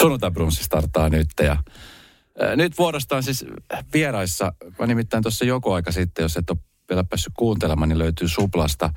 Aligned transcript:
Sunnuntai-brunssi 0.00 0.64
starttaa 0.64 1.08
nyt 1.08 1.28
ja 1.42 1.56
ää, 2.40 2.56
nyt 2.56 2.78
vuorostaan 2.78 3.22
siis 3.22 3.44
vieraissa, 3.92 4.52
mä 4.78 4.86
nimittäin 4.86 5.22
tuossa 5.22 5.44
joku 5.44 5.72
aika 5.72 5.92
sitten, 5.92 6.22
jos 6.22 6.36
et 6.36 6.50
ole 6.50 6.58
vielä 6.90 7.04
päässyt 7.04 7.32
kuuntelemaan, 7.36 7.88
niin 7.88 7.98
löytyy 7.98 8.28
Suplasta 8.28 8.90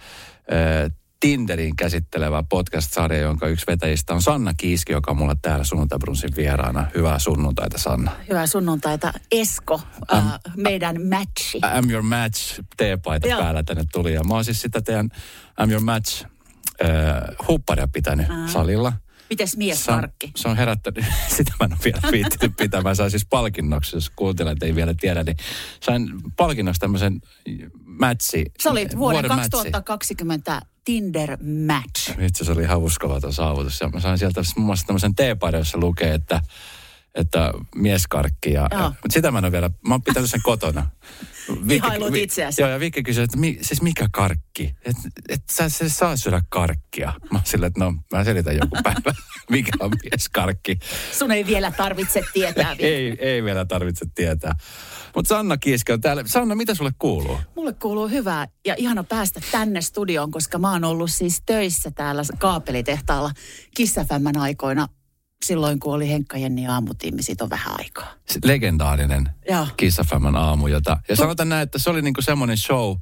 ää, 0.51 0.89
Tinderin 1.19 1.75
käsittelevä 1.75 2.43
podcast-sarja, 2.49 3.19
jonka 3.19 3.47
yksi 3.47 3.67
vetäjistä 3.67 4.13
on 4.13 4.21
Sanna 4.21 4.53
Kiiski, 4.57 4.93
joka 4.93 5.11
on 5.11 5.17
mulla 5.17 5.35
täällä 5.41 5.63
sunnuntai-brunssin 5.63 6.35
vieraana. 6.35 6.87
Hyvää 6.95 7.19
sunnuntaita, 7.19 7.77
Sanna. 7.77 8.11
Hyvää 8.29 8.47
sunnuntaita. 8.47 9.13
Esko, 9.31 9.81
äh, 10.13 10.23
meidän 10.57 10.95
matchi. 11.09 11.59
I'm 11.65 11.91
Your 11.91 12.03
Match 12.03 12.61
teepaita 12.77 13.27
Joo. 13.27 13.41
päällä 13.41 13.63
tänne 13.63 13.83
tuli. 13.91 14.13
Ja 14.13 14.23
mä 14.23 14.33
oon 14.33 14.45
siis 14.45 14.61
sitä 14.61 14.81
teidän 14.81 15.09
I'm 15.61 15.71
Your 15.71 15.83
Match 15.83 16.25
äh, 16.83 16.89
hupparia 17.47 17.87
pitänyt 17.87 18.27
salilla. 18.45 18.93
Mites 19.31 19.51
Se 19.51 19.55
on, 19.55 19.59
mieskarkki? 19.59 20.31
se 20.35 20.47
on 20.47 20.57
herättänyt, 20.57 21.05
sitä 21.37 21.51
mä 21.59 21.65
en 21.65 21.73
ole 21.73 21.79
vielä 21.85 21.99
viittinyt 22.11 22.57
pitää. 22.57 22.81
Mä 22.81 22.95
sain 22.95 23.11
siis 23.11 23.25
palkinnoksi, 23.25 23.95
jos 23.95 24.09
kuuntelet, 24.09 24.63
ei 24.63 24.75
vielä 24.75 24.93
tiedä, 24.93 25.23
niin 25.23 25.37
sain 25.83 26.09
palkinnoksi 26.37 26.79
tämmöisen 26.79 27.21
matchi. 27.85 28.45
Sä 28.63 28.69
olit 28.71 28.97
vuoden 28.97 29.27
matchi. 29.27 29.49
2020 29.49 30.61
Tinder 30.85 31.37
match. 31.67 32.19
Itse 32.19 32.45
se 32.45 32.51
oli 32.51 32.61
ihan 32.61 32.79
uskomaton 32.79 33.33
saavutus. 33.33 33.81
Ja 33.81 33.89
mä 33.89 33.99
sain 33.99 34.17
sieltä 34.17 34.41
muun 34.55 34.65
muassa 34.65 34.85
tämmöisen 34.85 35.15
teepaidan, 35.15 35.59
jossa 35.59 35.77
lukee, 35.77 36.13
että, 36.13 36.41
että 37.15 37.53
mieskarkki. 37.75 38.53
Ja, 38.53 38.67
ja, 38.71 38.87
mutta 38.87 39.13
sitä 39.13 39.31
mä 39.31 39.37
en 39.37 39.45
ole 39.45 39.51
vielä, 39.51 39.69
mä 39.87 39.93
oon 39.93 40.01
pitänyt 40.01 40.29
sen 40.29 40.41
kotona. 40.43 40.89
Ihailut 41.69 42.15
itseäsi. 42.15 42.61
Joo, 42.61 42.69
ja 42.69 42.79
Vikke 42.79 43.03
kysyi, 43.03 43.23
että 43.23 43.37
mi, 43.37 43.57
siis 43.61 43.81
mikä 43.81 44.07
karkki? 44.11 44.75
Että 44.85 45.01
et 45.29 45.43
sä 45.51 45.65
et 45.65 45.71
saa 45.87 46.15
syödä 46.15 46.41
karkkia. 46.49 47.13
Mä 47.31 47.37
oon 47.37 47.45
silleen, 47.45 47.67
että 47.67 47.79
no 47.79 47.93
mä 48.13 48.23
selitän 48.23 48.55
joku 48.55 48.77
päivä, 48.83 49.13
mikä 49.49 49.71
on 49.79 49.91
mieskarkki. 50.03 50.79
Sun 51.11 51.31
ei 51.31 51.45
vielä 51.45 51.71
tarvitse 51.71 52.23
tietää. 52.33 52.75
Ei, 52.79 53.17
ei 53.19 53.43
vielä 53.43 53.65
tarvitse 53.65 54.05
tietää. 54.15 54.55
Mutta 55.15 55.29
Sanna 55.29 55.57
Kiiski 55.57 55.91
on 55.91 56.01
täällä. 56.01 56.23
Sanna, 56.25 56.55
mitä 56.55 56.75
sulle 56.75 56.91
kuuluu? 56.99 57.39
Mulle 57.55 57.73
kuuluu 57.73 58.07
hyvää 58.07 58.47
ja 58.65 58.75
ihana 58.77 59.03
päästä 59.03 59.41
tänne 59.51 59.81
studioon, 59.81 60.31
koska 60.31 60.59
mä 60.59 60.71
oon 60.71 60.83
ollut 60.83 61.11
siis 61.11 61.41
töissä 61.45 61.91
täällä 61.91 62.23
kaapelitehtaalla 62.39 63.31
Kissafämmän 63.75 64.37
aikoina 64.37 64.87
silloin, 65.45 65.79
kun 65.79 65.93
oli 65.93 66.09
Henkka 66.09 66.37
Jenni 66.37 66.67
aamutiimi, 66.67 67.23
siitä 67.23 67.43
on 67.43 67.49
vähän 67.49 67.75
aikaa. 67.79 68.13
Legendaarinen 68.43 69.29
Joo. 69.49 69.67
Kissafamman 69.77 70.35
aamu, 70.35 70.67
jota... 70.67 70.97
Ja 71.09 71.15
sanotaan 71.15 71.49
näin, 71.49 71.63
että 71.63 71.79
se 71.79 71.89
oli 71.89 72.01
niinku 72.01 72.21
semmoinen 72.21 72.57
show, 72.57 72.97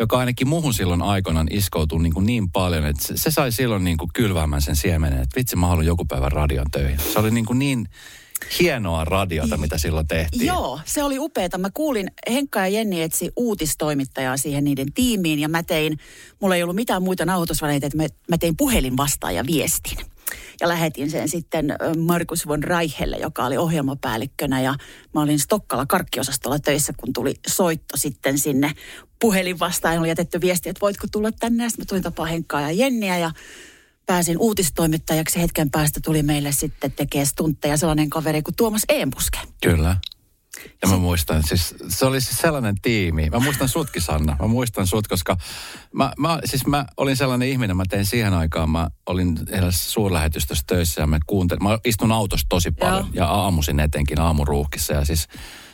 joka 0.00 0.18
ainakin 0.18 0.48
muhun 0.48 0.74
silloin 0.74 1.02
aikoinaan 1.02 1.48
iskoutui 1.50 2.02
niin, 2.02 2.12
niin 2.20 2.50
paljon, 2.50 2.86
että 2.86 3.06
se, 3.06 3.16
se 3.16 3.30
sai 3.30 3.52
silloin 3.52 3.84
niinku 3.84 4.10
kylväämään 4.14 4.62
sen 4.62 4.76
siemenen, 4.76 5.22
että 5.22 5.36
vitsi 5.36 5.56
mä 5.56 5.66
haluan 5.66 5.86
joku 5.86 6.04
päivä 6.04 6.28
radion 6.28 6.66
töihin. 6.70 6.98
Se 7.12 7.18
oli 7.18 7.30
niinku 7.30 7.52
niin 7.52 7.88
hienoa 8.60 9.04
radiota, 9.04 9.56
mitä 9.56 9.78
silloin 9.78 10.06
tehtiin. 10.06 10.46
Joo, 10.46 10.80
se 10.84 11.02
oli 11.02 11.18
upeeta. 11.18 11.58
Mä 11.58 11.68
kuulin, 11.74 12.10
Henkka 12.30 12.60
ja 12.60 12.68
Jenni 12.68 13.02
etsi 13.02 13.30
uutistoimittajaa 13.36 14.36
siihen 14.36 14.64
niiden 14.64 14.92
tiimiin 14.92 15.38
ja 15.38 15.48
mä 15.48 15.62
tein, 15.62 15.98
mulla 16.40 16.56
ei 16.56 16.62
ollut 16.62 16.76
mitään 16.76 17.02
muita 17.02 17.26
nauhoitusvälineitä, 17.26 17.86
että 17.86 17.96
mä, 17.96 18.06
mä 18.28 18.38
tein 18.38 18.56
puhelin 18.56 18.96
vastaan 18.96 19.34
ja 19.34 19.46
viestin. 19.46 19.98
Ja 20.60 20.68
lähetin 20.68 21.10
sen 21.10 21.28
sitten 21.28 21.74
Markus 21.98 22.46
von 22.46 22.62
Reichelle, 22.62 23.16
joka 23.16 23.44
oli 23.44 23.56
ohjelmapäällikkönä 23.56 24.60
ja 24.60 24.74
mä 25.14 25.20
olin 25.20 25.38
Stokkala 25.38 25.86
karkkiosastolla 25.86 26.58
töissä, 26.58 26.92
kun 26.96 27.12
tuli 27.12 27.34
soitto 27.46 27.96
sitten 27.96 28.38
sinne 28.38 28.72
puhelin 29.20 29.58
vastaan. 29.58 29.98
Oli 29.98 30.08
jätetty 30.08 30.40
viesti, 30.40 30.68
että 30.68 30.80
voitko 30.80 31.06
tulla 31.12 31.32
tänne. 31.32 31.68
Sitten 31.68 31.82
mä 31.82 31.86
tulin 31.88 32.02
tapaa 32.02 32.26
Henkkaa 32.26 32.60
ja 32.60 32.72
Jenniä 32.72 33.18
ja 33.18 33.30
pääsin 34.06 34.38
uutistoimittajaksi. 34.38 35.40
Hetken 35.40 35.70
päästä 35.70 36.00
tuli 36.04 36.22
meille 36.22 36.52
sitten 36.52 36.92
tekee 36.92 37.24
stuntteja 37.24 37.76
sellainen 37.76 38.10
kaveri 38.10 38.42
kuin 38.42 38.54
Tuomas 38.56 38.82
Eempuske. 38.88 39.38
Kyllä. 39.62 39.96
Ja 40.82 40.88
mä 40.88 40.96
muistan, 40.96 41.42
siis 41.42 41.74
se 41.88 42.06
oli 42.06 42.20
siis 42.20 42.38
sellainen 42.38 42.74
tiimi. 42.82 43.30
Mä 43.30 43.38
muistan 43.38 43.68
sutkin, 43.68 44.02
Sanna. 44.02 44.36
Mä 44.40 44.46
muistan 44.46 44.86
sut, 44.86 45.08
koska 45.08 45.36
mä, 45.92 46.12
mä, 46.18 46.38
siis 46.44 46.66
mä 46.66 46.86
olin 46.96 47.16
sellainen 47.16 47.48
ihminen, 47.48 47.76
mä 47.76 47.84
tein 47.88 48.06
siihen 48.06 48.34
aikaan, 48.34 48.70
mä 48.70 48.88
olin 49.06 49.38
erässä 49.50 49.90
suurlähetystössä 49.90 50.64
töissä 50.66 51.00
ja 51.00 51.06
mä 51.06 51.18
kuuntelin, 51.26 51.62
mä 51.62 51.78
istun 51.84 52.12
autossa 52.12 52.46
tosi 52.48 52.70
paljon 52.70 52.98
Joo. 52.98 53.08
ja 53.12 53.26
aamuisin 53.26 53.80
etenkin 53.80 54.20
aamuruuhkissa 54.20 54.92
ja 54.92 55.04
siis 55.04 55.28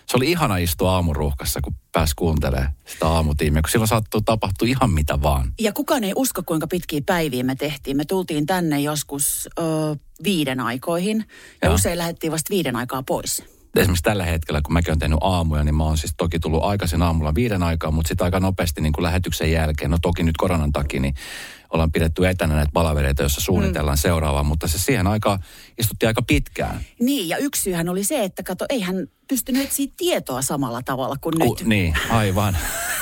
se 0.06 0.16
oli 0.16 0.30
ihana 0.30 0.56
istua 0.56 0.94
aamuruuhkassa, 0.94 1.60
kun 1.60 1.74
pääsi 1.92 2.14
kuuntelemaan 2.16 2.72
sitä 2.86 3.08
aamutiimiä, 3.08 3.62
kun 3.62 3.70
silloin 3.70 3.88
saattuu 3.88 4.20
tapahtua 4.20 4.68
ihan 4.68 4.90
mitä 4.90 5.22
vaan. 5.22 5.52
Ja 5.60 5.72
kukaan 5.72 6.04
ei 6.04 6.12
usko, 6.16 6.42
kuinka 6.46 6.66
pitkiä 6.66 7.00
päiviä 7.06 7.44
me 7.44 7.54
tehtiin. 7.54 7.96
Me 7.96 8.04
tultiin 8.04 8.46
tänne 8.46 8.80
joskus 8.80 9.48
ö, 9.58 9.62
viiden 10.24 10.60
aikoihin 10.60 11.24
ja 11.62 11.68
Joo. 11.68 11.74
usein 11.74 11.98
lähdettiin 11.98 12.32
vasta 12.32 12.50
viiden 12.50 12.76
aikaa 12.76 13.02
pois. 13.02 13.53
Esimerkiksi 13.80 14.02
tällä 14.02 14.24
hetkellä, 14.24 14.60
kun 14.64 14.72
mäkin 14.72 14.90
olen 14.90 14.98
tehnyt 14.98 15.18
aamuja, 15.20 15.64
niin 15.64 15.74
mä 15.74 15.84
oon 15.84 15.98
siis 15.98 16.14
toki 16.16 16.38
tullut 16.38 16.64
aikaisin 16.64 17.02
aamulla 17.02 17.34
viiden 17.34 17.62
aikaa, 17.62 17.90
mutta 17.90 18.08
sitten 18.08 18.24
aika 18.24 18.40
nopeasti 18.40 18.80
niin 18.80 18.92
kuin 18.92 19.02
lähetyksen 19.02 19.52
jälkeen, 19.52 19.90
no 19.90 19.98
toki 20.02 20.22
nyt 20.22 20.36
koronan 20.36 20.72
takia, 20.72 21.00
niin 21.00 21.14
ollaan 21.70 21.92
pidetty 21.92 22.28
etänä 22.28 22.54
näitä 22.54 22.70
palavereita, 22.72 23.22
joissa 23.22 23.40
suunnitellaan 23.40 23.98
mm. 23.98 24.00
seuraavaa, 24.00 24.42
mutta 24.42 24.68
se 24.68 24.78
siihen 24.78 25.06
aikaan 25.06 25.38
istuttiin 25.78 26.08
aika 26.08 26.22
pitkään. 26.22 26.80
Niin, 27.00 27.28
ja 27.28 27.36
yksi 27.36 27.62
syyhän 27.62 27.88
oli 27.88 28.04
se, 28.04 28.24
että 28.24 28.42
kato, 28.42 28.64
ei 28.68 28.80
hän 28.80 29.06
pystynyt 29.28 29.64
etsiä 29.64 29.86
tietoa 29.96 30.42
samalla 30.42 30.82
tavalla 30.82 31.16
kuin 31.20 31.34
Ku, 31.38 31.54
nyt. 31.54 31.68
niin, 31.68 31.94
aivan. 32.10 32.56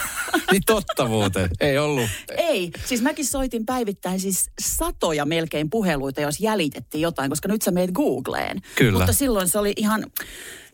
niin 0.52 0.62
totta 0.66 1.06
muuten, 1.06 1.50
ei 1.60 1.78
ollut. 1.78 2.08
Ei, 2.36 2.70
siis 2.84 3.02
mäkin 3.02 3.26
soitin 3.26 3.66
päivittäin 3.66 4.20
siis 4.20 4.50
satoja 4.60 5.24
melkein 5.24 5.70
puheluita, 5.70 6.20
jos 6.20 6.40
jäljitettiin 6.40 7.02
jotain, 7.02 7.30
koska 7.30 7.48
nyt 7.48 7.62
sä 7.62 7.70
meet 7.70 7.90
Googleen. 7.90 8.62
Kyllä. 8.74 8.98
Mutta 8.98 9.12
silloin 9.12 9.48
se 9.48 9.58
oli 9.58 9.72
ihan, 9.76 10.06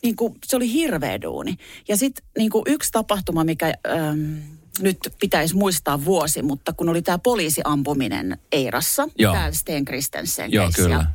niin 0.03 0.17
kuin, 0.17 0.35
se 0.47 0.57
oli 0.57 0.73
hirveä 0.73 1.23
duuni. 1.23 1.57
Ja 1.89 1.97
sitten 1.97 2.25
niin 2.39 2.51
kuin 2.51 2.63
yksi 2.67 2.93
tapahtuma, 2.93 3.45
mikä 3.45 3.75
ähm, 3.89 4.37
nyt 4.81 4.99
pitäisi 5.21 5.57
muistaa 5.57 6.05
vuosi, 6.05 6.43
mutta 6.43 6.73
kun 6.73 6.89
oli 6.89 7.03
tämä 7.03 7.19
poliisiampuminen 7.19 8.39
Eirassa, 8.53 9.09
tämä 9.23 9.53
Sten 9.53 9.85
Christensen 9.85 10.53
Joo, 10.53 10.71
kyllä. 10.77 11.07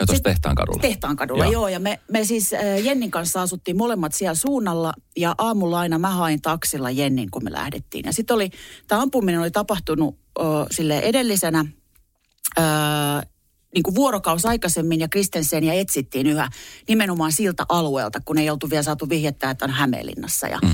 Ja 0.00 0.06
tuossa 0.06 0.22
tehtaan 0.22 0.54
kadulla. 0.54 0.82
Tehtaan 0.82 1.16
kadulla, 1.16 1.44
Joo. 1.44 1.52
joo. 1.52 1.68
Ja 1.68 1.80
me, 1.80 2.00
me 2.10 2.24
siis 2.24 2.52
äh, 2.52 2.84
Jennin 2.84 3.10
kanssa 3.10 3.42
asuttiin 3.42 3.76
molemmat 3.76 4.14
siellä 4.14 4.34
suunnalla 4.34 4.92
ja 5.16 5.34
aamulla 5.38 5.78
aina 5.78 5.98
mä 5.98 6.10
hain 6.10 6.42
taksilla 6.42 6.90
Jennin, 6.90 7.30
kun 7.30 7.44
me 7.44 7.52
lähdettiin. 7.52 8.04
Ja 8.06 8.12
sitten 8.12 8.34
oli, 8.34 8.50
tämä 8.88 9.02
ampuminen 9.02 9.40
oli 9.40 9.50
tapahtunut 9.50 10.18
äh, 10.40 10.44
sille 10.70 10.98
edellisenä 10.98 11.64
äh, 12.58 13.26
niin 13.74 13.82
kuin 13.82 13.94
vuorokaus 13.94 14.46
aikaisemmin 14.46 15.00
ja 15.00 15.08
Kristensenia 15.08 15.72
etsittiin 15.72 16.26
yhä 16.26 16.48
nimenomaan 16.88 17.32
siltä 17.32 17.64
alueelta, 17.68 18.20
kun 18.24 18.38
ei 18.38 18.50
oltu 18.50 18.70
vielä 18.70 18.82
saatu 18.82 19.08
vihjettä, 19.08 19.50
että 19.50 19.64
on 19.64 19.70
Hämeenlinnassa. 19.70 20.48
Ja 20.48 20.58
mm. 20.62 20.70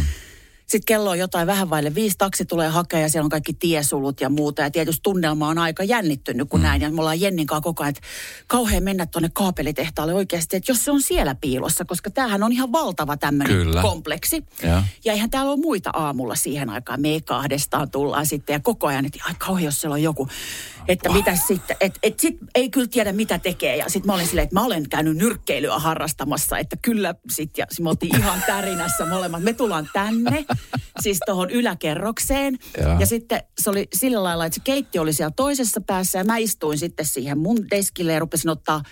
Sitten 0.71 0.87
kello 0.87 1.11
on 1.11 1.19
jotain 1.19 1.47
vähän 1.47 1.71
vaille 1.71 1.95
viisi, 1.95 2.19
taksi 2.19 2.45
tulee 2.45 2.69
hakea 2.69 3.01
ja 3.01 3.09
siellä 3.09 3.25
on 3.27 3.31
kaikki 3.31 3.53
tiesulut 3.53 4.21
ja 4.21 4.29
muuta. 4.29 4.63
Ja 4.63 4.71
tietysti 4.71 5.01
tunnelma 5.03 5.49
on 5.49 5.59
aika 5.59 5.85
jännittynyt 5.85 6.49
kuin 6.49 6.61
mm. 6.61 6.67
näin. 6.67 6.83
Ja 6.83 6.91
me 6.91 7.01
ollaan 7.01 7.21
Jennin 7.21 7.47
kanssa 7.47 7.63
koko 7.63 7.83
ajan, 7.83 7.91
että 7.91 8.09
kauhean 8.47 8.83
mennä 8.83 9.07
tuonne 9.07 9.31
kaapelitehtaalle 9.33 10.15
oikeasti, 10.15 10.57
että 10.57 10.71
jos 10.71 10.85
se 10.85 10.91
on 10.91 11.03
siellä 11.03 11.35
piilossa, 11.35 11.85
koska 11.85 12.11
tämähän 12.11 12.43
on 12.43 12.53
ihan 12.53 12.73
valtava 12.73 13.17
tämmöinen 13.17 13.67
kompleksi. 13.83 14.45
Ja. 14.63 14.83
Ja 15.05 15.13
eihän 15.13 15.31
täällä 15.31 15.53
ole 15.53 15.61
muita 15.61 15.91
aamulla 15.93 16.35
siihen 16.35 16.71
aikaan. 16.71 17.01
Me 17.01 17.21
kahdestaan 17.27 17.91
tullaan 17.91 18.27
sitten 18.27 18.55
ja 18.55 18.61
koko 18.61 18.87
ajan, 18.87 19.07
että 19.07 19.19
ai 19.27 19.35
kauhean, 19.39 19.65
jos 19.65 19.81
siellä 19.81 19.95
on 19.95 20.03
joku. 20.03 20.29
Että 20.93 21.13
mitä 21.13 21.37
sitten, 21.47 21.77
että 21.81 21.99
et 22.03 22.21
sit 22.21 22.39
ei 22.55 22.71
kyllä 22.71 22.87
tiedä 22.87 23.13
mitä 23.13 23.39
tekee. 23.39 23.77
Ja 23.77 23.89
sitten 23.89 24.07
mä 24.07 24.15
olin 24.15 24.27
silleen, 24.27 24.45
että 24.45 24.55
mä 24.55 24.65
olen 24.65 24.89
käynyt 24.89 25.17
nyrkkeilyä 25.17 25.79
harrastamassa, 25.79 26.59
että 26.59 26.77
kyllä 26.83 27.15
sit, 27.31 27.59
ja 27.59 27.67
sit 27.71 27.85
me 27.85 27.91
oltiin 27.91 28.17
ihan 28.17 28.43
tärinässä 28.47 29.07
molemmat. 29.07 29.43
Me 29.43 29.53
tullaan 29.53 29.91
tänne, 29.93 30.45
siis 31.01 31.19
tuohon 31.27 31.51
yläkerrokseen. 31.51 32.59
Joo. 32.81 33.01
Ja 33.01 33.07
sitten 33.07 33.43
se 33.61 33.71
oli 33.71 33.89
sillä 33.95 34.23
lailla, 34.23 34.47
että 34.47 34.55
se 34.55 34.61
keittiö 34.65 35.01
oli 35.01 35.13
siellä 35.13 35.33
toisessa 35.37 35.81
päässä 35.81 36.19
ja 36.19 36.25
mä 36.25 36.37
istuin 36.37 36.79
sitten 36.79 37.07
siihen 37.07 37.39
mun 37.39 37.71
deskille 37.71 38.13
ja 38.13 38.19
rupesin 38.19 38.51
ottaa 38.51 38.83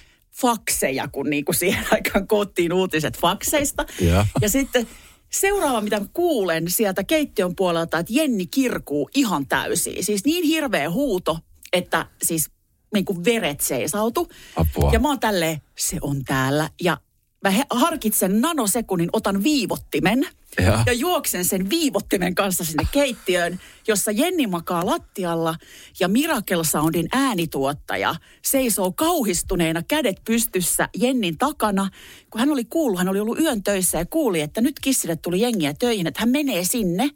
fakseja, 0.40 1.08
kun 1.08 1.30
niin 1.30 1.44
kuin 1.44 1.56
siihen 1.56 1.84
aikaan 1.92 2.28
koottiin 2.28 2.72
uutiset 2.72 3.18
fakseista. 3.18 3.86
Joo. 4.00 4.24
Ja 4.40 4.48
sitten 4.48 4.86
seuraava, 5.30 5.80
mitä 5.80 6.00
kuulen 6.12 6.70
sieltä 6.70 7.04
keittiön 7.04 7.56
puolelta, 7.56 7.98
että 7.98 8.12
Jenni 8.12 8.46
kirkuu 8.46 9.10
ihan 9.14 9.46
täysin. 9.46 10.04
Siis 10.04 10.24
niin 10.24 10.44
hirveä 10.44 10.90
huuto, 10.90 11.38
että 11.72 12.06
siis 12.22 12.50
niin 12.94 13.04
kuin 13.04 13.24
veret 13.24 13.60
seisautu. 13.60 14.28
Apua. 14.56 14.90
Ja 14.92 14.98
mä 14.98 15.08
oon 15.08 15.20
tälleen, 15.20 15.60
se 15.78 15.98
on 16.00 16.24
täällä. 16.24 16.70
Ja 16.82 16.96
mä 17.44 17.50
he- 17.50 17.66
harkitsen 17.70 18.40
nanosekunnin, 18.40 19.10
otan 19.12 19.42
viivottimen 19.44 20.26
Ja. 20.58 20.82
ja 20.86 20.92
juoksen 20.92 21.44
sen 21.44 21.70
viivottimen 21.70 22.34
kanssa 22.34 22.64
sinne 22.64 22.84
keittiöön, 22.92 23.60
jossa 23.88 24.10
Jenni 24.10 24.46
makaa 24.46 24.86
lattialla 24.86 25.54
ja 26.00 26.08
Miracle 26.08 26.64
Soundin 26.64 27.08
äänituottaja 27.12 28.14
seisoo 28.44 28.92
kauhistuneena 28.92 29.82
kädet 29.82 30.16
pystyssä 30.24 30.88
Jennin 30.96 31.38
takana. 31.38 31.88
Kun 32.30 32.40
hän 32.40 32.50
oli 32.52 32.64
kuullut, 32.64 32.98
hän 32.98 33.08
oli 33.08 33.20
ollut 33.20 33.40
yön 33.40 33.62
töissä 33.62 33.98
ja 33.98 34.06
kuuli, 34.06 34.40
että 34.40 34.60
nyt 34.60 34.80
kissille 34.80 35.16
tuli 35.16 35.40
jengiä 35.40 35.74
töihin, 35.74 36.06
että 36.06 36.20
hän 36.20 36.28
menee 36.30 36.64
sinne, 36.64 37.10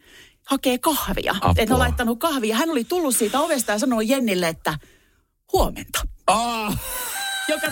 hakee 0.47 0.79
kahvia. 0.79 1.35
Apua. 1.41 1.55
Että 1.59 1.75
on 1.75 1.81
laittanut 1.81 2.19
kahvia. 2.19 2.57
Hän 2.57 2.71
oli 2.71 2.85
tullut 2.85 3.17
siitä 3.17 3.41
ovesta 3.41 3.73
ja 3.73 3.79
sanonut 3.79 4.09
Jennille, 4.09 4.49
että 4.49 4.79
huomenta. 5.53 6.01
Ah, 6.27 6.81
Joka 7.49 7.67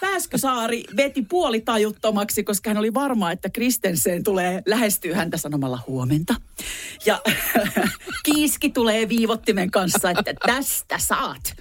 Pääskösaari 0.00 0.84
veti 0.96 1.22
puolitajuttomaksi, 1.22 2.44
koska 2.44 2.70
hän 2.70 2.76
oli 2.76 2.94
varma, 2.94 3.32
että 3.32 3.50
Kristensen 3.50 4.24
tulee 4.24 4.62
lähestyä 4.66 5.16
häntä 5.16 5.36
sanomalla 5.36 5.78
huomenta. 5.86 6.34
Ja 7.06 7.20
Kiiski 8.26 8.70
tulee 8.70 9.08
viivottimen 9.08 9.70
kanssa, 9.70 10.10
että 10.10 10.34
tästä 10.46 10.98
saat. 10.98 11.56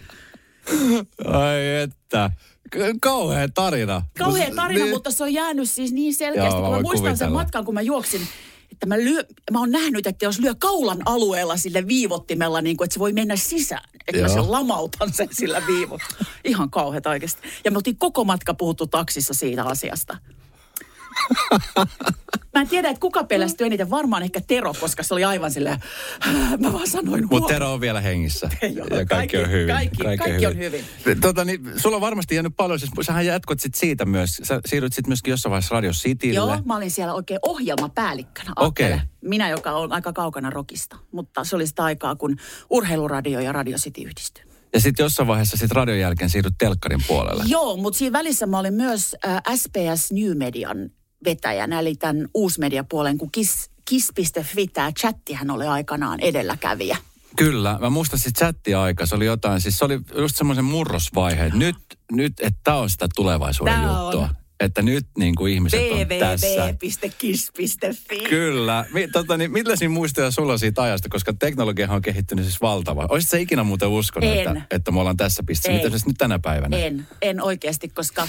Ai 1.26 1.76
että. 1.84 2.32
Kauhea 3.02 3.48
tarina. 3.50 4.02
Kauhea 4.18 4.56
tarina, 4.56 4.84
niin. 4.84 4.94
mutta 4.94 5.12
se 5.12 5.24
on 5.24 5.34
jäänyt 5.34 5.70
siis 5.70 5.92
niin 5.92 6.14
selkeästi, 6.14 6.60
Joo, 6.60 6.62
kun 6.62 6.72
mä 6.76 6.82
muistan 6.82 6.92
kuvitella. 6.92 7.16
sen 7.16 7.32
matkan, 7.32 7.66
kun 7.66 7.74
mä 7.74 7.82
juoksin 7.82 8.28
että 8.84 8.96
mä, 8.96 9.04
lyö, 9.04 9.24
mä 9.52 9.60
oon 9.60 9.72
nähnyt, 9.72 10.08
että 10.08 10.26
jos 10.26 10.40
lyö 10.40 10.56
kaulan 10.56 11.02
alueella 11.06 11.58
sille 11.58 11.88
viivottimella, 11.88 12.62
niin 12.62 12.78
kuin, 12.78 12.86
että 12.86 12.94
se 12.94 13.00
voi 13.00 13.14
mennä 13.14 13.36
sisään. 13.36 13.90
Että 14.08 14.22
Joo. 14.22 14.28
mä 14.28 14.34
sen 14.34 14.52
lamautan 14.52 15.14
sen 15.14 15.30
sillä 15.32 15.62
viivot. 15.68 16.02
Ihan 16.44 16.70
kauheat 16.70 17.06
oikeasti. 17.06 17.42
Ja 17.66 17.72
me 17.72 17.78
oltiin 17.78 17.98
koko 17.98 18.24
matka 18.24 18.54
puhuttu 18.54 18.88
taksissa 18.88 19.34
siitä 19.34 19.64
asiasta. 19.64 20.18
Mä 22.54 22.62
en 22.62 22.68
tiedä, 22.68 22.90
että 22.90 23.02
kuka 23.02 23.24
pelästyi 23.24 23.68
eniten. 23.68 23.90
Varmaan 23.90 24.24
ehkä 24.24 24.42
Tero, 24.48 24.74
koska 24.80 25.04
se 25.04 25.14
oli 25.14 25.24
aivan 25.24 25.52
silleen, 25.52 25.80
mä 26.60 26.74
vaan 26.74 26.88
sanoin 26.88 27.28
Mutta 27.30 27.54
Tero 27.54 27.74
on 27.74 27.82
vielä 27.82 28.02
hengissä. 28.02 28.50
Joo, 28.62 28.70
ja 28.72 28.90
kaikki, 28.90 29.06
kaikki, 29.06 29.38
on 29.38 29.52
hyvin. 29.52 29.68
Kaikki, 29.76 30.04
kaikki, 30.04 30.30
kaikki 30.30 30.46
on 30.46 30.58
hyvin. 30.58 30.86
hyvin. 31.06 31.22
Tota, 31.22 31.46
niin, 31.46 31.72
sulla 31.76 31.96
on 31.96 32.02
varmasti 32.02 32.36
jäänyt 32.36 32.54
paljon, 32.58 32.80
siis 32.80 32.92
sähän 33.02 33.26
jatkot 33.26 33.60
sit 33.60 33.76
siitä 33.76 34.06
myös. 34.06 34.30
Sä 34.44 34.62
siirryt 34.66 34.94
sitten 34.94 35.10
myöskin 35.10 35.32
jossain 35.32 35.52
vaiheessa 35.52 35.76
Radio 35.76 35.92
Citylle. 35.92 36.36
Joo, 36.36 36.58
mä 36.66 36.76
olin 36.76 36.92
siellä 36.92 37.14
oikein 37.14 37.40
ohjelmapäällikkönä. 37.42 38.52
Okei. 38.56 38.94
Okay. 38.94 39.06
Minä, 39.22 39.50
joka 39.50 39.72
on 39.72 39.92
aika 39.92 40.14
kaukana 40.14 40.50
rokista. 40.50 40.98
Mutta 41.12 41.44
se 41.44 41.56
oli 41.56 41.68
sitä 41.68 41.84
aikaa, 41.84 42.16
kun 42.16 42.38
urheiluradio 42.70 43.40
ja 43.40 43.52
Radio 43.52 43.78
City 43.78 44.02
yhdistyi. 44.02 44.44
Ja 44.74 44.80
sitten 44.80 45.04
jossain 45.04 45.28
vaiheessa 45.28 45.58
sit 45.58 45.72
radion 45.72 46.00
jälkeen 46.00 46.30
siirryt 46.30 46.54
telkkarin 46.58 47.04
puolelle. 47.08 47.44
Joo, 47.48 47.78
mutta 47.78 47.98
siinä 47.98 48.14
välissä 48.14 48.46
mä 48.46 48.60
olin 48.60 48.74
myös 48.74 49.16
äh, 49.28 49.42
SPS 49.56 50.12
New 50.12 50.38
Median 50.38 50.90
vetäjänä, 51.24 51.80
eli 51.80 51.96
tämän 51.96 52.28
uusmediapuolen, 52.34 53.18
kun 53.18 53.32
Kiss, 53.32 53.70
kiss.fi, 53.86 54.68
tämä 54.68 54.92
chattihän 54.92 55.52
oli 55.52 55.66
aikanaan 55.66 56.20
edelläkävijä. 56.20 56.98
Kyllä, 57.36 57.78
mä 57.82 57.90
muistan 57.90 58.20
se 58.20 58.30
chatti-aika, 58.32 59.06
se 59.06 59.16
oli 59.16 59.26
jotain, 59.26 59.62
siis 59.62 59.78
se 59.78 59.86
oli 59.86 60.00
just 60.18 60.36
semmoisen 60.36 60.66
murrosvaihe, 60.66 61.46
että 61.46 61.58
nyt, 61.58 61.76
nyt 62.12 62.34
että 62.40 62.60
tämä 62.64 62.78
on 62.78 62.90
sitä 62.90 63.08
tulevaisuuden 63.16 63.74
Tää 63.74 63.84
juttua. 63.84 64.22
On. 64.22 64.30
Että 64.60 64.82
nyt 64.82 65.08
niin 65.18 65.36
kuin 65.36 65.54
ihmiset 65.54 65.80
on 65.92 66.08
tässä. 66.20 66.48
www.kiss.fi. 66.48 68.20
Kyllä. 68.30 68.86
Mi, 68.94 69.08
tota, 69.08 69.38
niin, 69.38 69.52
millaisia 69.52 69.90
muistoja 69.90 70.32
sulla 70.32 70.58
siitä 70.58 70.82
ajasta, 70.82 71.10
koska 71.10 71.34
teknologia 71.34 71.92
on 71.92 72.02
kehittynyt 72.02 72.46
siis 72.46 72.62
valtava. 72.62 73.06
Olisit 73.10 73.30
sä 73.30 73.38
ikinä 73.38 73.64
muuten 73.64 73.90
uskonut, 73.90 74.30
että, 74.30 74.62
että 74.72 74.92
me 74.92 75.00
ollaan 75.00 75.18
tässä 75.18 75.44
pisteessä? 75.46 75.84
Mitä 75.84 75.96
nyt 75.96 76.18
tänä 76.18 76.40
päivänä? 76.40 76.78
En, 76.78 77.08
en 77.22 77.42
oikeasti, 77.42 77.90
koska 77.90 78.28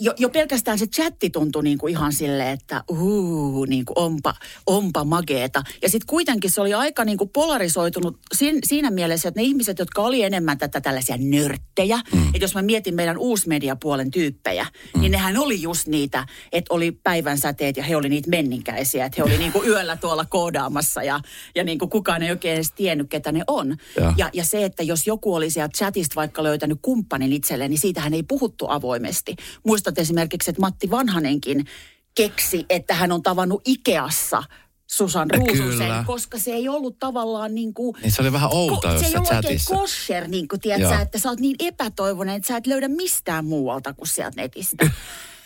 jo, 0.00 0.14
jo 0.18 0.28
pelkästään 0.28 0.78
se 0.78 0.86
chatti 0.86 1.30
tuntui 1.30 1.62
niin 1.62 1.78
kuin 1.78 1.90
ihan 1.90 2.12
silleen, 2.12 2.48
että 2.48 2.84
uu, 2.90 3.64
niin 3.64 3.84
kuin 3.84 3.98
onpa, 3.98 4.34
onpa 4.66 5.04
mageeta. 5.04 5.62
Ja 5.82 5.88
sitten 5.88 6.06
kuitenkin 6.06 6.50
se 6.50 6.60
oli 6.60 6.74
aika 6.74 7.04
niin 7.04 7.18
kuin 7.18 7.30
polarisoitunut 7.30 8.18
siinä, 8.34 8.58
siinä 8.64 8.90
mielessä, 8.90 9.28
että 9.28 9.40
ne 9.40 9.44
ihmiset, 9.44 9.78
jotka 9.78 10.02
oli 10.02 10.22
enemmän 10.22 10.58
tätä 10.58 10.80
tällaisia 10.80 11.16
nörttejä, 11.18 12.00
mm. 12.14 12.26
että 12.26 12.44
jos 12.44 12.54
mä 12.54 12.62
mietin 12.62 12.94
meidän 12.94 13.18
uusmediapuolen 13.18 14.10
tyyppejä, 14.10 14.66
mm. 14.94 15.00
niin 15.00 15.12
nehän 15.12 15.38
oli 15.38 15.62
just 15.62 15.86
niitä, 15.86 16.26
että 16.52 16.74
oli 16.74 16.92
päivän 16.92 17.38
säteet 17.38 17.76
ja 17.76 17.82
he 17.82 17.96
oli 17.96 18.08
niitä 18.08 18.30
menninkäisiä, 18.30 19.04
että 19.04 19.16
he 19.16 19.22
oli 19.22 19.38
niin 19.38 19.52
kuin 19.52 19.68
yöllä 19.68 19.96
tuolla 19.96 20.24
koodaamassa 20.24 21.02
ja, 21.02 21.20
ja 21.54 21.64
niin 21.64 21.78
kuin 21.78 21.90
kukaan 21.90 22.22
ei 22.22 22.30
oikein 22.30 22.54
edes 22.54 22.72
tiennyt, 22.72 23.10
ketä 23.10 23.32
ne 23.32 23.44
on. 23.46 23.76
Ja. 23.96 24.14
Ja, 24.16 24.30
ja 24.32 24.44
se, 24.44 24.64
että 24.64 24.82
jos 24.82 25.06
joku 25.06 25.34
oli 25.34 25.50
sieltä 25.50 25.76
chatista 25.76 26.14
vaikka 26.14 26.42
löytänyt 26.42 26.78
kumppanin 26.82 27.32
itselleen, 27.32 27.70
niin 27.70 27.78
siitähän 27.78 28.14
ei 28.14 28.22
puhuttu 28.22 28.66
avoimesti 28.68 29.36
muistat 29.70 29.98
esimerkiksi, 29.98 30.50
että 30.50 30.60
Matti 30.60 30.90
Vanhanenkin 30.90 31.66
keksi, 32.14 32.66
että 32.70 32.94
hän 32.94 33.12
on 33.12 33.22
tavannut 33.22 33.62
Ikeassa 33.64 34.42
Susan 34.86 35.30
Ruususen, 35.30 36.04
koska 36.06 36.38
se 36.38 36.50
ei 36.50 36.68
ollut 36.68 36.98
tavallaan 36.98 37.54
niin 37.54 37.74
kuin... 37.74 37.96
Niin 38.02 38.12
se 38.12 38.22
oli 38.22 38.32
vähän 38.32 38.50
outo 38.52 38.88
ko- 38.88 39.00
Se 39.00 39.06
ei 39.06 39.16
ollut 39.16 39.30
oikein 39.32 39.60
kosher, 39.68 40.28
niin 40.28 40.48
kuin, 40.48 40.60
tiedät 40.60 40.88
sä, 40.88 41.00
että 41.00 41.18
sä 41.18 41.28
oot 41.28 41.40
niin 41.40 41.56
epätoivoinen, 41.58 42.34
että 42.34 42.48
sä 42.48 42.56
et 42.56 42.66
löydä 42.66 42.88
mistään 42.88 43.44
muualta 43.44 43.94
kuin 43.94 44.08
sieltä 44.08 44.40
netistä. 44.42 44.90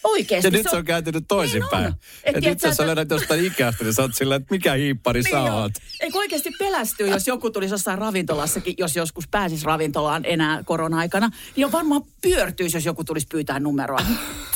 Oikeesti. 0.05 0.47
Ja 0.47 0.51
nyt 0.51 0.67
se 0.71 0.77
on 0.77 0.85
kääntynyt 0.85 1.25
toisinpäin. 1.29 1.85
Niin 1.85 1.97
että 2.25 2.41
nyt 2.41 2.61
sä, 2.61 2.75
sä 2.75 2.87
löydät 2.87 3.11
jostain 3.11 3.45
ikästä, 3.45 3.85
niin 3.85 3.95
sä 3.95 4.03
oot 4.03 4.15
sillä, 4.15 4.35
että 4.35 4.55
mikä 4.55 4.73
hiippari 4.73 5.21
niin 5.23 5.33
sä 5.33 5.43
oot. 5.43 5.73
Eikö 6.01 6.19
oikeasti 6.19 6.51
pelästyy, 6.59 7.09
jos 7.09 7.27
joku 7.27 7.51
tulisi 7.51 7.75
jossain 7.75 7.99
ravintolassakin, 7.99 8.75
jos 8.79 8.97
joskus 8.97 9.29
pääsis 9.31 9.65
ravintolaan 9.65 10.25
enää 10.25 10.63
korona-aikana, 10.65 11.31
niin 11.57 11.67
on 11.67 11.73
varmaan 11.73 12.03
pyörtyisi, 12.23 12.77
jos 12.77 12.87
joku 12.87 13.05
tulisi 13.05 13.27
pyytää 13.31 13.61
numeroa. 13.61 14.01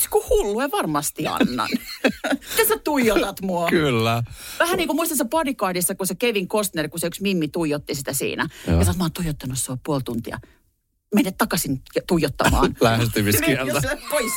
Kun 0.09 0.23
hullu 0.29 0.71
varmasti 0.71 1.27
annan. 1.27 1.69
Mitä 2.57 2.67
sä 2.67 2.79
tuijotat 2.83 3.41
mua? 3.41 3.69
Kyllä. 3.69 4.23
Vähän 4.59 4.77
niin 4.77 4.87
kuin 4.87 4.95
muistan 4.95 5.17
se 5.17 5.25
bodyguardissa, 5.25 5.95
kun 5.95 6.07
se 6.07 6.15
Kevin 6.15 6.47
Costner, 6.47 6.89
kun 6.89 6.99
se 6.99 7.07
yksi 7.07 7.21
mimmi 7.21 7.47
tuijotti 7.47 7.95
sitä 7.95 8.13
siinä. 8.13 8.47
Joo. 8.67 8.79
Ja 8.79 8.85
sä 8.85 8.91
oot, 8.91 8.97
mä 8.97 9.03
oon 9.03 9.11
tuijottanut 9.11 9.57
sua 9.57 9.77
puoli 9.85 10.01
tuntia 10.03 10.39
mene 11.15 11.31
takaisin 11.31 11.81
tuijottamaan. 12.07 12.75
Lähestymiskieltä. 12.81 13.97
pois. 14.09 14.33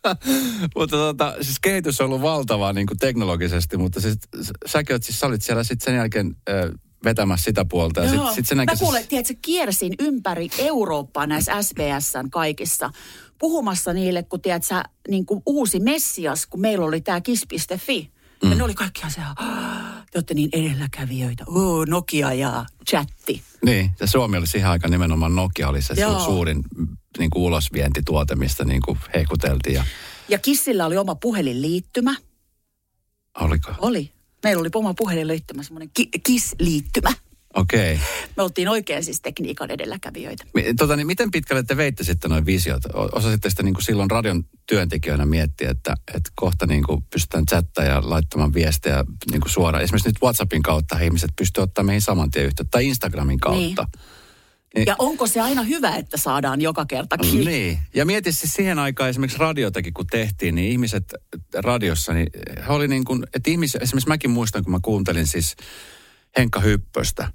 mutta 0.76 0.96
tota, 0.96 1.34
siis 1.40 1.60
kehitys 1.60 2.00
on 2.00 2.04
ollut 2.04 2.22
valtavaa 2.22 2.72
niin 2.72 2.86
kuin 2.86 2.98
teknologisesti, 2.98 3.76
mutta 3.76 4.00
siis, 4.00 4.18
säkin 4.66 4.94
oot, 4.94 5.02
siis, 5.02 5.20
sä 5.20 5.26
olit 5.26 5.42
siellä 5.42 5.64
sitten 5.64 5.84
sen 5.84 5.96
jälkeen 5.96 6.36
äh, 6.48 6.54
vetämässä 7.04 7.44
sitä 7.44 7.64
puolta. 7.64 8.00
Ja 8.00 8.10
sit, 8.10 8.20
sit 8.34 8.46
se 8.46 8.54
Mä 8.54 8.64
kuulen, 8.78 9.06
tiedätkö, 9.08 9.34
kiersin 9.42 9.94
ympäri 9.98 10.48
Eurooppaa 10.58 11.26
näissä 11.26 11.62
SBSn 11.62 12.30
kaikissa 12.30 12.90
puhumassa 13.38 13.92
niille, 13.92 14.22
kun 14.22 14.40
tiedätkö, 14.40 14.82
niin 15.08 15.26
kuin 15.26 15.42
uusi 15.46 15.80
Messias, 15.80 16.46
kun 16.46 16.60
meillä 16.60 16.84
oli 16.84 17.00
tämä 17.00 17.20
kiss.fi. 17.20 18.10
Mm. 18.42 18.50
Ja 18.50 18.56
ne 18.56 18.64
oli 18.64 18.74
kaikki 18.74 19.02
se, 19.08 19.20
te 20.10 20.18
olette 20.18 20.34
niin 20.34 20.50
edelläkävijöitä. 20.52 21.44
Oh, 21.46 21.86
Nokia 21.86 22.34
ja 22.34 22.64
chatti. 22.88 23.42
Niin, 23.64 23.90
ja 24.00 24.06
Suomi 24.06 24.36
oli 24.36 24.46
siihen 24.46 24.70
aikaan 24.70 24.90
nimenomaan 24.90 25.34
Nokia 25.34 25.68
oli 25.68 25.82
se 25.82 25.94
Joo. 25.94 26.20
suurin 26.20 26.62
niin 27.18 27.30
kuin 27.30 27.42
ulosvientituote, 27.42 28.34
mistä 28.34 28.64
niin 28.64 28.82
kuin 28.84 28.98
hehkuteltiin. 29.14 29.74
Ja... 29.74 29.84
ja 30.28 30.38
Kissillä 30.38 30.86
oli 30.86 30.96
oma 30.96 31.14
puhelinliittymä. 31.14 32.14
Oliko? 33.40 33.72
Oli. 33.78 34.12
Meillä 34.44 34.60
oli 34.60 34.68
oma 34.74 34.94
puhelinliittymä, 34.94 35.62
semmoinen 35.62 35.90
ki- 35.94 36.08
Kiss-liittymä. 36.22 37.12
Okei. 37.58 37.94
Okay. 37.94 38.06
Me 38.36 38.42
oltiin 38.42 38.68
oikein 38.68 39.04
siis 39.04 39.20
tekniikan 39.20 39.70
edelläkävijöitä. 39.70 40.44
Tota, 40.78 40.96
niin 40.96 41.06
miten 41.06 41.30
pitkälle 41.30 41.62
te 41.62 41.76
veitte 41.76 42.04
sitten 42.04 42.30
noin 42.30 42.46
visiot? 42.46 42.82
Osasitte 43.12 43.50
sitten 43.50 43.64
niin 43.64 43.74
kuin 43.74 43.84
silloin 43.84 44.10
radion 44.10 44.44
työntekijöinä 44.66 45.26
miettiä, 45.26 45.70
että, 45.70 45.94
että 46.14 46.30
kohta 46.34 46.66
niin 46.66 46.82
kuin 46.84 47.04
pystytään 47.10 47.46
chattaa 47.46 47.84
ja 47.84 48.02
laittamaan 48.04 48.54
viestejä 48.54 49.04
niin 49.30 49.40
kuin 49.40 49.50
suoraan. 49.50 49.84
Esimerkiksi 49.84 50.08
nyt 50.08 50.22
WhatsAppin 50.22 50.62
kautta 50.62 50.98
ihmiset 50.98 51.30
pystyvät 51.36 51.68
ottamaan 51.68 51.86
meihin 51.86 52.02
saman 52.02 52.30
tien 52.30 52.44
yhteyttä 52.44 52.70
tai 52.70 52.86
Instagramin 52.86 53.40
kautta. 53.40 53.82
Niin. 53.82 54.18
Niin. 54.74 54.86
Ja 54.86 54.96
onko 54.98 55.26
se 55.26 55.40
aina 55.40 55.62
hyvä, 55.62 55.96
että 55.96 56.16
saadaan 56.16 56.60
joka 56.60 56.86
kerta 56.86 57.18
kiinni? 57.18 57.44
Niin. 57.44 57.78
Ja 57.94 58.04
mieti 58.04 58.32
siis 58.32 58.54
siihen 58.54 58.78
aikaan 58.78 59.10
esimerkiksi 59.10 59.38
radiotakin 59.38 59.94
kun 59.94 60.06
tehtiin, 60.06 60.54
niin 60.54 60.72
ihmiset 60.72 61.14
radiossa, 61.54 62.12
niin 62.12 62.26
he 62.66 62.72
oli 62.72 62.88
niin 62.88 63.04
kuin, 63.04 63.24
että 63.34 63.50
ihmiset, 63.50 63.82
esimerkiksi 63.82 64.08
mäkin 64.08 64.30
muistan, 64.30 64.64
kun 64.64 64.72
mä 64.72 64.78
kuuntelin 64.82 65.26
siis 65.26 65.56
Henkka 66.36 66.60
Hyppöstä. 66.60 67.28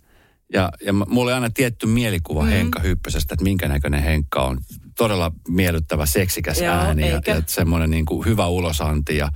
Ja, 0.53 0.71
ja 0.85 0.93
mulla 0.93 1.23
oli 1.23 1.33
aina 1.33 1.49
tietty 1.49 1.85
mielikuva 1.85 2.43
mm. 2.43 2.49
Henkka 2.49 2.79
Hyppösestä, 2.79 3.33
että 3.33 3.43
minkä 3.43 3.67
näköinen 3.67 4.03
Henkka 4.03 4.43
on. 4.43 4.59
Todella 4.97 5.31
miellyttävä, 5.47 6.05
seksikäs 6.05 6.61
Joo, 6.61 6.73
ääni 6.73 7.09
ja, 7.09 7.21
ja 7.27 7.41
semmoinen 7.47 7.89
niin 7.89 8.05
kuin 8.05 8.25
hyvä 8.25 8.47
ulosanti 8.47 9.17
ja 9.17 9.29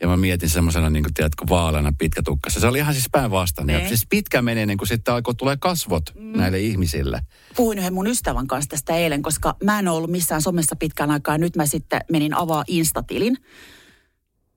ja 0.00 0.08
mä 0.08 0.16
mietin 0.16 0.48
semmoisena, 0.48 0.90
niin 0.90 1.02
kuin, 1.02 1.14
tiedätkö, 1.14 1.44
vaaleana 1.48 1.92
pitkätukkassa. 1.98 2.60
Se 2.60 2.66
oli 2.66 2.78
ihan 2.78 2.94
siis 2.94 3.08
päinvastainen. 3.12 3.74
Ja 3.74 3.78
niin. 3.78 3.88
siis 3.88 4.06
pitkä 4.10 4.42
menee, 4.42 4.66
niin 4.66 4.78
kuin 4.78 4.88
sitten 4.88 5.14
alkoi 5.14 5.34
tulee 5.34 5.56
kasvot 5.56 6.02
mm. 6.14 6.38
näille 6.38 6.60
ihmisille. 6.60 7.20
Puhuin 7.56 7.78
yhden 7.78 7.94
mun 7.94 8.06
ystävän 8.06 8.46
kanssa 8.46 8.68
tästä 8.68 8.94
eilen, 8.94 9.22
koska 9.22 9.56
mä 9.64 9.78
en 9.78 9.88
ole 9.88 9.96
ollut 9.96 10.10
missään 10.10 10.42
somessa 10.42 10.76
pitkään 10.76 11.10
aikaa. 11.10 11.38
Nyt 11.38 11.56
mä 11.56 11.66
sitten 11.66 12.00
menin 12.12 12.34
avaa 12.34 12.64
Instatilin. 12.66 13.36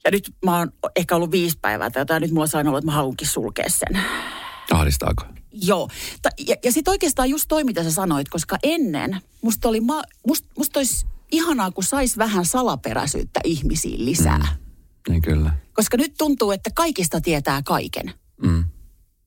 Ja 0.05 0.11
nyt 0.11 0.31
mä 0.45 0.57
oon 0.57 0.71
ehkä 0.95 1.15
ollut 1.15 1.31
viisi 1.31 1.57
päivää 1.61 1.89
tai 1.89 2.01
jotain. 2.01 2.21
Nyt 2.21 2.31
mulla 2.31 2.59
on 2.59 2.67
ollut, 2.67 2.77
että 2.77 2.91
mä 2.91 2.95
haluankin 2.95 3.27
sulkea 3.27 3.69
sen. 3.69 3.99
Ahdistaako? 4.71 5.23
Joo. 5.53 5.89
Ta, 6.21 6.29
ja 6.47 6.55
ja 6.63 6.71
sitten 6.71 6.91
oikeastaan 6.91 7.29
just 7.29 7.45
toi, 7.47 7.63
mitä 7.63 7.83
sä 7.83 7.91
sanoit, 7.91 8.29
koska 8.29 8.57
ennen 8.63 9.17
musta, 9.41 9.69
oli 9.69 9.81
ma, 9.81 10.01
must, 10.27 10.45
musta 10.57 10.79
olisi 10.79 11.05
ihanaa, 11.31 11.71
kun 11.71 11.83
sais 11.83 12.17
vähän 12.17 12.45
salaperäisyyttä 12.45 13.39
ihmisiin 13.43 14.05
lisää. 14.05 14.37
Mm. 14.37 15.11
Niin 15.11 15.21
kyllä. 15.21 15.53
Koska 15.73 15.97
nyt 15.97 16.13
tuntuu, 16.17 16.51
että 16.51 16.69
kaikista 16.75 17.21
tietää 17.21 17.61
kaiken. 17.61 18.13
Mm. 18.41 18.63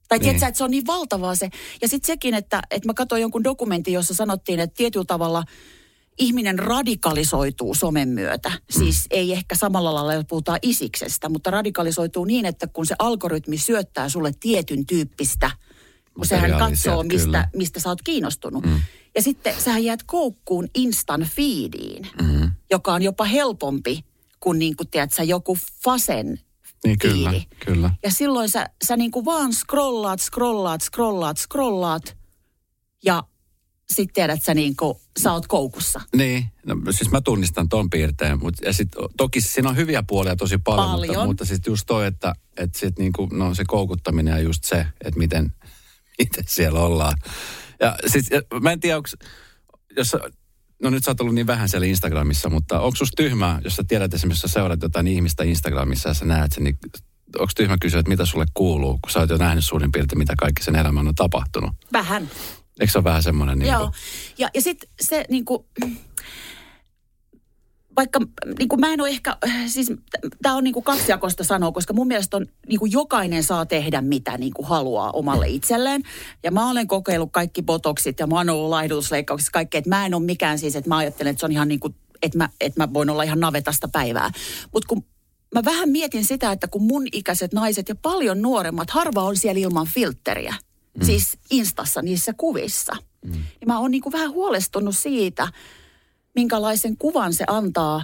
Tai 0.09 0.19
tiedätkö, 0.19 0.41
niin. 0.41 0.49
että 0.49 0.59
se 0.59 0.65
on 0.65 0.71
niin 0.71 0.87
valtavaa 0.87 1.35
se. 1.35 1.51
Ja 1.83 1.89
sitten 1.89 2.07
sekin, 2.07 2.35
että, 2.35 2.63
että 2.71 2.89
mä 2.89 2.95
katsoin 2.95 3.23
jonkun 3.23 3.45
dokumentin, 3.45 3.95
jossa 3.95 4.15
sanottiin, 4.15 4.61
että 4.61 4.77
tietyllä 4.77 5.05
tavalla 5.05 5.45
ihminen 6.19 6.59
radikalisoituu 6.59 7.75
somen 7.75 8.09
myötä. 8.09 8.49
Mm. 8.49 8.57
Siis 8.71 9.07
ei 9.11 9.33
ehkä 9.33 9.55
samalla 9.55 9.95
lailla, 9.95 10.15
jos 10.15 10.25
puhutaan 10.29 10.59
isiksestä, 10.63 11.29
mutta 11.29 11.51
radikalisoituu 11.51 12.25
niin, 12.25 12.47
että 12.47 12.67
kun 12.67 12.87
se 12.87 12.95
algoritmi 12.99 13.59
syöttää 13.59 14.09
sulle 14.09 14.33
tietyn 14.41 14.87
tyyppistä 14.87 15.51
sehän 16.25 16.59
katsoo, 16.59 17.03
mistä, 17.03 17.25
kyllä. 17.27 17.49
mistä 17.57 17.81
sä 17.81 17.89
oot 17.89 18.03
kiinnostunut. 18.03 18.65
Mm. 18.65 18.81
Ja 19.15 19.23
sitten 19.23 19.55
sähän 19.61 19.85
jäät 19.85 20.03
koukkuun 20.07 20.69
instan 20.75 21.27
feediin, 21.35 22.07
Mm. 22.23 22.51
joka 22.71 22.93
on 22.95 23.03
jopa 23.03 23.25
helpompi 23.25 24.05
kuin, 24.41 24.59
niin 24.59 24.77
kuin 24.77 24.89
tiedät, 24.89 25.13
sä, 25.13 25.23
joku 25.23 25.59
fasen 25.85 26.41
Niin 26.85 26.99
kyllä, 26.99 27.31
fiili. 27.31 27.47
kyllä. 27.67 27.91
Ja 28.03 28.11
silloin 28.11 28.49
sä, 28.49 28.71
sä 28.85 28.97
niin 28.97 29.11
kuin 29.11 29.25
vaan 29.25 29.53
scrollaat, 29.53 30.21
scrollaat, 30.21 30.81
scrollaat, 30.81 31.39
scrollaat 31.39 32.17
ja 33.05 33.23
sitten 33.93 34.15
tiedät 34.15 34.43
sä 34.43 34.55
niin 34.55 34.77
kuin, 34.77 34.95
sä 35.23 35.33
oot 35.33 35.47
koukussa. 35.47 36.01
Niin, 36.17 36.45
no, 36.67 36.77
siis 36.91 37.11
mä 37.11 37.21
tunnistan 37.21 37.69
ton 37.69 37.91
piirteen, 37.91 38.39
mutta 38.39 38.65
ja 38.67 38.73
sit, 38.73 38.89
toki 39.17 39.41
siinä 39.41 39.69
on 39.69 39.77
hyviä 39.77 40.03
puolia 40.09 40.37
tosi 40.37 40.59
paljon, 40.59 40.91
Paljon. 40.91 41.09
mutta, 41.15 41.27
mutta 41.27 41.45
sitten 41.45 41.73
just 41.73 41.85
toi, 41.87 42.07
että, 42.07 42.35
että 42.57 42.79
sit 42.79 42.99
niinku, 42.99 43.27
no 43.33 43.55
se 43.55 43.65
koukuttaminen 43.67 44.33
ja 44.33 44.41
just 44.41 44.65
se, 44.65 44.87
että 45.05 45.19
miten, 45.19 45.53
miten 46.19 46.45
siellä 46.49 46.81
ollaan. 46.81 47.19
Ja 47.81 47.97
siis 48.07 48.31
ja 48.31 48.43
mä 48.61 48.73
en 48.73 48.81
tiedä, 48.81 48.97
onko, 48.97 49.09
jos 49.97 50.17
no 50.83 50.91
nyt 50.91 51.05
sä 51.05 51.11
oot 51.11 51.21
ollut 51.21 51.35
niin 51.35 51.47
vähän 51.47 51.69
siellä 51.69 51.87
Instagramissa, 51.87 52.51
mutta 52.51 52.81
onko 52.81 52.97
susta 52.97 53.23
tyhmää, 53.23 53.61
jos 53.65 53.77
sä 53.77 53.85
tiedät 53.89 54.15
esimerkiksi, 54.15 54.45
jos 54.45 54.53
sä 54.53 54.55
seuraat 54.55 54.83
jotain 54.83 55.07
ihmistä 55.07 55.45
Instagramissa 55.45 56.09
ja 56.09 56.15
sä 56.15 56.25
näet 56.25 56.53
sen, 56.53 56.65
niin 56.65 56.79
onko 57.39 57.53
tyhmä 57.57 57.77
kysyä, 57.81 58.01
että 58.01 58.11
mitä 58.11 58.27
sulle 58.27 58.47
kuuluu, 58.55 58.99
kun 59.03 59.11
sä 59.11 59.21
oot 59.21 59.31
jo 59.31 59.37
nähnyt 59.37 59.65
suurin 59.65 59.93
piirtein, 59.93 60.19
mitä 60.19 60.35
kaikki 60.39 60.63
sen 60.63 60.77
elämän 60.77 61.09
on 61.09 61.15
tapahtunut. 61.15 61.71
Vähän. 61.93 62.31
Eikö 62.81 62.93
se 62.93 62.99
ole 62.99 63.05
vähän 63.05 63.23
semmoinen 63.23 63.59
niin 63.59 63.73
Joo. 63.73 63.93
Ja, 64.39 64.49
ja 64.55 64.63
sitten 64.63 64.91
se 65.01 65.25
niin 65.29 65.45
kuin, 65.45 65.65
vaikka 67.97 68.21
niin 68.59 68.69
kuin 68.69 68.81
mä 68.81 68.93
en 68.93 69.01
ole 69.01 69.09
ehkä, 69.09 69.37
siis 69.67 69.93
tämä 70.43 70.55
on 70.55 70.65
niin 70.65 70.75
kuin 70.75 70.85
kaksijakoista 70.85 71.45
sanoa, 71.45 71.73
koska 71.73 71.95
mun 71.95 72.07
mielestä 72.07 72.37
on 72.37 72.47
niin 72.69 72.79
kuin 72.79 72.93
jokainen 72.93 73.43
saa 73.43 73.67
tehdä 73.67 74.01
mitä 74.01 74.39
niin 74.39 74.55
kuin 74.55 74.67
haluaa 74.67 75.11
omalle 75.11 75.49
itselleen. 75.49 76.03
Ja 76.43 76.51
mä 76.51 76.71
olen 76.71 76.87
kokeillut 76.87 77.33
kaikki 77.33 77.63
botoksit 77.63 78.21
ja 78.21 78.27
mä 78.27 78.37
oon 78.37 78.51
ollut 78.51 78.71
laihdutusleikkauksissa 78.71 79.53
kaikki, 79.53 79.79
että 79.79 79.91
mä 79.91 80.07
en 80.07 80.15
ole 80.15 80.23
mikään 80.23 80.59
siis, 80.59 80.77
että 80.77 80.89
mä 80.89 80.97
ajattelen, 80.97 81.31
että 81.31 81.41
se 81.41 81.47
on 81.47 81.53
ihan 81.53 81.69
niin 81.69 81.81
kuin, 81.81 81.95
että 82.23 82.39
mä, 82.39 82.49
että 82.61 82.81
mä 82.81 82.93
voin 82.95 83.11
olla 83.11 83.23
ihan 83.23 83.41
navetasta 83.41 83.89
päivää. 83.89 84.31
Mutta 84.73 84.89
kun 84.89 85.05
mä 85.55 85.65
vähän 85.65 85.89
mietin 85.89 86.25
sitä, 86.25 86.53
että 86.53 86.69
kun 86.69 86.83
mun 86.83 87.07
ikäiset 87.13 87.53
naiset 87.53 87.89
ja 87.89 87.95
paljon 87.95 88.43
nuoremmat, 88.43 88.91
harva 88.91 89.23
on 89.23 89.37
siellä 89.37 89.61
ilman 89.61 89.87
filtteriä. 89.87 90.55
Mm. 90.99 91.07
Siis 91.07 91.39
Instassa 91.51 92.03
niissä 92.03 92.33
kuvissa. 92.37 92.97
Mm. 93.25 93.33
Niin 93.33 93.67
mä 93.67 93.79
oon 93.79 93.91
niinku 93.91 94.13
vähän 94.13 94.31
huolestunut 94.31 94.97
siitä, 94.97 95.49
minkälaisen 96.37 96.97
kuvan 96.97 97.35
se 97.35 97.45
antaa 97.49 98.03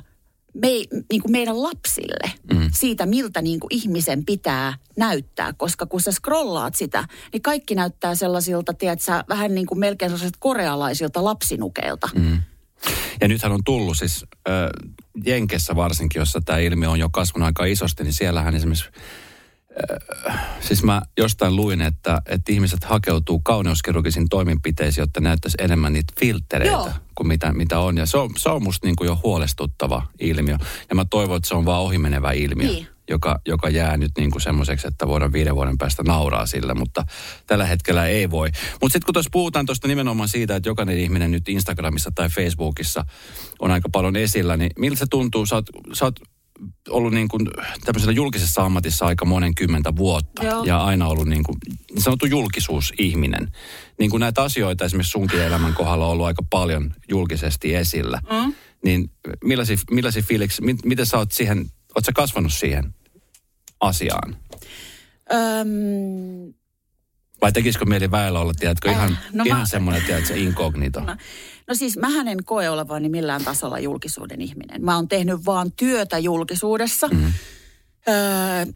me, 0.55 0.69
niin 1.11 1.23
kuin 1.23 1.33
meidän 1.33 1.63
lapsille 1.63 2.33
mm. 2.53 2.71
siitä, 2.73 3.07
miltä 3.07 3.43
niin 3.43 3.61
kuin 3.61 3.75
ihmisen 3.75 4.25
pitää 4.25 4.75
näyttää. 4.97 5.53
Koska 5.53 5.87
kun 5.87 6.01
sä 6.01 6.13
scrollaat 6.13 6.75
sitä, 6.75 7.05
niin 7.33 7.43
kaikki 7.43 7.75
näyttää 7.75 8.15
sellaisilta, 8.15 8.75
tiedätkö, 8.75 9.05
sä, 9.05 9.25
vähän 9.29 9.55
niin 9.55 9.67
kuin 9.67 9.79
melkein 9.79 10.11
sellaisilta 10.11 10.39
korealaisilta 10.41 11.25
lapsinukeilta. 11.25 12.09
Mm. 12.15 12.43
Ja 13.21 13.29
nythän 13.29 13.53
on 13.53 13.65
tullut 13.65 13.97
siis 13.97 14.25
äh, 14.49 14.55
Jenkessä 15.27 15.77
varsinkin, 15.77 16.21
jossa 16.21 16.41
tämä 16.45 16.59
ilmiö 16.59 16.91
on 16.91 16.99
jo 16.99 17.09
kasvanut 17.11 17.47
aika 17.47 17.65
isosti, 17.65 18.05
niin 18.05 18.13
siellähän 18.13 18.55
esimerkiksi, 18.55 18.91
siis 20.61 20.83
mä 20.83 21.03
jostain 21.19 21.57
luin, 21.57 21.81
että, 21.81 22.23
että 22.27 22.53
ihmiset 22.53 22.85
hakeutuu 22.85 23.41
kauneuskirurgisiin 23.41 24.29
toimenpiteisiin, 24.29 25.03
jotta 25.03 25.21
näyttäisi 25.21 25.57
enemmän 25.61 25.93
niitä 25.93 26.13
filtreitä 26.21 26.73
Joo. 26.73 26.91
kuin 27.15 27.29
mitä, 27.29 27.53
mitä 27.53 27.79
on. 27.79 27.97
Ja 27.97 28.07
se 28.07 28.19
on, 28.19 28.31
se 28.37 28.49
on 28.49 28.63
musta 28.63 28.87
niin 28.87 28.97
kuin 28.97 29.07
jo 29.07 29.19
huolestuttava 29.23 30.03
ilmiö. 30.21 30.57
Ja 30.89 30.95
mä 30.95 31.05
toivon, 31.05 31.37
että 31.37 31.49
se 31.49 31.55
on 31.55 31.65
vaan 31.65 31.83
ohimenevä 31.83 32.33
ilmiö. 32.33 32.69
Niin. 32.69 32.87
Joka, 33.11 33.41
joka 33.47 33.69
jää 33.69 33.97
nyt 33.97 34.13
niin 34.19 34.31
kuin 34.31 34.43
semmoiseksi, 34.43 34.87
että 34.89 35.09
voidaan 35.09 35.33
viiden 35.33 35.55
vuoden 35.55 35.79
päästä 35.79 36.03
nauraa 36.03 36.47
sille, 36.47 36.75
mutta 36.75 37.05
tällä 37.47 37.67
hetkellä 37.67 38.07
ei 38.07 38.31
voi. 38.31 38.49
Mutta 38.81 38.93
sitten 38.93 39.07
kun 39.07 39.15
tuossa 39.15 39.31
puhutaan 39.33 39.67
tuosta 39.67 39.89
nimenomaan 39.89 40.29
siitä, 40.29 40.57
että 40.57 40.69
jokainen 40.69 40.99
ihminen 40.99 41.31
nyt 41.31 41.49
Instagramissa 41.49 42.11
tai 42.15 42.29
Facebookissa 42.29 43.05
on 43.59 43.71
aika 43.71 43.89
paljon 43.89 44.17
esillä, 44.17 44.57
niin 44.57 44.71
miltä 44.79 44.99
se 44.99 45.07
tuntuu? 45.11 45.47
Sä 45.47 45.55
oot, 45.55 45.67
sä 45.93 46.05
oot 46.05 46.21
ollut 46.89 47.13
niin 47.13 47.29
kuin 47.29 47.49
tämmöisellä 47.85 48.13
julkisessa 48.13 48.63
ammatissa 48.63 49.07
aika 49.07 49.25
monen 49.25 49.55
kymmentä 49.55 49.97
vuotta 49.97 50.45
Joo. 50.45 50.65
ja 50.65 50.85
aina 50.85 51.07
ollut 51.07 51.29
niin 51.29 51.43
kuin 51.45 51.59
niin 51.91 52.03
sanottu 52.03 52.27
julkisuusihminen. 52.27 53.49
Niin 53.99 54.11
kuin 54.11 54.21
näitä 54.21 54.43
asioita 54.43 54.85
esimerkiksi 54.85 55.11
sunkin 55.11 55.41
elämän 55.41 55.75
kohdalla 55.75 56.07
on 56.07 56.13
ollut 56.13 56.27
aika 56.27 56.43
paljon 56.51 56.95
julkisesti 57.09 57.75
esillä. 57.75 58.21
Mm. 58.31 58.55
Niin 58.85 59.11
millaisia, 59.45 59.77
millaisia 59.91 60.23
fiiliksi, 60.23 60.63
mit, 60.63 60.85
miten 60.85 61.07
sä 61.07 61.19
oot 61.19 61.33
siihen, 61.33 61.71
oot 61.95 62.05
sä 62.05 62.13
kasvanut 62.13 62.53
siihen 62.53 62.95
asiaan? 63.81 64.37
Öm, 65.33 66.55
Vai 67.43 67.53
tekisikö 67.53 67.85
mieli 67.85 68.11
väellä 68.11 68.41
olla, 68.41 68.53
tiedätkö, 68.59 68.91
ihan, 68.91 69.13
Äh, 69.13 69.19
no 69.33 69.45
ihan 69.47 69.61
mä- 69.61 69.67
semmoinen, 69.67 70.03
tiedätkö, 70.07 70.35
inkognito? 70.35 71.01
No 71.69 71.75
siis 71.75 71.97
mähän 71.97 72.29
en 72.29 72.45
koe 72.45 72.69
olevani 72.71 73.09
millään 73.09 73.45
tasolla 73.45 73.79
julkisuuden 73.79 74.41
ihminen. 74.41 74.85
Mä 74.85 74.97
oon 74.97 75.09
tehnyt 75.09 75.47
vaan 75.47 75.73
työtä 75.73 76.19
julkisuudessa. 76.19 77.09
Mm. 77.09 77.33
Öö, 78.09 78.67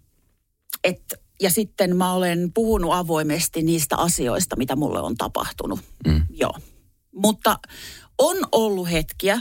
et, 0.85 1.02
ja 1.40 1.50
sitten 1.50 1.96
mä 1.96 2.12
olen 2.12 2.52
puhunut 2.54 2.92
avoimesti 2.94 3.62
niistä 3.62 3.96
asioista, 3.96 4.56
mitä 4.56 4.76
mulle 4.76 5.00
on 5.00 5.14
tapahtunut. 5.16 5.80
Mm. 6.06 6.23
Joo. 6.30 6.54
Mutta 7.14 7.58
on 8.18 8.37
ollut 8.52 8.90
hetkiä, 8.90 9.40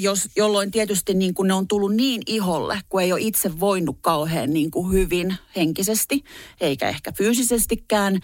jos, 0.00 0.28
jolloin 0.36 0.70
tietysti 0.70 1.14
niin 1.14 1.34
kuin 1.34 1.48
ne 1.48 1.54
on 1.54 1.68
tullut 1.68 1.94
niin 1.94 2.22
iholle, 2.26 2.80
kun 2.88 3.02
ei 3.02 3.12
ole 3.12 3.20
itse 3.20 3.60
voinut 3.60 3.98
kauhean 4.00 4.50
niin 4.52 4.70
kuin 4.70 4.92
hyvin 4.92 5.36
henkisesti, 5.56 6.24
eikä 6.60 6.88
ehkä 6.88 7.12
fyysisestikään, 7.12 8.20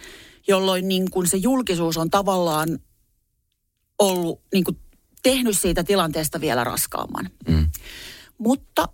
jolloin 0.47 0.87
niin 0.87 1.11
kuin 1.11 1.27
se 1.27 1.37
julkisuus 1.37 1.97
on 1.97 2.09
tavallaan 2.09 2.79
ollut 3.99 4.41
niin 4.53 4.63
kuin 4.63 4.77
tehnyt 5.23 5.57
siitä 5.57 5.83
tilanteesta 5.83 6.41
vielä 6.41 6.63
raskaamman. 6.63 7.29
Mm. 7.47 7.69
Mutta 8.37 8.89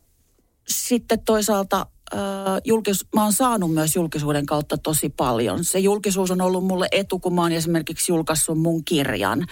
sitten 0.68 1.20
toisaalta 1.26 1.88
äh, 2.14 2.20
julkis, 2.66 3.06
mä 3.16 3.24
oon 3.24 3.34
saanut 3.34 3.74
myös 3.74 3.96
julkisuuden 3.96 4.46
kautta 4.46 4.78
tosi 4.78 5.10
paljon. 5.10 5.64
Se 5.64 5.80
julkisuus 5.80 6.32
on 6.32 6.42
ollut 6.42 6.66
mulle 6.66 6.88
etu, 6.92 7.20
kun 7.20 7.36
mä 7.36 7.42
oon 7.42 7.52
esimerkiksi 7.52 8.12
julkaissut 8.12 8.60
mun 8.60 8.86
kirjan. 8.86 9.46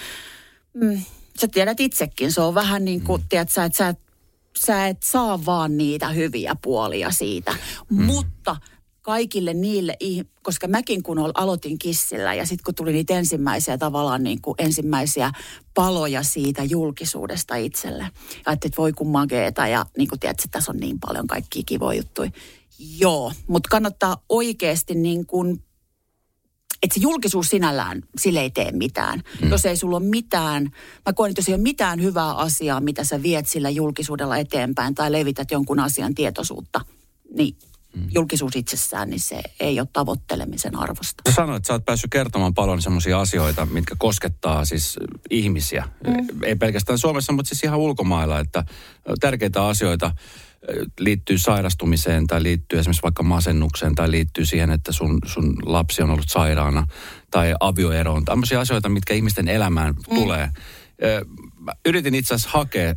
Mm, 0.74 1.02
sä 1.42 1.48
tiedät 1.48 1.80
itsekin, 1.80 2.32
se 2.32 2.42
on 2.42 2.56
vähän 2.56 2.86
niin 2.86 3.02
kuin, 3.02 3.22
mm. 3.22 3.28
tiedät 3.30 3.50
sä, 3.50 3.66
että 3.66 3.78
sä 3.78 3.88
et, 3.88 4.00
sä 4.66 4.88
et 4.88 5.04
saa 5.04 5.46
vaan 5.46 5.78
niitä 5.78 6.10
hyviä 6.10 6.56
puolia 6.62 7.12
siitä. 7.12 7.56
Mm. 7.90 8.04
Mutta 8.04 8.56
kaikille 9.02 9.54
niille, 9.54 9.98
koska 10.44 10.68
mäkin 10.68 11.04
kun 11.04 11.32
aloitin 11.34 11.80
kissillä 11.80 12.34
ja 12.34 12.46
sitten 12.46 12.64
kun 12.64 12.76
tuli 12.76 12.94
niitä 12.94 13.14
ensimmäisiä 13.14 13.78
tavallaan 13.78 14.24
niin 14.24 14.42
kuin 14.42 14.56
ensimmäisiä 14.58 15.32
paloja 15.74 16.24
siitä 16.24 16.64
julkisuudesta 16.64 17.56
itselle. 17.56 18.04
Ja 18.04 18.10
ajattelin, 18.46 18.72
että 18.72 18.82
voi 18.82 18.94
kun 18.94 19.08
mageeta 19.08 19.68
ja 19.68 19.86
niin 19.98 20.08
kuin 20.08 20.20
tiedät, 20.20 20.40
että 20.40 20.48
tässä 20.52 20.72
on 20.72 20.78
niin 20.78 21.00
paljon 21.00 21.28
kaikkia 21.28 21.64
kivoja 21.66 21.98
juttuja. 21.98 22.32
Joo, 22.98 23.32
mutta 23.48 23.70
kannattaa 23.70 24.18
oikeasti 24.30 24.96
niin 24.96 25.26
kuin 25.26 25.65
että 26.86 26.94
se 26.94 27.00
julkisuus 27.00 27.50
sinällään, 27.50 28.02
sille 28.18 28.40
ei 28.40 28.50
tee 28.50 28.72
mitään. 28.72 29.22
Mm. 29.42 29.50
Jos 29.50 29.66
ei 29.66 29.78
sulla 29.78 29.98
ole 29.98 30.06
mitään, 30.06 30.72
mä 31.06 31.14
koen, 31.14 31.30
että 31.30 31.40
jos 31.40 31.48
ei 31.48 31.54
ole 31.54 31.62
mitään 31.62 32.02
hyvää 32.02 32.36
asiaa, 32.36 32.80
mitä 32.80 33.04
sä 33.04 33.24
viet 33.24 33.48
sillä 33.48 33.70
julkisuudella 33.70 34.38
eteenpäin 34.38 34.96
tai 34.96 35.12
levität 35.12 35.52
jonkun 35.52 35.80
asian 35.80 36.16
tietoisuutta, 36.16 36.82
niin 37.38 37.56
mm. 37.96 38.08
julkisuus 38.14 38.56
itsessään, 38.56 39.10
niin 39.10 39.20
se 39.20 39.42
ei 39.60 39.80
ole 39.80 39.88
tavoittelemisen 39.94 40.76
arvosta. 40.76 41.24
Sä 41.30 41.36
sanoit, 41.36 41.58
että 41.58 41.68
sä 41.68 41.74
oot 41.74 41.86
päässyt 41.86 42.12
kertomaan 42.12 42.54
paljon 42.54 42.82
semmoisia 42.82 43.20
asioita, 43.20 43.66
mitkä 43.66 43.96
koskettaa 43.98 44.66
siis 44.66 45.00
ihmisiä. 45.30 45.90
Mm. 46.08 46.44
Ei 46.44 46.56
pelkästään 46.56 47.00
Suomessa, 47.00 47.34
mutta 47.34 47.50
siis 47.50 47.64
ihan 47.64 47.80
ulkomailla, 47.80 48.40
että 48.40 48.64
tärkeitä 49.20 49.66
asioita 49.66 50.12
liittyy 51.00 51.38
sairastumiseen 51.38 52.28
tai 52.28 52.44
liittyy 52.44 52.80
esimerkiksi 52.80 53.04
vaikka 53.04 53.24
masennukseen 53.24 53.96
tai 53.96 54.12
liittyy 54.12 54.46
siihen, 54.46 54.72
että 54.72 54.92
sun, 54.92 55.20
sun 55.26 55.56
lapsi 55.66 56.02
on 56.02 56.10
ollut 56.10 56.30
sairaana 56.30 56.88
tai 57.32 57.56
avioeroon. 57.60 58.26
Tämmöisiä 58.26 58.60
asioita, 58.60 58.90
mitkä 58.90 59.14
ihmisten 59.14 59.48
elämään 59.48 59.94
mm. 59.94 60.16
tulee. 60.16 60.50
Ö, 61.04 61.26
Mä 61.60 61.72
yritin 61.86 62.16
itse 62.16 62.34
asiassa 62.34 62.58
hakea, 62.58 62.96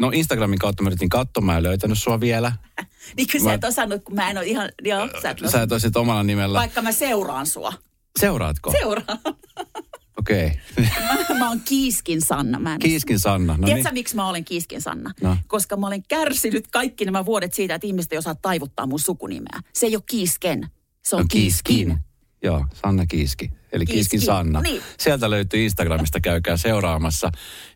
no 0.00 0.10
Instagramin 0.14 0.58
kautta 0.58 0.82
mä 0.82 0.88
yritin 0.88 1.08
katsoa, 1.08 1.44
mä 1.44 1.56
en 1.56 1.62
löytänyt 1.62 1.98
sua 1.98 2.20
vielä. 2.20 2.52
Niin 3.16 3.28
kyllä 3.28 3.44
Mä- 3.44 3.50
sä 3.50 3.54
et 3.54 3.64
osannut, 3.64 4.04
kun 4.04 4.14
mä 4.14 4.30
en 4.30 4.38
ole 4.38 4.46
ihan, 4.46 4.68
joo, 4.82 5.08
sä 5.22 5.30
et 5.30 5.38
Sä 5.78 5.88
et 5.88 5.96
omalla 5.96 6.22
nimellä. 6.22 6.58
Vaikka 6.58 6.82
mä 6.82 6.92
seuraan 6.92 7.46
sua. 7.46 7.72
Seuraatko? 8.20 8.72
Seuraan. 8.72 9.18
Okei. 10.18 10.46
Okay. 10.72 11.38
mä 11.38 11.48
oon 11.48 11.60
Kiiskin 11.60 12.20
Sanna. 12.22 12.58
Mä 12.58 12.72
en 12.72 12.78
Kiiskin 12.78 13.20
Sanna. 13.20 13.56
No 13.58 13.66
Tiedätkö 13.66 13.88
niin. 13.88 13.94
miksi 13.94 14.16
mä 14.16 14.28
olen 14.28 14.44
Kiiskin 14.44 14.82
Sanna? 14.82 15.12
No. 15.22 15.36
Koska 15.46 15.76
mä 15.76 15.86
olen 15.86 16.02
kärsinyt 16.08 16.66
kaikki 16.66 17.04
nämä 17.04 17.26
vuodet 17.26 17.54
siitä, 17.54 17.74
että 17.74 17.86
ihmiset 17.86 18.12
ei 18.12 18.18
osaa 18.18 18.34
taivuttaa 18.34 18.86
mun 18.86 19.00
sukunimeä. 19.00 19.60
Se 19.72 19.86
ei 19.86 19.96
ole 19.96 20.02
Kiisken, 20.06 20.68
se 21.02 21.16
on, 21.16 21.22
On 21.22 21.28
Kiiskin. 21.28 21.98
Joo, 22.42 22.64
Sanna 22.74 23.06
Kiiski. 23.06 23.50
Eli 23.72 23.86
Kiiskin, 23.86 23.94
Kiiskin, 24.10 24.20
Sanna. 24.20 24.60
niin. 24.60 24.82
Sieltä 24.98 25.30
löytyy 25.30 25.64
Instagramista, 25.64 26.20
käykää 26.20 26.56
seuraamassa. 26.56 27.30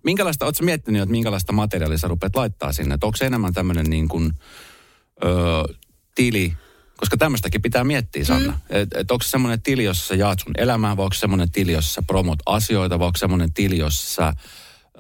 Minkälaista, 0.05 0.45
ootko 0.45 0.65
miettinyt, 0.65 1.03
että 1.03 1.11
minkälaista 1.11 1.53
materiaalia 1.53 1.99
sä 1.99 2.09
rupeat 2.09 2.37
laittaa 2.37 2.73
sinne? 2.73 2.95
Että 2.95 3.07
onko 3.07 3.17
se 3.17 3.27
enemmän 3.27 3.55
tämmöinen 3.55 3.87
niin 3.91 4.09
kuin, 4.09 4.33
ö, 5.25 5.29
tili, 6.15 6.57
Koska 7.01 7.17
tämmöistäkin 7.17 7.63
pitää 7.63 7.85
miettiä, 7.85 8.25
Sanna. 8.25 8.53
Mm. 8.53 8.59
Että 8.71 8.99
et 8.99 9.11
onko 9.11 9.23
se 9.23 9.31
semmoinen 9.31 9.63
tili, 9.63 9.85
jossa 9.85 10.07
sä 10.07 10.15
jaat 10.15 10.39
sun 10.39 10.53
elämää, 10.59 10.97
vai 10.97 11.05
onko 11.05 11.15
se 11.15 11.21
semmoinen 11.21 11.51
tili, 11.51 11.73
jossa 11.73 11.95
sä 11.95 12.03
promot 12.07 12.39
asioita, 12.47 12.99
vai 12.99 13.07
onko 13.07 13.19
semmoinen 13.19 13.53
tili, 13.53 13.79
jossa 13.79 14.15
sä 14.15 14.33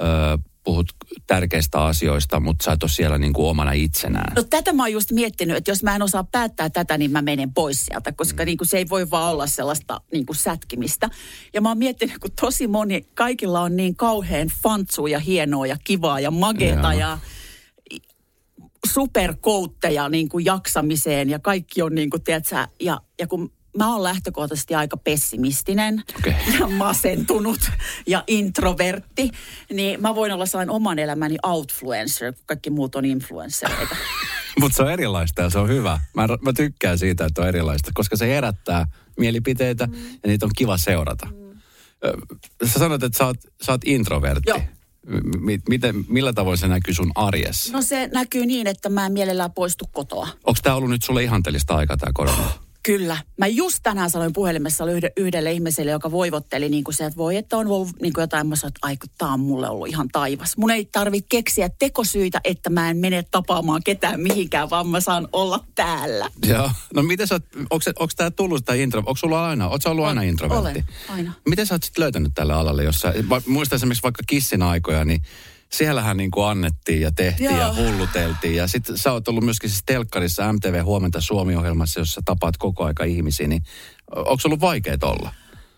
ö, 0.00 0.38
puhut 0.64 0.92
tärkeistä 1.26 1.85
asioista, 1.85 2.40
mutta 2.40 2.64
sä 2.64 2.73
et 2.73 2.83
ole 2.83 2.90
siellä 2.90 3.19
niin 3.19 3.33
kuin 3.33 3.49
omana 3.49 3.73
itsenään. 3.73 4.33
No 4.37 4.42
tätä 4.42 4.73
mä 4.73 4.83
oon 4.83 4.92
just 4.92 5.12
miettinyt, 5.12 5.57
että 5.57 5.71
jos 5.71 5.83
mä 5.83 5.97
en 5.97 6.02
osaa 6.02 6.25
päättää 6.25 6.71
tätä, 6.71 6.99
niin 6.99 7.11
mä 7.11 7.23
menen 7.23 7.54
pois 7.54 7.87
sieltä, 7.87 8.12
koska 8.12 8.42
mm. 8.42 8.47
niin 8.47 8.59
kuin 8.59 8.69
se 8.69 8.78
ei 8.78 8.88
voi 8.88 9.11
vaan 9.11 9.33
olla 9.33 9.47
sellaista 9.47 10.00
niin 10.12 10.26
kuin 10.26 10.37
sätkimistä. 10.37 11.09
Ja 11.54 11.61
mä 11.61 11.69
oon 11.69 11.78
miettinyt, 11.78 12.19
kun 12.19 12.30
tosi 12.40 12.66
moni, 12.66 13.07
kaikilla 13.14 13.61
on 13.61 13.76
niin 13.76 13.97
kauhean 13.97 14.49
fantsu 14.62 15.07
ja 15.07 15.19
hienoa 15.19 15.66
ja 15.66 15.76
kivaa 15.85 16.21
ja 16.21 16.30
mageeta 16.30 16.95
ja 16.95 17.19
superkoutteja 18.87 20.08
niin 20.08 20.28
kuin 20.28 20.44
jaksamiseen 20.44 21.30
ja 21.30 21.38
kaikki 21.38 21.82
on 21.82 21.94
niin 21.94 22.10
kuin, 22.10 22.22
tiedätkö, 22.22 22.56
ja, 22.80 23.00
ja 23.18 23.26
kun 23.26 23.52
mä 23.78 23.92
oon 23.92 24.02
lähtökohtaisesti 24.02 24.75
aika 24.75 24.96
pessimistinen 24.96 26.02
okay. 26.18 26.32
ja 26.60 26.68
masentunut 26.68 27.70
ja 28.06 28.25
introvertti, 28.26 29.30
niin 29.72 30.00
mä 30.00 30.14
voin 30.14 30.32
olla 30.32 30.46
sellainen 30.46 30.75
oman 30.75 30.99
elämäni 30.99 31.37
outfluencer, 31.42 32.32
kun 32.32 32.42
kaikki 32.46 32.70
muut 32.70 32.94
on 32.94 33.04
influenssereita. 33.04 33.96
Mutta 34.60 34.76
se 34.76 34.82
on 34.82 34.92
erilaista 34.92 35.42
ja 35.42 35.50
se 35.50 35.58
on 35.58 35.68
hyvä. 35.68 36.00
Mä, 36.14 36.28
mä 36.42 36.52
tykkään 36.52 36.99
siitä, 36.99 37.25
että 37.25 37.42
on 37.42 37.49
erilaista, 37.49 37.90
koska 37.94 38.16
se 38.16 38.28
herättää 38.28 38.87
mielipiteitä 39.18 39.87
mm. 39.87 39.92
ja 39.94 40.26
niitä 40.26 40.46
on 40.46 40.52
kiva 40.56 40.76
seurata. 40.76 41.26
Mm. 41.26 41.60
Sä 42.64 42.78
sanoit, 42.78 43.02
että 43.02 43.18
sä 43.18 43.26
oot, 43.26 43.37
sä 43.62 43.72
oot 43.72 43.80
introvertti. 43.84 44.50
Joo. 44.50 44.60
Miten, 45.68 46.04
millä 46.08 46.32
tavoin 46.32 46.58
se 46.58 46.68
näkyy 46.68 46.94
sun 46.94 47.12
arjessa? 47.14 47.72
No 47.72 47.82
se 47.82 48.08
näkyy 48.14 48.46
niin, 48.46 48.66
että 48.66 48.88
mä 48.88 49.06
en 49.06 49.12
mielellään 49.12 49.52
poistu 49.52 49.84
kotoa. 49.92 50.28
Onko 50.44 50.60
tämä 50.62 50.76
ollut 50.76 50.90
nyt 50.90 51.02
sulle 51.02 51.22
ihanteellista 51.22 51.76
aikaa 51.76 51.96
tämä 51.96 52.12
korona? 52.14 52.50
Kyllä. 52.82 53.16
Mä 53.38 53.46
just 53.46 53.78
tänään 53.82 54.10
sanoin 54.10 54.32
puhelimessa 54.32 54.84
yhdelle 55.16 55.52
ihmiselle, 55.52 55.90
joka 55.90 56.10
voivotteli 56.10 56.68
niin 56.68 56.84
kuin 56.84 56.94
se, 56.94 57.04
että 57.04 57.16
voi, 57.16 57.37
että 57.37 57.56
on 57.56 57.66
niin 58.02 58.12
kuin 58.12 58.22
jotain. 58.22 58.46
Mä 58.46 58.56
sanoin, 58.56 58.70
että 58.70 58.87
aiku, 58.87 59.06
tää 59.18 59.28
on 59.28 59.40
mulle 59.40 59.68
ollut 59.68 59.88
ihan 59.88 60.08
taivas. 60.12 60.56
Mun 60.56 60.70
ei 60.70 60.84
tarvitse 60.84 61.26
keksiä 61.28 61.70
tekosyitä, 61.78 62.40
että 62.44 62.70
mä 62.70 62.90
en 62.90 62.96
mene 62.96 63.25
tapaamaan 63.30 63.82
ketään 63.84 64.20
mihinkään, 64.20 64.70
vaan 64.70 64.88
mä 64.88 65.00
saan 65.00 65.28
olla 65.32 65.64
täällä. 65.75 66.30
Joo. 66.46 66.70
No 66.94 67.02
miten 67.02 67.26
sä 67.26 67.34
oot, 67.34 67.44
onko, 67.56 67.84
onko 67.99 68.12
tää 68.16 68.30
tullut 68.30 68.64
tämä 68.64 68.76
intro, 68.76 68.99
onko 68.99 69.16
sulla 69.16 69.46
aina, 69.46 69.68
oot 69.68 69.82
sä 69.82 69.90
ollut 69.90 70.04
aina 70.04 70.22
introvertti? 70.22 70.68
Olen, 70.68 70.84
aina. 71.08 71.32
Miten 71.49 71.66
sä 71.66 71.75
oot 71.75 71.82
sitten 71.82 72.02
löytänyt 72.02 72.32
tälle 72.34 72.52
alalle, 72.52 72.84
jossa, 72.84 73.12
muistan 73.46 73.76
esimerkiksi 73.76 74.02
vaikka 74.02 74.22
kissin 74.26 74.62
aikoja, 74.62 75.04
niin 75.04 75.22
siellähän 75.72 76.16
niin 76.16 76.30
kuin 76.30 76.46
annettiin 76.46 77.00
ja 77.00 77.12
tehtiin 77.12 77.50
Joo. 77.50 77.58
ja 77.58 77.74
hulluteltiin. 77.74 78.56
Ja 78.56 78.66
sitten 78.66 78.98
sä 78.98 79.12
oot 79.12 79.28
ollut 79.28 79.44
myöskin 79.44 79.70
siis 79.70 79.82
telkkarissa 79.86 80.52
MTV 80.52 80.82
Huomenta 80.84 81.20
Suomi-ohjelmassa, 81.20 82.00
jossa 82.00 82.20
tapaat 82.24 82.56
koko 82.56 82.84
aika 82.84 83.04
ihmisiä, 83.04 83.48
niin 83.48 83.62
onko 84.16 84.40
ollut 84.44 84.60
vaikeet 84.60 85.02
olla? 85.02 85.34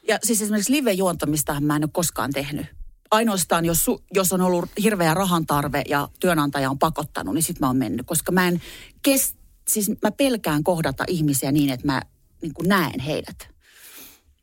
Ja 0.09 0.19
siis 0.23 0.43
esimerkiksi 0.43 0.73
live-juontamistahan 0.73 1.65
mä 1.65 1.77
en 1.77 1.85
ole 1.85 1.91
koskaan 1.93 2.33
tehnyt. 2.33 2.67
Ainoastaan, 3.11 3.65
jos, 3.65 3.85
su, 3.85 4.03
jos 4.15 4.33
on 4.33 4.41
ollut 4.41 4.71
hirveä 4.83 5.15
rahan 5.15 5.47
tarve 5.47 5.83
ja 5.89 6.09
työnantaja 6.21 6.71
on 6.71 6.79
pakottanut, 6.79 7.35
niin 7.35 7.43
sit 7.43 7.61
mä 7.61 7.67
oon 7.67 7.77
mennyt. 7.77 8.07
Koska 8.07 8.33
mä 8.33 8.49
en 8.49 8.63
kes, 9.03 9.37
siis 9.69 9.91
mä 10.03 10.11
pelkään 10.11 10.65
kohdata 10.65 11.05
ihmisiä 11.09 11.53
niin, 11.53 11.71
että 11.71 11.87
mä 11.87 12.03
niin 12.43 12.55
kuin 12.55 12.69
näen 12.69 13.01
heidät. 13.01 13.52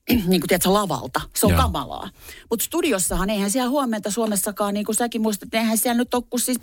niin 0.28 0.42
kuin 0.42 0.48
tiedätkö, 0.48 0.74
lavalta. 0.74 1.22
Se 1.36 1.46
on 1.46 1.52
Joo. 1.52 1.62
kamalaa. 1.62 2.10
Mutta 2.50 2.66
studiossahan 2.66 3.30
eihän 3.30 3.52
siellä 3.52 3.70
huomenta 3.70 4.12
Suomessakaan, 4.12 4.74
niin 4.74 4.86
kuin 4.86 4.96
säkin 4.96 5.22
muistat, 5.22 5.54
eihän 5.54 5.78
siellä 5.78 5.98
nyt 5.98 6.14
ole 6.14 6.24
kuin 6.30 6.42
siis 6.42 6.60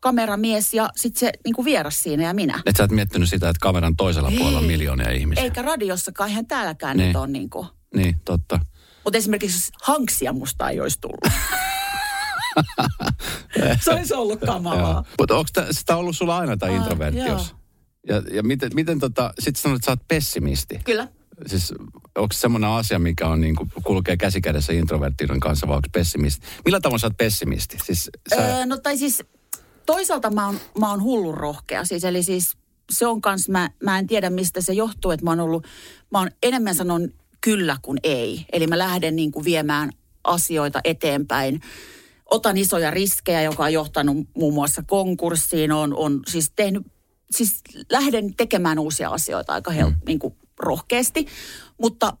kameramies 0.00 0.74
ja 0.74 0.90
sitten 0.96 1.20
se 1.20 1.32
niin 1.44 1.54
kuin 1.54 1.64
vieras 1.64 2.02
siinä 2.02 2.22
ja 2.22 2.34
minä. 2.34 2.62
Et 2.66 2.76
sä 2.76 2.84
et 2.84 2.90
miettinyt 2.90 3.28
sitä, 3.28 3.48
että 3.48 3.60
kameran 3.60 3.96
toisella 3.96 4.28
Ei. 4.28 4.36
puolella 4.36 4.58
on 4.58 4.64
miljoonia 4.64 5.10
ihmisiä. 5.10 5.44
Eikä 5.44 5.62
radiossakaan, 5.62 6.30
eihän 6.30 6.46
täälläkään 6.46 6.96
niin. 6.96 7.06
nyt 7.06 7.16
on 7.16 7.32
niin 7.32 7.50
kuin. 7.50 7.66
Niin, 7.94 8.20
totta. 8.24 8.60
Mutta 9.04 9.18
esimerkiksi 9.18 9.72
hanksia 9.82 10.32
musta 10.32 10.70
ei 10.70 10.80
olisi 10.80 10.98
tullut. 11.00 11.32
se 13.84 13.90
olisi 13.90 14.14
ollut 14.14 14.40
kamalaa. 14.40 15.04
Mutta 15.18 15.36
onko 15.36 15.48
sitä 15.70 15.96
ollut 15.96 16.16
sulla 16.16 16.38
aina 16.38 16.56
tämä 16.56 16.72
introvertius? 16.72 17.54
Ja, 18.08 18.22
ja 18.32 18.42
miten, 18.42 18.70
miten 18.74 18.98
tota, 18.98 19.32
sitten 19.38 19.62
sanoit, 19.62 19.78
että 19.78 19.86
sä 19.86 19.92
oot 19.92 20.08
pessimisti. 20.08 20.80
Kyllä 20.84 21.08
siis 21.46 21.74
onko 22.18 22.32
se 22.32 22.38
semmoinen 22.38 22.70
asia, 22.70 22.98
mikä 22.98 23.28
on 23.28 23.40
niin 23.40 23.56
kuin, 23.56 23.70
kulkee 23.84 24.16
käsikädessä 24.16 24.72
introverttien 24.72 25.40
kanssa 25.40 25.68
vai 25.68 25.76
onko 25.76 25.88
pessimisti? 25.92 26.46
Millä 26.64 26.80
tavoin 26.80 27.00
sä 27.00 27.06
oot 27.06 27.16
pessimisti? 27.16 27.76
Siis, 27.84 28.10
sä... 28.34 28.58
öö, 28.58 28.66
no 28.66 28.76
tai 28.76 28.96
siis 28.96 29.22
toisaalta 29.86 30.30
mä 30.30 30.46
oon, 30.46 30.60
mä 30.78 30.90
oon 30.90 31.02
hullun 31.02 31.34
rohkea. 31.34 31.84
Siis, 31.84 32.04
eli 32.04 32.22
siis 32.22 32.56
se 32.90 33.06
on 33.06 33.20
kans, 33.20 33.48
mä, 33.48 33.70
mä 33.84 33.98
en 33.98 34.06
tiedä 34.06 34.30
mistä 34.30 34.60
se 34.60 34.72
johtuu, 34.72 35.10
että 35.10 35.24
mä 35.24 35.30
oon 35.30 35.40
ollut, 35.40 35.66
mä 36.10 36.18
oon 36.18 36.30
enemmän 36.42 36.74
sanon 36.74 37.08
kyllä 37.40 37.76
kuin 37.82 37.98
ei. 38.02 38.46
Eli 38.52 38.66
mä 38.66 38.78
lähden 38.78 39.16
niin 39.16 39.32
kuin 39.32 39.44
viemään 39.44 39.90
asioita 40.24 40.80
eteenpäin. 40.84 41.60
Otan 42.26 42.56
isoja 42.56 42.90
riskejä, 42.90 43.42
joka 43.42 43.64
on 43.64 43.72
johtanut 43.72 44.16
muun 44.36 44.54
muassa 44.54 44.82
konkurssiin. 44.86 45.72
On, 45.72 45.94
on 45.96 46.20
siis 46.28 46.52
tehnyt, 46.56 46.86
siis 47.30 47.60
lähden 47.90 48.34
tekemään 48.36 48.78
uusia 48.78 49.08
asioita 49.08 49.52
aika 49.52 49.70
hel, 49.70 49.90
mm. 49.90 49.96
niin 50.06 50.18
kuin 50.18 50.34
rohkeasti. 50.60 51.26
Mutta, 51.78 52.16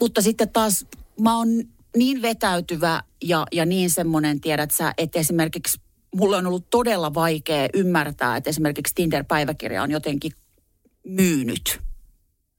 mutta 0.00 0.22
sitten 0.22 0.48
taas 0.48 0.86
mä 1.20 1.36
oon 1.36 1.48
niin 1.96 2.22
vetäytyvä 2.22 3.02
ja, 3.24 3.46
ja 3.52 3.66
niin 3.66 3.90
semmoinen, 3.90 4.40
tiedät 4.40 4.70
sä, 4.70 4.94
että 4.98 5.18
esimerkiksi 5.18 5.80
mulle 6.14 6.36
on 6.36 6.46
ollut 6.46 6.70
todella 6.70 7.14
vaikea 7.14 7.68
ymmärtää, 7.74 8.36
että 8.36 8.50
esimerkiksi 8.50 8.94
Tinder-päiväkirja 8.94 9.82
on 9.82 9.90
jotenkin 9.90 10.32
myynyt. 11.06 11.80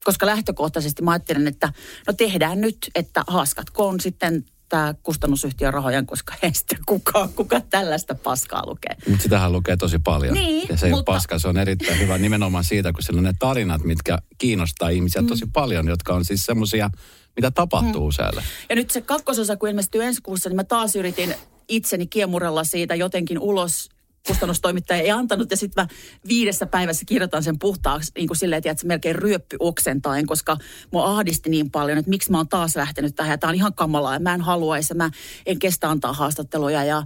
Koska 0.04 0.26
lähtökohtaisesti 0.26 1.02
mä 1.02 1.10
ajattelen, 1.10 1.46
että 1.46 1.72
no 2.06 2.12
tehdään 2.12 2.60
nyt, 2.60 2.78
että 2.94 3.24
haaskatkoon 3.26 4.00
sitten 4.00 4.44
tämä 4.68 4.94
kustannusyhtiön 5.02 5.74
rahojen, 5.74 6.06
koska 6.06 6.34
ei 6.42 6.54
sitten 6.54 6.78
kukaan, 6.86 7.28
kuka 7.28 7.60
tällaista 7.60 8.14
paskaa 8.14 8.66
lukee. 8.66 8.96
Mutta 9.08 9.22
sitähän 9.22 9.52
lukee 9.52 9.76
tosi 9.76 9.98
paljon. 9.98 10.34
Niin, 10.34 10.66
ja 10.68 10.76
se 10.76 10.86
ei 10.86 10.92
mutta... 10.92 11.12
ole 11.12 11.16
paska, 11.16 11.38
se 11.38 11.48
on 11.48 11.58
erittäin 11.58 12.00
hyvä 12.00 12.18
nimenomaan 12.18 12.64
siitä, 12.64 12.92
kun 12.92 13.02
siellä 13.02 13.18
on 13.18 13.24
ne 13.24 13.34
tarinat, 13.38 13.84
mitkä 13.84 14.18
kiinnostaa 14.38 14.88
ihmisiä 14.88 15.22
mm. 15.22 15.28
tosi 15.28 15.46
paljon, 15.52 15.88
jotka 15.88 16.14
on 16.14 16.24
siis 16.24 16.46
semmoisia, 16.46 16.90
mitä 17.36 17.50
tapahtuu 17.50 18.10
mm. 18.10 18.14
siellä. 18.14 18.42
Ja 18.68 18.76
nyt 18.76 18.90
se 18.90 19.00
kakkososa, 19.00 19.56
kun 19.56 19.68
ilmestyy 19.68 20.04
ensi 20.04 20.22
kuussa, 20.22 20.48
niin 20.48 20.56
mä 20.56 20.64
taas 20.64 20.96
yritin 20.96 21.34
itseni 21.68 22.06
kiemurella 22.06 22.64
siitä 22.64 22.94
jotenkin 22.94 23.38
ulos 23.38 23.88
kustannustoimittaja 24.26 25.02
ei 25.02 25.10
antanut. 25.10 25.50
Ja 25.50 25.56
sitten 25.56 25.84
mä 25.84 25.88
viidessä 26.28 26.66
päivässä 26.66 27.04
kirjoitan 27.06 27.42
sen 27.42 27.58
puhtaaksi 27.58 28.12
niin 28.16 28.26
kuin 28.26 28.36
silleen, 28.36 28.62
että 28.64 28.86
melkein 28.86 29.16
ryöppy 29.16 29.56
oksentaen, 29.60 30.26
koska 30.26 30.56
mua 30.92 31.04
ahdisti 31.04 31.50
niin 31.50 31.70
paljon, 31.70 31.98
että 31.98 32.10
miksi 32.10 32.30
mä 32.30 32.36
oon 32.36 32.48
taas 32.48 32.76
lähtenyt 32.76 33.14
tähän. 33.14 33.30
Ja 33.30 33.38
tää 33.38 33.50
on 33.50 33.54
ihan 33.54 33.74
kamalaa 33.74 34.14
ja 34.14 34.20
mä 34.20 34.34
en 34.34 34.40
haluaisi 34.40 34.94
mä 34.94 35.10
en 35.46 35.58
kestä 35.58 35.90
antaa 35.90 36.12
haastatteluja. 36.12 36.84
Ja 36.84 37.02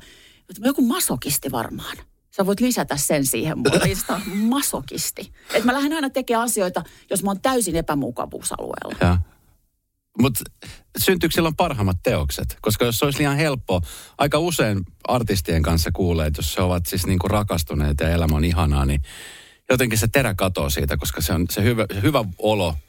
joku 0.58 0.82
masokisti 0.82 1.52
varmaan. 1.52 1.96
Sä 2.36 2.46
voit 2.46 2.60
lisätä 2.60 2.96
sen 2.96 3.26
siihen. 3.26 3.58
Sitä 3.94 4.20
masokisti. 4.34 5.32
Että 5.54 5.64
mä 5.64 5.72
lähden 5.72 5.92
aina 5.92 6.10
tekemään 6.10 6.44
asioita, 6.44 6.82
jos 7.10 7.22
mä 7.22 7.30
oon 7.30 7.40
täysin 7.40 7.76
epämukavuusalueella. 7.76 8.96
Ja. 9.00 9.18
Mutta 10.18 10.44
syntyykö 10.98 11.34
silloin 11.34 11.56
parhaimmat 11.56 11.96
teokset? 12.02 12.58
Koska 12.60 12.84
jos 12.84 12.98
se 12.98 13.04
olisi 13.04 13.18
liian 13.18 13.36
helppo, 13.36 13.80
aika 14.18 14.38
usein 14.38 14.80
artistien 15.08 15.62
kanssa 15.62 15.90
kuulee, 15.92 16.26
että 16.26 16.38
jos 16.38 16.56
he 16.56 16.62
ovat 16.62 16.86
siis 16.86 17.06
niinku 17.06 17.28
rakastuneet 17.28 18.00
ja 18.00 18.08
elämä 18.08 18.36
on 18.36 18.44
ihanaa, 18.44 18.86
niin 18.86 19.02
jotenkin 19.70 19.98
se 19.98 20.08
terä 20.08 20.34
katoo 20.34 20.70
siitä, 20.70 20.96
koska 20.96 21.20
se 21.20 21.32
on 21.32 21.46
se 21.50 21.62
hyvä, 21.62 21.86
hyvä 22.02 22.24
olo– 22.38 22.74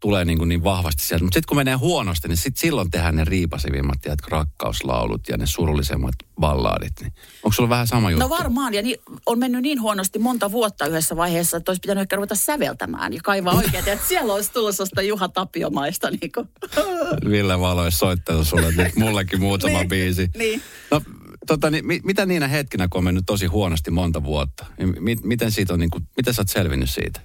tulee 0.00 0.24
niin, 0.24 0.38
kuin 0.38 0.48
niin 0.48 0.64
vahvasti 0.64 1.02
sieltä. 1.02 1.24
Mutta 1.24 1.36
sitten 1.36 1.48
kun 1.48 1.56
menee 1.56 1.74
huonosti, 1.74 2.28
niin 2.28 2.36
sit 2.36 2.56
silloin 2.56 2.90
tehdään 2.90 3.16
ne 3.16 3.24
riipasivimmat 3.24 4.00
tiedätkö, 4.00 4.26
rakkauslaulut 4.30 5.28
ja 5.28 5.36
ne 5.36 5.46
surullisemmat 5.46 6.14
ballaadit. 6.40 6.92
Niin 7.00 7.12
onko 7.42 7.52
sulla 7.52 7.68
vähän 7.68 7.86
sama 7.86 8.10
juttu? 8.10 8.24
No 8.24 8.30
varmaan, 8.30 8.74
ja 8.74 8.82
niin, 8.82 8.96
on 9.26 9.38
mennyt 9.38 9.62
niin 9.62 9.80
huonosti 9.80 10.18
monta 10.18 10.52
vuotta 10.52 10.86
yhdessä 10.86 11.16
vaiheessa, 11.16 11.56
että 11.56 11.70
olisi 11.70 11.80
pitänyt 11.80 12.02
ehkä 12.02 12.16
ruveta 12.16 12.34
säveltämään 12.34 13.12
ja 13.12 13.20
kaivaa 13.24 13.54
oikein, 13.54 13.88
että 13.88 14.08
siellä 14.08 14.34
olisi 14.34 14.50
sellaista 14.52 15.02
Juha 15.02 15.28
Tapiomaista. 15.28 16.10
Niin 16.10 16.32
kuin. 16.34 16.48
Ville 17.30 17.60
Valo 17.60 17.82
olisi 17.82 17.98
soittanut 17.98 18.48
sulle 18.48 18.72
nyt 18.72 18.96
mullekin 18.96 19.40
muutama 19.40 19.78
niin, 19.78 19.88
biisi. 19.88 20.28
Niin. 20.36 20.62
No, 20.90 21.02
tota, 21.46 21.70
niin, 21.70 21.84
mitä 22.04 22.26
niinä 22.26 22.48
hetkinä, 22.48 22.88
kun 22.88 22.98
on 22.98 23.04
mennyt 23.04 23.26
tosi 23.26 23.46
huonosti 23.46 23.90
monta 23.90 24.24
vuotta, 24.24 24.66
niin 24.78 25.20
miten, 25.22 25.52
siitä 25.52 25.72
on, 25.72 25.80
niin 25.80 25.90
kuin, 25.90 26.04
miten 26.16 26.34
sä 26.34 26.42
oot 26.42 26.48
selvinnyt 26.48 26.90
siitä? 26.90 27.20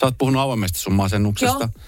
Sä 0.00 0.06
oot 0.06 0.18
puhunut 0.18 0.42
avoimesti 0.42 0.78
sun 0.78 0.92
masennuksesta, 0.92 1.68
Joo. 1.74 1.84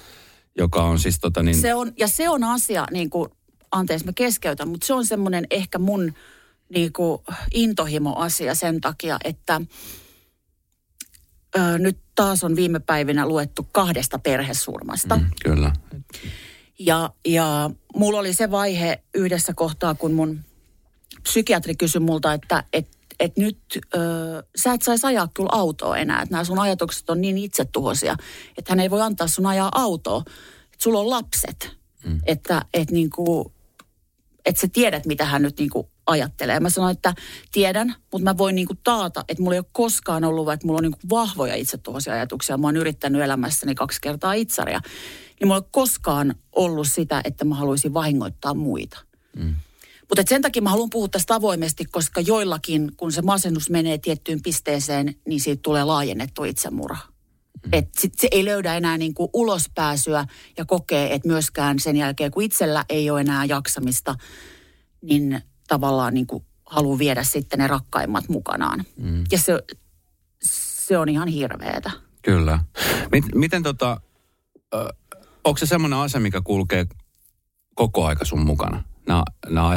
joka 0.59 0.83
on 0.83 0.99
siis 0.99 1.19
tota 1.21 1.43
niin... 1.43 1.57
Se 1.57 1.75
on, 1.75 1.93
ja 1.99 2.09
se 2.09 2.29
on 2.29 2.45
asia, 2.45 2.87
niin 2.91 3.11
kuin, 3.11 3.31
anteeksi 3.71 4.07
mä 4.07 4.13
keskeytän, 4.13 4.69
mutta 4.69 4.87
se 4.87 4.95
on 4.95 5.07
semmoinen 5.07 5.47
ehkä 5.51 5.79
mun 5.79 6.13
niin 6.75 6.93
kuin, 6.93 7.23
intohimo-asia 7.55 8.55
sen 8.55 8.81
takia, 8.81 9.19
että 9.25 9.61
ö, 11.59 11.79
nyt 11.79 11.99
taas 12.15 12.45
on 12.45 12.57
viime 12.57 12.81
päivinä 12.81 13.29
luettu 13.29 13.69
kahdesta 13.73 14.19
perhesurmasta. 14.19 15.17
Mm, 15.17 15.31
kyllä. 15.43 15.73
Ja, 16.79 17.11
ja 17.25 17.71
mulla 17.95 18.19
oli 18.19 18.35
se 18.35 18.51
vaihe 18.51 19.03
yhdessä 19.15 19.55
kohtaa, 19.55 19.95
kun 19.95 20.13
mun 20.13 20.41
psykiatri 21.23 21.75
kysyi 21.77 22.01
multa, 22.01 22.33
että 22.33 22.65
et, 22.73 22.96
et 23.21 23.37
nyt 23.37 23.59
ö, 23.95 23.99
sä 24.57 24.73
et 24.73 24.83
saisi 24.83 25.07
ajaa 25.07 25.29
kyllä 25.35 25.51
autoa 25.53 25.97
enää. 25.97 26.23
Että 26.23 26.33
nämä 26.33 26.45
sun 26.45 26.59
ajatukset 26.59 27.11
on 27.11 27.21
niin 27.21 27.39
itsetuhoisia, 27.39 28.17
että 28.59 28.73
hän 28.73 28.81
ei 28.81 28.91
voi 28.91 29.01
antaa 29.01 29.27
sun 29.27 29.47
ajaa 29.47 29.69
autoa. 29.75 30.23
Että 30.65 30.83
sulla 30.83 30.99
on 30.99 31.11
lapset. 31.11 31.77
Mm. 32.05 32.21
Että 32.27 32.65
et 32.75 32.91
niinku, 32.91 33.53
et 34.47 34.57
sä 34.57 34.69
tiedät, 34.73 35.07
mitä 35.07 35.25
hän 35.25 35.43
nyt 35.43 35.59
niinku 35.59 35.91
ajattelee. 36.07 36.61
Mä 36.61 36.71
sanoin, 36.71 36.93
että 36.93 37.15
tiedän, 37.53 37.95
mutta 38.13 38.25
mä 38.25 38.39
voin 38.39 38.55
niinku 38.55 38.75
taata, 38.85 39.25
että 39.29 39.43
mulla 39.43 39.55
ei 39.55 39.59
ole 39.61 39.67
koskaan 39.73 40.25
ollut, 40.25 40.53
että 40.53 40.67
mulla 40.67 40.79
on 40.79 40.83
niinku 40.83 40.99
vahvoja 41.11 41.55
itsetuhoisia 41.55 42.15
ajatuksia. 42.15 42.59
Mä 42.59 42.67
oon 42.67 42.77
yrittänyt 42.77 43.23
elämässäni 43.23 43.75
kaksi 43.75 44.01
kertaa 44.01 44.33
itsaria. 44.33 44.81
Niin 45.41 45.49
mulla 45.49 45.57
ei 45.57 45.63
ole 45.65 45.69
koskaan 45.71 46.35
ollut 46.53 46.89
sitä, 46.91 47.21
että 47.25 47.45
mä 47.45 47.55
haluaisin 47.55 47.95
vahingoittaa 47.95 48.55
muita. 48.55 48.99
Mm. 49.37 49.55
Mutta 50.09 50.23
sen 50.29 50.43
takia 50.43 50.63
mä 50.63 50.71
haluan 50.71 50.91
puhua 50.91 51.09
tästä 51.09 51.35
avoimesti, 51.35 51.85
koska 51.85 52.21
joillakin, 52.21 52.93
kun 52.97 53.13
se 53.13 53.23
masennus 53.23 53.71
menee 53.71 53.99
tiettyyn 53.99 54.43
pisteeseen, 54.43 55.15
niin 55.27 55.41
siitä 55.41 55.61
tulee 55.63 55.85
laajennettu 55.85 56.45
itsemurha. 56.45 57.03
Mm. 57.65 57.71
Et 57.73 57.89
sit 57.99 58.13
se 58.17 58.29
ei 58.31 58.45
löydä 58.45 58.77
enää 58.77 58.99
niinku 58.99 59.31
ulospääsyä 59.33 60.27
ja 60.59 60.65
kokee, 60.65 61.15
että 61.15 61.29
myöskään 61.29 61.79
sen 61.79 61.97
jälkeen, 61.97 62.31
kun 62.31 62.43
itsellä 62.43 62.85
ei 62.89 63.11
ole 63.11 63.21
enää 63.21 63.45
jaksamista, 63.45 64.15
niin 65.03 65.41
tavallaan 65.69 66.15
niinku 66.15 66.45
haluaa 66.67 66.99
viedä 66.99 67.23
sitten 67.23 67.59
ne 67.59 67.67
rakkaimmat 67.67 68.29
mukanaan. 68.29 68.85
Mm. 68.97 69.25
Ja 69.33 69.39
se, 69.39 69.63
se 70.43 70.99
on 70.99 71.09
ihan 71.09 71.29
hirveetä. 71.29 71.91
Kyllä. 72.23 72.59
Miten 73.35 73.63
tota, 73.63 74.01
onko 75.45 75.59
se 75.59 75.67
semmoinen 75.67 75.99
asia, 75.99 76.21
mikä 76.21 76.41
kulkee 76.41 76.87
koko 77.75 78.07
aika 78.07 78.25
sun 78.25 78.47
mukana? 78.47 78.85
No, 79.09 79.23
no, 79.49 79.71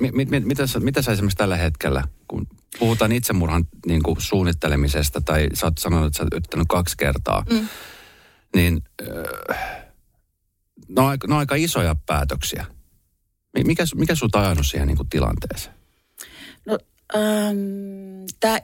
mit, 0.00 0.30
mit, 0.30 0.44
mitä, 0.44 0.62
mitä 0.80 1.02
sä 1.02 1.12
esimerkiksi 1.12 1.36
tällä 1.36 1.56
hetkellä, 1.56 2.04
kun 2.28 2.46
puhutaan 2.78 3.12
itsemurhan 3.12 3.64
niin 3.86 4.02
kuin 4.02 4.20
suunnittelemisesta, 4.20 5.20
tai 5.20 5.48
sä 5.54 5.66
oot 5.66 5.78
sanonut, 5.78 6.06
että 6.06 6.16
sä 6.16 6.22
oot 6.22 6.32
yrittänyt 6.32 6.66
kaksi 6.68 6.96
kertaa, 6.96 7.44
mm. 7.50 7.68
niin 8.54 8.82
äh, 9.02 9.84
ne, 10.88 11.02
on, 11.02 11.16
ne 11.26 11.34
on 11.34 11.40
aika 11.40 11.54
isoja 11.54 11.96
päätöksiä. 12.06 12.66
Mikä, 13.64 13.84
mikä 13.94 14.14
sut 14.14 14.36
ajanut 14.36 14.66
siihen 14.66 14.88
niin 14.88 14.96
kuin 14.96 15.08
tilanteeseen? 15.08 15.74
No, 16.66 16.78
ähm, 17.14 18.24
tää, 18.40 18.58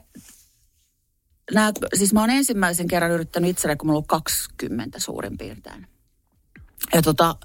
nää, 1.53 1.71
siis 1.93 2.13
mä 2.13 2.19
oon 2.19 2.29
ensimmäisen 2.29 2.87
kerran 2.87 3.11
yrittänyt 3.11 3.49
itselle, 3.49 3.75
kun 3.75 3.87
mulla 3.87 3.97
on 3.97 4.07
20 4.07 4.99
suurin 4.99 5.37
piirtein. 5.37 5.87
Ja 6.93 7.01
tota, 7.01 7.35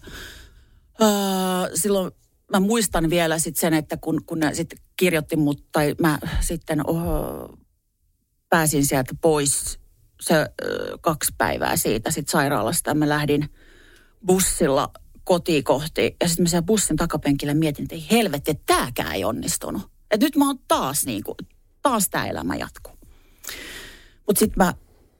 äh, 1.02 1.70
silloin 1.74 2.12
mä 2.52 2.60
muistan 2.60 3.10
vielä 3.10 3.38
sit 3.38 3.56
sen, 3.56 3.74
että 3.74 3.96
kun, 3.96 4.24
kun 4.26 4.40
ne 4.40 4.54
sitten 4.54 4.78
kirjoitti 4.96 5.36
mut, 5.36 5.64
tai 5.72 5.94
mä 6.00 6.18
sitten 6.40 6.88
oh, 6.88 7.58
pääsin 8.48 8.86
sieltä 8.86 9.14
pois 9.20 9.80
se 10.20 10.34
kaksi 11.00 11.34
päivää 11.38 11.76
siitä 11.76 12.10
sit 12.10 12.28
sairaalasta. 12.28 12.94
Mä 12.94 13.08
lähdin 13.08 13.48
bussilla 14.26 14.92
kotiin 15.24 15.64
kohti 15.64 16.16
ja 16.20 16.28
sitten 16.28 16.42
mä 16.42 16.48
siellä 16.48 16.66
bussin 16.66 16.96
takapenkillä 16.96 17.54
mietin, 17.54 17.82
että 17.82 17.94
ei 17.94 18.06
helvetti, 18.10 18.50
että 18.50 18.74
tääkään 18.74 19.14
ei 19.14 19.24
onnistunut. 19.24 19.82
Että 20.10 20.26
nyt 20.26 20.36
mä 20.36 20.46
oon 20.46 20.58
taas 20.68 21.06
niin 21.06 21.24
kuin, 21.24 21.36
taas 21.82 22.08
tää 22.08 22.26
elämä 22.26 22.56
jatkuu. 22.56 22.92
Mutta 24.26 24.38
sitten 24.38 24.64
mä 24.64 24.74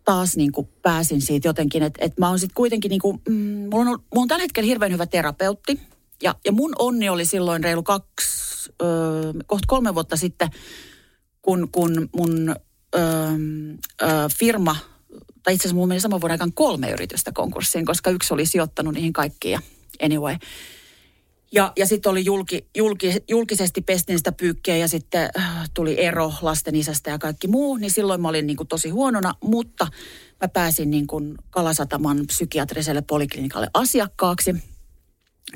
taas 0.05 0.37
niin 0.37 0.53
kuin 0.53 0.69
pääsin 0.83 1.21
siitä 1.21 1.49
jotenkin, 1.49 1.83
että, 1.83 2.05
että 2.05 2.21
mä 2.21 2.29
oon 2.29 2.39
sitten 2.39 2.55
kuitenkin 2.55 2.89
niin 2.89 3.01
kuin, 3.01 3.23
mm, 3.29 3.69
mulla, 3.71 3.91
on, 3.91 3.99
mulla 4.15 4.23
on 4.23 4.29
tällä 4.29 4.43
hetkellä 4.43 4.67
hirveän 4.67 4.93
hyvä 4.93 5.07
terapeutti– 5.07 5.81
ja, 6.23 6.35
ja 6.45 6.53
mun 6.53 6.73
onni 6.79 7.09
oli 7.09 7.25
silloin 7.25 7.65
reilu 7.65 7.83
kaksi, 7.83 8.73
ö, 8.83 8.85
kohta 9.47 9.65
kolme 9.67 9.95
vuotta 9.95 10.17
sitten, 10.17 10.49
kun, 11.43 11.69
kun 11.73 12.09
mun 12.17 12.57
ö, 12.95 12.99
ö, 14.03 14.07
firma, 14.39 14.77
tai 15.43 15.55
itse 15.55 15.63
asiassa 15.63 15.77
mun 15.77 15.89
meni 15.89 16.01
saman 16.01 16.21
vuoden 16.21 16.35
aikaan 16.35 16.53
kolme 16.53 16.91
yritystä 16.91 17.33
konkurssiin, 17.33 17.85
koska 17.85 18.11
yksi 18.11 18.35
oli 18.35 18.47
sijoittanut 18.47 18.95
niihin 18.95 19.13
kaikkiin 19.13 19.53
ja 19.53 19.61
anyway. 20.03 20.37
Ja, 21.53 21.73
ja 21.77 21.87
sitten 21.87 22.11
oli 22.11 22.25
julki, 22.25 22.67
julki, 22.77 23.13
julkisesti 23.29 23.81
pestin 23.81 24.19
sitä 24.19 24.33
pyykkiä 24.33 24.77
ja 24.77 24.89
sitten 24.89 25.31
äh, 25.39 25.71
tuli 25.75 26.05
ero 26.05 26.33
lasten 26.43 26.75
isästä 26.75 27.11
ja 27.11 27.19
kaikki 27.19 27.49
muu. 27.49 27.77
Niin 27.77 27.91
silloin 27.91 28.21
mä 28.21 28.29
olin 28.29 28.47
niin 28.47 28.57
kuin 28.57 28.69
tosi 28.69 28.91
huonona, 28.91 29.35
mutta 29.45 29.87
mä 30.43 30.49
pääsin 30.49 30.91
niin 30.91 31.07
kuin 31.07 31.35
Kalasataman 31.51 32.27
psykiatriselle 32.27 33.03
poliklinikalle 33.03 33.71
asiakkaaksi– 33.75 34.55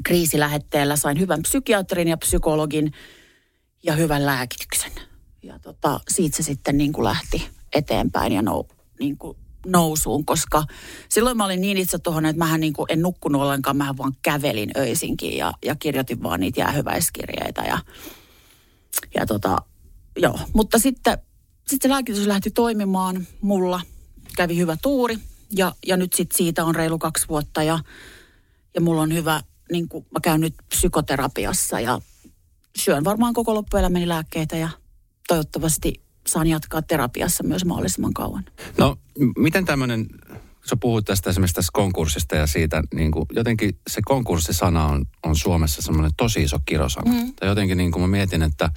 kriisilähetteellä 0.04 0.96
sain 0.96 1.20
hyvän 1.20 1.42
psykiatrin 1.42 2.08
ja 2.08 2.16
psykologin 2.16 2.92
ja 3.82 3.92
hyvän 3.92 4.26
lääkityksen. 4.26 4.92
Ja 5.42 5.58
tota, 5.58 6.00
siitä 6.08 6.36
se 6.36 6.42
sitten 6.42 6.78
niin 6.78 6.92
kuin 6.92 7.04
lähti 7.04 7.48
eteenpäin 7.74 8.32
ja 8.32 8.42
nou, 8.42 8.64
niin 9.00 9.18
kuin 9.18 9.38
nousuun, 9.66 10.24
koska 10.24 10.64
silloin 11.08 11.36
mä 11.36 11.44
olin 11.44 11.60
niin 11.60 11.76
itse 11.76 11.98
tuohon, 11.98 12.26
että 12.26 12.38
mähän 12.38 12.60
niin 12.60 12.72
kuin 12.72 12.86
en 12.88 13.02
nukkunut 13.02 13.42
ollenkaan, 13.42 13.76
mähän 13.76 13.98
vaan 13.98 14.12
kävelin 14.22 14.70
öisinkin 14.76 15.36
ja, 15.36 15.52
ja 15.64 15.76
kirjoitin 15.76 16.22
vaan 16.22 16.40
niitä 16.40 16.60
jäähyväiskirjeitä 16.60 17.62
ja, 17.62 17.78
ja 19.14 19.26
tota, 19.26 19.58
joo. 20.16 20.38
Mutta 20.52 20.78
sitten, 20.78 21.18
sitten 21.68 21.88
se 21.88 21.92
lääkitys 21.92 22.26
lähti 22.26 22.50
toimimaan 22.50 23.26
mulla, 23.40 23.80
kävi 24.36 24.56
hyvä 24.56 24.76
tuuri 24.82 25.18
ja, 25.56 25.74
ja 25.86 25.96
nyt 25.96 26.12
sitten 26.12 26.36
siitä 26.36 26.64
on 26.64 26.74
reilu 26.74 26.98
kaksi 26.98 27.28
vuotta 27.28 27.62
ja, 27.62 27.78
ja 28.74 28.80
mulla 28.80 29.02
on 29.02 29.14
hyvä, 29.14 29.40
niin 29.70 29.88
kuin 29.88 30.06
mä 30.10 30.20
käyn 30.22 30.40
nyt 30.40 30.54
psykoterapiassa 30.68 31.80
ja 31.80 32.00
syön 32.78 33.04
varmaan 33.04 33.34
koko 33.34 33.54
loppuelämäni 33.54 34.08
lääkkeitä 34.08 34.56
ja 34.56 34.68
toivottavasti 35.28 36.02
saan 36.26 36.46
jatkaa 36.46 36.82
terapiassa 36.82 37.44
myös 37.44 37.64
mahdollisimman 37.64 38.14
kauan. 38.14 38.44
No, 38.78 38.96
miten 39.38 39.64
tämmöinen, 39.64 40.06
sä 40.64 40.76
puhut 40.76 41.04
tästä 41.04 41.30
esimerkiksi 41.30 41.54
tästä 41.54 41.70
konkurssista 41.72 42.36
ja 42.36 42.46
siitä, 42.46 42.82
niin 42.94 43.10
kuin, 43.10 43.26
jotenkin 43.32 43.78
se 43.90 44.00
konkurssisana 44.04 44.86
on, 44.86 45.04
on 45.22 45.36
Suomessa 45.36 45.82
semmoinen 45.82 46.12
tosi 46.16 46.42
iso 46.42 46.58
kirosana. 46.66 47.12
Mm. 47.12 47.32
Tai 47.40 47.48
jotenkin 47.48 47.78
niin 47.78 47.92
kuin 47.92 48.02
mä 48.02 48.08
mietin, 48.08 48.42
että 48.42 48.70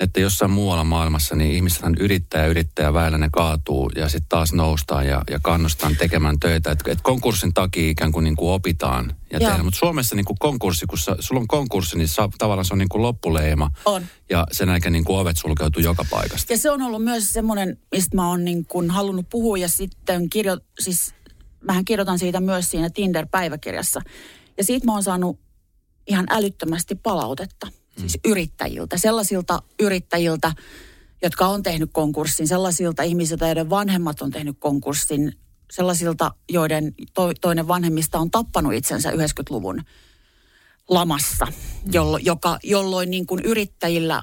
että 0.00 0.20
jossain 0.20 0.50
muualla 0.50 0.84
maailmassa 0.84 1.36
niin 1.36 1.52
ihmisethän 1.52 1.94
yrittää 2.00 2.42
ja 2.42 2.46
yrittää 2.46 2.84
ja 2.84 2.94
väillä 2.94 3.18
ne 3.18 3.28
kaatuu 3.32 3.90
ja 3.96 4.08
sitten 4.08 4.28
taas 4.28 4.52
noustaan 4.52 5.06
ja, 5.06 5.22
ja 5.30 5.40
kannustaan 5.42 5.96
tekemään 5.96 6.40
töitä. 6.40 6.70
Että 6.70 6.92
et 6.92 6.98
konkurssin 7.02 7.54
takia 7.54 7.90
ikään 7.90 8.12
kuin, 8.12 8.24
niin 8.24 8.36
kuin 8.36 8.50
opitaan 8.50 9.16
ja 9.32 9.38
tehdään. 9.38 9.64
Mutta 9.64 9.78
Suomessa 9.78 10.16
niin 10.16 10.24
kuin 10.24 10.36
konkurssi, 10.38 10.86
kun 10.86 10.98
sä, 10.98 11.16
sulla 11.20 11.40
on 11.40 11.48
konkurssi, 11.48 11.98
niin 11.98 12.08
sa, 12.08 12.28
tavallaan 12.38 12.64
se 12.64 12.74
on 12.74 12.78
niin 12.78 12.88
kuin 12.88 13.02
loppuleima. 13.02 13.70
On. 13.84 14.02
Ja 14.30 14.46
sen 14.52 14.68
jälkeen 14.68 14.92
niin 14.92 15.04
kuin 15.04 15.18
ovet 15.18 15.36
sulkeutuu 15.36 15.82
joka 15.82 16.04
paikasta. 16.10 16.52
Ja 16.52 16.58
se 16.58 16.70
on 16.70 16.82
ollut 16.82 17.04
myös 17.04 17.32
semmoinen, 17.32 17.78
mistä 17.92 18.16
mä 18.16 18.28
oon 18.28 18.44
niin 18.44 18.66
kuin 18.66 18.90
halunnut 18.90 19.26
puhua 19.30 19.58
ja 19.58 19.68
sitten 19.68 20.30
kirjo, 20.30 20.58
siis 20.80 21.14
mähän 21.64 21.84
kirjoitan 21.84 22.18
siitä 22.18 22.40
myös 22.40 22.70
siinä 22.70 22.90
Tinder-päiväkirjassa. 22.90 24.00
Ja 24.58 24.64
siitä 24.64 24.86
mä 24.86 24.92
oon 24.92 25.02
saanut 25.02 25.40
ihan 26.06 26.26
älyttömästi 26.30 26.94
palautetta 26.94 27.79
Siis 27.98 28.18
yrittäjiltä, 28.24 28.98
sellaisilta 28.98 29.62
yrittäjiltä, 29.80 30.52
jotka 31.22 31.46
on 31.46 31.62
tehnyt 31.62 31.90
konkurssin, 31.92 32.48
sellaisilta 32.48 33.02
ihmisiltä, 33.02 33.46
joiden 33.46 33.70
vanhemmat 33.70 34.22
on 34.22 34.30
tehnyt 34.30 34.56
konkurssin, 34.58 35.32
sellaisilta, 35.70 36.34
joiden 36.48 36.94
to, 37.14 37.32
toinen 37.40 37.68
vanhemmista 37.68 38.18
on 38.18 38.30
tappanut 38.30 38.72
itsensä 38.72 39.10
90-luvun 39.10 39.82
lamassa, 40.88 41.46
jollo, 41.92 42.18
joka, 42.18 42.58
jolloin 42.62 43.10
niin 43.10 43.26
kuin 43.26 43.40
yrittäjillä 43.44 44.22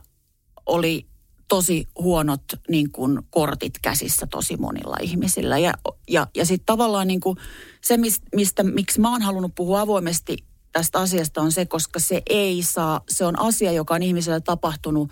oli 0.65 1.07
tosi 1.47 1.87
huonot 1.99 2.43
niin 2.69 2.91
kuin 2.91 3.19
kortit 3.29 3.73
käsissä 3.81 4.27
tosi 4.27 4.57
monilla 4.57 4.97
ihmisillä. 5.01 5.57
Ja, 5.57 5.73
ja, 6.09 6.27
ja 6.35 6.45
sitten 6.45 6.65
tavallaan 6.65 7.07
niin 7.07 7.19
kuin 7.19 7.37
se, 7.81 7.97
mistä, 8.35 8.63
miksi 8.63 9.01
mä 9.01 9.11
oon 9.11 9.21
halunnut 9.21 9.55
puhua 9.55 9.81
avoimesti 9.81 10.37
tästä 10.77 10.99
asiasta 10.99 11.41
on 11.41 11.51
se, 11.51 11.65
koska 11.65 11.99
se 11.99 12.21
ei 12.29 12.63
saa, 12.63 13.01
se 13.09 13.25
on 13.25 13.39
asia, 13.39 13.71
joka 13.71 13.93
on 13.93 14.03
ihmiselle 14.03 14.41
tapahtunut 14.41 15.11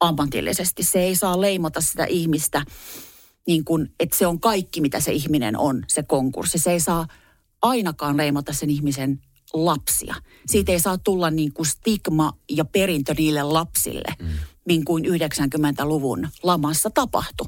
ammatillisesti. 0.00 0.82
Se 0.82 1.00
ei 1.00 1.16
saa 1.16 1.40
leimata 1.40 1.80
sitä 1.80 2.04
ihmistä 2.04 2.64
niin 3.46 3.64
kuin, 3.64 3.94
että 4.00 4.16
se 4.16 4.26
on 4.26 4.40
kaikki, 4.40 4.80
mitä 4.80 5.00
se 5.00 5.12
ihminen 5.12 5.58
on, 5.58 5.84
se 5.88 6.02
konkurssi. 6.02 6.58
Se 6.58 6.72
ei 6.72 6.80
saa 6.80 7.06
ainakaan 7.62 8.16
leimata 8.16 8.52
sen 8.52 8.70
ihmisen 8.70 9.20
lapsia. 9.52 10.14
Siitä 10.46 10.72
ei 10.72 10.80
saa 10.80 10.98
tulla 10.98 11.30
niin 11.30 11.52
kuin 11.52 11.66
stigma 11.66 12.32
ja 12.50 12.64
perintö 12.64 13.14
niille 13.18 13.42
lapsille, 13.42 14.14
mm. 14.18 14.28
niin 14.68 14.84
kuin 14.84 15.04
90-luvun 15.04 16.28
lamassa 16.42 16.90
tapahtui. 16.90 17.46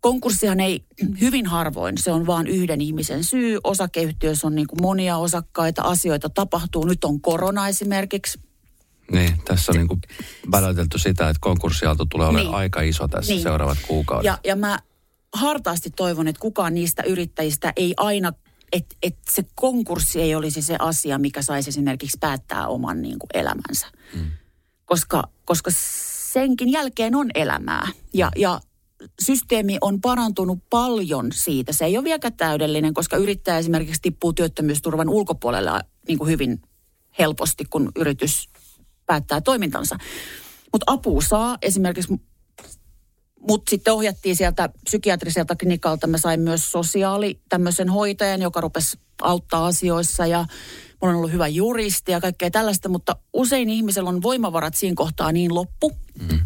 Konkurssihan 0.00 0.60
ei 0.60 0.84
hyvin 1.20 1.46
harvoin, 1.46 1.98
se 1.98 2.12
on 2.12 2.26
vain 2.26 2.46
yhden 2.46 2.80
ihmisen 2.80 3.24
syy. 3.24 3.58
Osakeyhtiössä 3.64 4.46
on 4.46 4.54
niin 4.54 4.66
kuin 4.66 4.82
monia 4.82 5.16
osakkaita, 5.16 5.82
asioita 5.82 6.28
tapahtuu. 6.28 6.84
Nyt 6.84 7.04
on 7.04 7.20
korona 7.20 7.68
esimerkiksi. 7.68 8.40
Niin, 9.12 9.42
tässä 9.44 9.72
on 9.72 9.76
niin 9.76 9.88
kuin 9.88 10.00
väläytelty 10.52 10.98
sitä, 10.98 11.28
että 11.28 11.40
konkurssiaalto 11.40 12.04
tulee 12.04 12.26
olemaan 12.26 12.46
niin. 12.46 12.54
aika 12.54 12.80
iso 12.80 13.08
tässä 13.08 13.32
niin. 13.32 13.42
seuraavat 13.42 13.78
kuukaudet. 13.88 14.26
Ja, 14.26 14.38
ja 14.44 14.56
mä 14.56 14.78
hartaasti 15.32 15.90
toivon, 15.90 16.28
että 16.28 16.40
kukaan 16.40 16.74
niistä 16.74 17.02
yrittäjistä 17.02 17.72
ei 17.76 17.94
aina, 17.96 18.32
että 18.72 18.96
et 19.02 19.16
se 19.30 19.44
konkurssi 19.54 20.20
ei 20.20 20.34
olisi 20.34 20.62
se 20.62 20.76
asia, 20.78 21.18
mikä 21.18 21.42
saisi 21.42 21.68
esimerkiksi 21.68 22.18
päättää 22.20 22.66
oman 22.66 23.02
niin 23.02 23.18
kuin 23.18 23.30
elämänsä. 23.34 23.86
Mm. 24.14 24.30
Koska, 24.84 25.28
koska 25.44 25.70
senkin 26.32 26.72
jälkeen 26.72 27.14
on 27.14 27.30
elämää. 27.34 27.88
Ja, 28.14 28.30
ja 28.36 28.60
systeemi 29.22 29.78
on 29.80 30.00
parantunut 30.00 30.58
paljon 30.70 31.28
siitä. 31.34 31.72
Se 31.72 31.84
ei 31.84 31.96
ole 31.96 32.04
vieläkään 32.04 32.36
täydellinen, 32.36 32.94
koska 32.94 33.16
yrittäjä 33.16 33.58
esimerkiksi 33.58 34.02
tippuu 34.02 34.32
työttömyysturvan 34.32 35.08
ulkopuolelle 35.08 35.70
niin 36.08 36.18
kuin 36.18 36.30
hyvin 36.30 36.62
helposti, 37.18 37.64
kun 37.64 37.92
yritys 37.96 38.48
päättää 39.06 39.40
toimintansa. 39.40 39.96
Mutta 40.72 40.92
apu 40.92 41.20
saa 41.20 41.58
esimerkiksi, 41.62 42.14
mutta 43.48 43.70
sitten 43.70 43.94
ohjattiin 43.94 44.36
sieltä 44.36 44.68
psykiatriselta 44.84 45.56
klinikalta. 45.56 46.06
Mä 46.06 46.18
sain 46.18 46.40
myös 46.40 46.72
sosiaali 46.72 47.40
tämmöisen 47.48 47.88
hoitajan, 47.88 48.42
joka 48.42 48.60
rupesi 48.60 48.98
auttaa 49.22 49.66
asioissa 49.66 50.26
ja 50.26 50.46
mulla 51.02 51.12
on 51.12 51.18
ollut 51.18 51.32
hyvä 51.32 51.48
juristi 51.48 52.12
ja 52.12 52.20
kaikkea 52.20 52.50
tällaista, 52.50 52.88
mutta 52.88 53.16
usein 53.32 53.70
ihmisellä 53.70 54.08
on 54.08 54.22
voimavarat 54.22 54.74
siinä 54.74 54.94
kohtaa 54.96 55.32
niin 55.32 55.54
loppu. 55.54 55.92
Mm 56.30 56.38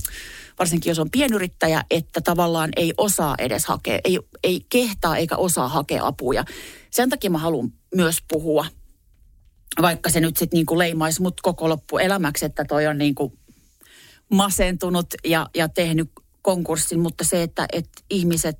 varsinkin 0.58 0.90
jos 0.90 0.98
on 0.98 1.10
pienyrittäjä, 1.10 1.84
että 1.90 2.20
tavallaan 2.20 2.70
ei 2.76 2.94
osaa 2.96 3.34
edes 3.38 3.66
hakea, 3.66 3.98
ei, 4.04 4.18
ei 4.44 4.66
kehtaa 4.68 5.16
eikä 5.16 5.36
osaa 5.36 5.68
hakea 5.68 6.06
apuja. 6.06 6.44
Sen 6.90 7.10
takia 7.10 7.30
mä 7.30 7.38
haluan 7.38 7.72
myös 7.94 8.18
puhua, 8.28 8.66
vaikka 9.82 10.10
se 10.10 10.20
nyt 10.20 10.36
sitten 10.36 10.56
niinku 10.56 10.78
leimaisi 10.78 11.22
mut 11.22 11.40
koko 11.40 11.68
loppuelämäksi, 11.68 12.44
että 12.44 12.64
toi 12.64 12.86
on 12.86 12.98
niinku 12.98 13.32
masentunut 14.30 15.06
ja, 15.24 15.50
ja 15.54 15.68
tehnyt 15.68 16.10
konkurssin, 16.42 17.00
mutta 17.00 17.24
se, 17.24 17.42
että, 17.42 17.66
että 17.72 18.02
ihmiset 18.10 18.58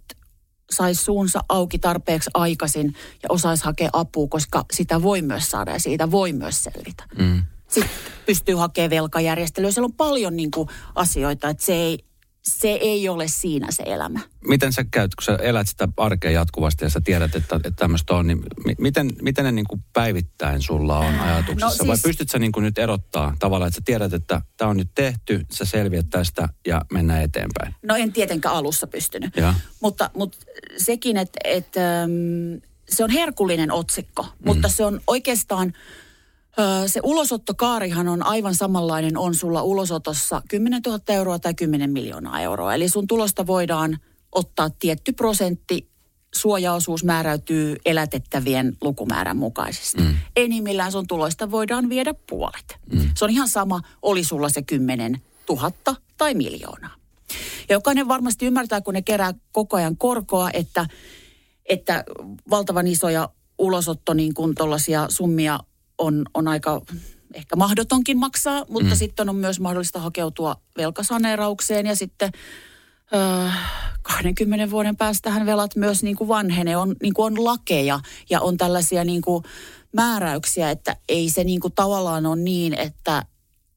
sais 0.71 1.05
suunsa 1.05 1.45
auki 1.49 1.79
tarpeeksi 1.79 2.31
aikaisin 2.35 2.95
ja 3.23 3.29
osaisi 3.29 3.65
hakea 3.65 3.91
apua, 3.93 4.29
koska 4.29 4.65
sitä 4.73 5.03
voi 5.03 5.23
myös 5.23 5.51
saada 5.51 5.73
ja 5.73 5.79
siitä 5.79 6.11
voi 6.11 6.33
myös 6.33 6.65
selvitä. 6.65 7.05
Mm 7.19 7.43
sitten 7.75 8.13
pystyy 8.27 8.55
hakemaan 8.55 8.91
velkajärjestelyä. 8.91 9.71
Siellä 9.71 9.87
on 9.87 9.93
paljon 9.93 10.37
niin 10.37 10.51
kuin 10.51 10.69
asioita, 10.95 11.49
että 11.49 11.65
se 11.65 11.73
ei, 11.75 11.99
se 12.43 12.69
ei 12.69 13.09
ole 13.09 13.29
siinä 13.29 13.67
se 13.71 13.83
elämä. 13.87 14.21
Miten 14.49 14.73
sä 14.73 14.85
käyt, 14.91 15.15
kun 15.15 15.25
sä 15.25 15.39
elät 15.43 15.69
sitä 15.69 15.89
arkea 15.97 16.31
jatkuvasti 16.31 16.85
ja 16.85 16.89
sä 16.91 17.01
tiedät, 17.05 17.35
että, 17.35 17.57
että 17.57 17.71
tämmöistä 17.71 18.15
on, 18.15 18.27
niin 18.27 18.43
miten, 18.79 19.11
miten 19.23 19.45
ne 19.45 19.53
niin 19.53 19.67
kuin 19.69 19.85
päivittäin 19.93 20.63
sulla 20.63 20.99
on 20.99 21.21
ajatuksessa? 21.21 21.67
No, 21.67 21.71
siis... 21.71 21.89
Vai 21.89 21.97
pystyt 22.03 22.31
sä 22.31 22.39
niin 22.39 22.53
kuin 22.53 22.65
nyt 22.65 22.79
erottaa 22.79 23.37
tavallaan, 23.39 23.69
että 23.69 23.77
sä 23.77 23.83
tiedät, 23.85 24.13
että 24.13 24.41
tämä 24.57 24.71
on 24.71 24.77
nyt 24.77 24.91
tehty, 24.95 25.47
sä 25.53 25.65
selviät 25.65 26.07
tästä 26.11 26.49
ja 26.67 26.83
mennään 26.93 27.23
eteenpäin? 27.23 27.75
No 27.83 27.97
en 27.97 28.13
tietenkään 28.13 28.55
alussa 28.55 28.87
pystynyt. 28.87 29.37
Ja. 29.37 29.55
Mutta, 29.81 30.11
mutta 30.15 30.39
sekin, 30.77 31.17
että, 31.17 31.39
että 31.45 32.09
se 32.89 33.05
on 33.05 33.11
herkullinen 33.11 33.73
otsikko, 33.73 34.23
mm. 34.23 34.31
mutta 34.45 34.69
se 34.69 34.85
on 34.85 35.01
oikeastaan 35.07 35.73
se 36.87 37.01
ulosottokaarihan 37.03 38.09
on 38.09 38.27
aivan 38.27 38.55
samanlainen, 38.55 39.19
on 39.19 39.35
sulla 39.35 39.63
ulosotossa 39.63 40.43
10 40.49 40.81
000 40.87 41.01
euroa 41.09 41.39
tai 41.39 41.55
10 41.55 41.91
miljoonaa 41.91 42.41
euroa. 42.41 42.75
Eli 42.75 42.89
sun 42.89 43.07
tulosta 43.07 43.47
voidaan 43.47 43.99
ottaa 44.33 44.71
tietty 44.71 45.13
prosentti, 45.13 45.89
suojaosuus 46.35 47.05
määräytyy 47.05 47.77
elätettävien 47.85 48.77
lukumäärän 48.81 49.37
mukaisesti. 49.37 50.03
Mm. 50.03 50.15
Enimmillään 50.37 50.93
sun 50.93 51.07
tuloista 51.07 51.51
voidaan 51.51 51.89
viedä 51.89 52.15
puolet. 52.29 52.79
Mm. 52.93 53.11
Se 53.17 53.25
on 53.25 53.31
ihan 53.31 53.49
sama, 53.49 53.81
oli 54.03 54.25
sulla 54.25 54.49
se 54.49 54.63
10 54.63 55.21
000 55.49 55.73
tai 56.17 56.35
miljoonaa. 56.35 56.95
Ja 57.69 57.75
jokainen 57.75 58.09
varmasti 58.09 58.47
ymmärtää, 58.47 58.81
kun 58.81 58.95
ne 58.95 59.03
kerää 59.03 59.35
koko 59.53 59.77
ajan 59.77 59.97
korkoa, 59.97 60.51
että, 60.53 60.87
että 61.67 62.05
valtavan 62.51 62.87
isoja 62.87 63.29
ulosotto 63.59 64.15
niin 64.15 64.35
kuin 64.35 64.55
summia 65.09 65.61
on, 65.99 66.25
on 66.35 66.49
aika 66.49 66.83
ehkä 67.35 67.57
mahdotonkin 67.57 68.19
maksaa, 68.19 68.65
mutta 68.69 68.91
mm. 68.91 68.97
sitten 68.97 69.29
on 69.29 69.37
myös 69.37 69.61
mahdollista 69.61 70.01
hakeutua 70.01 70.57
velkasaneeraukseen 70.77 71.87
ja 71.87 71.97
sitten 71.97 72.33
ö, 73.15 73.51
20 74.03 74.71
vuoden 74.71 74.97
päästähän 74.97 75.47
velat 75.47 75.77
myös 75.77 76.03
niin 76.03 76.17
kuin 76.17 76.29
vanhene, 76.29 76.77
on, 76.77 76.97
niin 77.03 77.15
kuin 77.15 77.27
on 77.27 77.45
lakeja 77.45 78.01
ja 78.31 78.41
on 78.41 78.57
tällaisia 78.57 79.05
niin 79.05 79.23
kuin 79.23 79.45
määräyksiä, 79.93 80.71
että 80.71 80.97
ei 81.09 81.31
se 81.31 81.45
niin 81.45 81.61
kuin 81.61 81.75
tavallaan 81.75 82.27
ole 82.27 82.37
niin, 82.37 82.75
että 82.75 83.23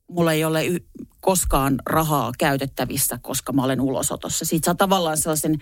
mulla 0.07 0.33
ei 0.33 0.45
ole 0.45 0.65
y- 0.65 0.85
koskaan 1.19 1.79
rahaa 1.85 2.31
käytettävissä, 2.37 3.19
koska 3.21 3.53
mä 3.53 3.63
olen 3.63 3.81
ulosotossa. 3.81 4.45
Siitä 4.45 4.65
saa 4.65 4.75
tavallaan 4.75 5.17
sellaisen 5.17 5.57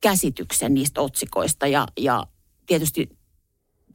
käsityksen 0.00 0.74
niistä 0.74 1.00
otsikoista 1.00 1.66
ja, 1.66 1.86
ja 1.98 2.26
tietysti 2.66 3.15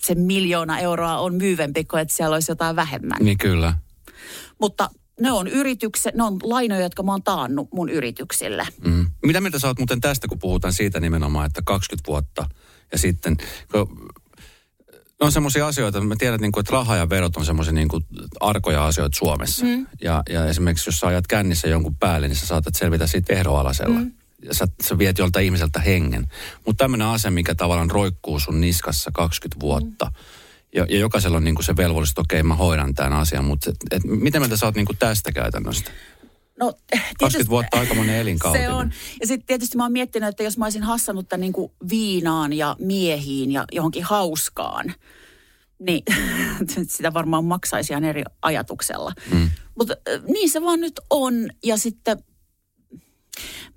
se 0.06 0.16
miljoona 0.16 0.80
euroa 0.80 1.18
on 1.18 1.36
myyvempi 1.36 1.84
kuin 1.84 2.02
että 2.02 2.14
siellä 2.14 2.34
olisi 2.34 2.52
jotain 2.52 2.76
vähemmän. 2.76 3.18
Niin 3.22 3.38
kyllä. 3.38 3.78
Mutta 4.60 4.90
ne 5.22 5.32
on 5.32 5.48
yritykset, 5.48 6.16
ne 6.16 6.24
on 6.24 6.40
lainoja, 6.44 6.82
jotka 6.82 7.04
mä 7.04 7.12
oon 7.12 7.24
taannut 7.24 7.68
mun 7.74 7.90
yrityksille. 7.90 8.68
Mm. 8.86 9.06
Mitä 9.26 9.42
mieltä 9.42 9.60
sä 9.60 9.68
oot 9.68 9.80
muuten 9.80 10.02
tästä, 10.02 10.28
kun 10.28 10.40
puhutaan 10.40 10.74
siitä 10.74 11.00
nimenomaan, 11.00 11.46
että 11.46 11.62
20 11.66 12.08
vuotta 12.08 12.50
ja 12.92 12.98
sitten, 12.98 13.38
kun 13.72 14.12
ne 15.22 15.26
on 15.26 15.32
semmoisia 15.32 15.68
asioita, 15.68 16.02
mä 16.02 16.16
tiedän, 16.16 16.44
että, 16.44 16.60
että 16.60 16.72
raha 16.72 16.96
ja 16.96 17.10
verot 17.10 17.38
on 17.38 17.46
semmoisia 17.46 17.74
niin 17.74 17.88
arkoja 18.40 18.86
asioita 18.86 19.18
Suomessa. 19.18 19.66
Mm. 19.66 19.88
Ja, 20.02 20.24
ja 20.30 20.46
esimerkiksi 20.46 20.88
jos 20.88 21.00
sä 21.00 21.08
ajat 21.08 21.28
kännissä 21.28 21.68
jonkun 21.68 21.96
päälle, 21.96 22.28
niin 22.28 22.36
sä 22.36 22.48
saatat 22.48 22.76
selvitä 22.76 23.08
siitä 23.08 23.34
ehdoalasella. 23.34 24.00
Mm 24.00 24.12
sä, 24.52 24.66
sä 24.84 24.98
viet 24.98 25.18
jolta 25.18 25.40
ihmiseltä 25.40 25.80
hengen. 25.80 26.28
Mutta 26.66 26.84
tämmöinen 26.84 27.08
asia, 27.08 27.32
mikä 27.32 27.56
tavallaan 27.56 27.92
roikkuu 27.92 28.40
sun 28.40 28.62
niskassa 28.62 29.12
20 29.14 29.60
vuotta. 29.60 30.06
Mm. 30.06 30.12
Ja, 30.76 30.86
ja 30.90 31.00
jokaisella 31.00 31.38
on 31.38 31.44
niinku 31.44 31.62
se 31.62 31.76
velvollisuus, 31.78 32.12
että 32.12 32.22
okei, 32.22 32.44
mä 32.44 32.56
hoidan 32.56 32.94
tämän 32.96 33.14
asian. 33.14 33.46
Mutta 33.46 33.70
et, 33.70 33.76
et, 33.92 34.04
miten 34.04 34.42
mieltä 34.42 34.58
sä 34.58 34.66
oot 34.66 34.76
niinku 34.76 34.94
tästä 34.94 35.32
käytännöstä? 35.32 35.92
No, 36.60 36.74
tietysti, 36.92 37.16
20 37.20 37.50
vuotta 37.50 37.80
aikamoinen 37.80 38.16
elinkautinen. 38.22 38.68
Se 38.68 38.74
on. 38.74 38.92
Ja 39.22 39.28
sitten 39.28 39.46
tietysti 39.46 39.78
mä 39.78 39.84
oon 39.84 39.92
miettinyt, 39.92 40.30
että 40.30 40.44
jos 40.44 40.58
mä 40.58 40.66
olisin 40.66 40.84
hassannut 40.84 41.30
tämän 41.30 41.42
niin 41.42 41.54
kuin 41.54 41.72
viinaan 41.90 42.54
ja 42.54 42.76
miehiin 42.80 43.52
ja 43.52 43.66
johonkin 43.72 44.04
hauskaan, 44.04 44.94
niin 45.80 46.04
sitä 46.88 47.14
varmaan 47.14 47.46
maksaisi 47.46 47.94
ihan 47.94 48.04
eri 48.04 48.24
ajatuksella. 48.42 49.14
Mm. 49.32 49.50
Mutta 49.78 49.96
niin 50.28 50.50
se 50.50 50.62
vaan 50.62 50.80
nyt 50.80 51.00
on. 51.10 51.34
Ja 51.64 51.78
sitten 51.78 52.24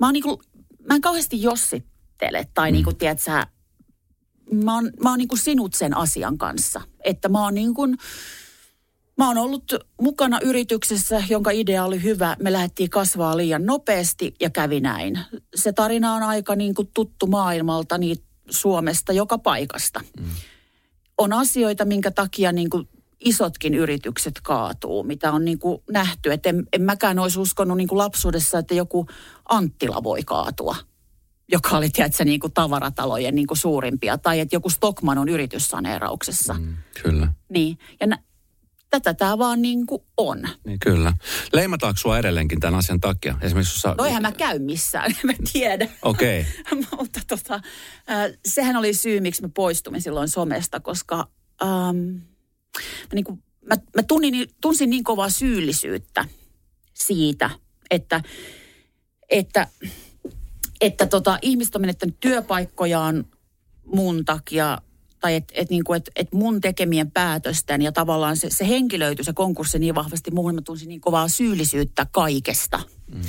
mä 0.00 0.07
oon 0.07 0.12
niin 0.12 0.22
kuin 0.22 0.38
mä 0.88 0.94
en 0.94 1.01
kauheasti 1.01 1.42
jossittele 1.42 2.49
tai 2.55 2.70
mm. 2.70 2.73
niin 2.73 2.85
kuin, 2.85 2.97
tiedät 2.97 3.20
sä, 3.20 3.47
mä 4.64 4.75
oon, 4.75 4.90
mä 5.03 5.11
oon 5.11 5.18
niin 5.18 5.29
kuin 5.29 5.38
sinut 5.38 5.75
sen 5.75 5.97
asian 5.97 6.38
kanssa. 6.38 6.81
Että 7.05 7.29
mä 7.29 7.42
oon 7.42 7.55
niin 7.55 7.75
kuin, 7.75 7.97
Mä 9.18 9.29
oon 9.29 9.38
ollut 9.38 9.64
mukana 10.01 10.38
yrityksessä, 10.42 11.23
jonka 11.29 11.51
idea 11.51 11.85
oli 11.85 12.03
hyvä. 12.03 12.37
Me 12.42 12.53
lähdettiin 12.53 12.90
kasvaa 12.90 13.37
liian 13.37 13.66
nopeasti 13.66 14.35
ja 14.40 14.51
kävi 14.51 14.81
näin. 14.81 15.20
Se 15.55 15.73
tarina 15.73 16.14
on 16.14 16.23
aika 16.23 16.57
niin 16.57 16.75
kuin 16.75 16.90
tuttu 16.94 17.27
maailmalta, 17.27 17.99
niin 17.99 18.16
Suomesta, 18.51 19.12
joka 19.12 19.38
paikasta. 19.38 20.01
Mm. 20.20 20.27
On 21.18 21.33
asioita, 21.33 21.85
minkä 21.85 22.11
takia 22.11 22.53
niin 22.53 22.70
kuin 22.70 22.88
isotkin 23.24 23.74
yritykset 23.74 24.40
kaatuu, 24.42 25.02
mitä 25.02 25.32
on 25.32 25.44
niin 25.44 25.58
kuin 25.58 25.82
nähty. 25.90 26.32
Että 26.32 26.48
en, 26.48 26.66
en 26.72 26.82
mäkään 26.82 27.18
olisi 27.18 27.38
uskonut 27.38 27.76
niin 27.76 27.88
kuin 27.88 27.98
lapsuudessa, 27.98 28.58
että 28.58 28.74
joku 28.74 29.06
Anttila 29.48 30.02
voi 30.02 30.22
kaatua, 30.22 30.76
joka 31.52 31.76
oli 31.76 31.90
tiedätkö, 31.90 32.24
niin 32.24 32.40
kuin 32.40 32.52
tavaratalojen 32.52 33.34
niin 33.34 33.46
kuin 33.46 33.58
suurimpia. 33.58 34.18
Tai 34.18 34.40
että 34.40 34.56
joku 34.56 34.70
Stockman 34.70 35.18
on 35.18 35.28
yrityssaneerauksessa. 35.28 36.54
Mm, 36.54 36.76
kyllä. 37.02 37.32
Niin, 37.48 37.78
ja 38.00 38.06
nä, 38.06 38.18
tätä 38.90 39.14
tämä 39.14 39.38
vaan 39.38 39.62
niin 39.62 39.87
kuin 39.87 40.02
on. 40.16 40.48
Niin 40.66 40.78
kyllä. 40.78 41.12
Leimataanko 41.52 41.98
sua 41.98 42.18
edelleenkin 42.18 42.60
tämän 42.60 42.78
asian 42.78 43.00
takia? 43.00 43.38
Esimerkiksi 43.40 43.80
sä... 43.80 43.94
No 43.98 44.04
eihän 44.04 44.22
mä 44.22 44.32
käy 44.32 44.58
missään, 44.58 45.10
en 45.24 45.26
mä 45.26 45.32
tiedä. 45.52 45.88
Okei. 46.02 46.46
Okay. 46.70 46.82
Mutta 46.98 47.20
tota, 47.28 47.54
äh, 47.54 48.32
sehän 48.46 48.76
oli 48.76 48.94
syy, 48.94 49.20
miksi 49.20 49.42
me 49.42 49.50
poistumme 49.54 50.00
silloin 50.00 50.28
somesta, 50.28 50.80
koska... 50.80 51.28
Ähm, 51.62 52.34
mä, 52.78 53.14
niin 53.14 53.24
kuin, 53.24 53.42
mä, 53.68 53.74
mä 53.96 54.02
tunnin, 54.02 54.48
tunsin 54.60 54.90
niin 54.90 55.04
kovaa 55.04 55.30
syyllisyyttä 55.30 56.24
siitä, 56.94 57.50
että, 57.90 58.22
että, 59.30 59.66
että 60.80 61.06
tota, 61.06 61.38
ihmiset 61.42 61.74
on 61.74 61.80
menettänyt 61.80 62.16
työpaikkojaan 62.20 63.24
mun 63.84 64.24
takia 64.24 64.78
tai 65.20 65.34
että 65.34 65.54
et, 65.56 65.70
niin 65.70 65.82
et, 65.96 66.10
et 66.16 66.32
mun 66.32 66.60
tekemien 66.60 67.10
päätösten 67.10 67.82
ja 67.82 67.92
tavallaan 67.92 68.37
se, 68.37 68.50
se 68.50 68.68
henkilöity, 68.68 69.24
se 69.24 69.32
konkurssi 69.32 69.78
niin 69.78 69.94
vahvasti 69.94 70.30
muuhun, 70.30 70.54
mä 70.54 70.62
tunsin 70.62 70.88
niin 70.88 71.00
kovaa 71.00 71.28
syyllisyyttä 71.28 72.06
kaikesta. 72.12 72.80
Mm. 73.14 73.22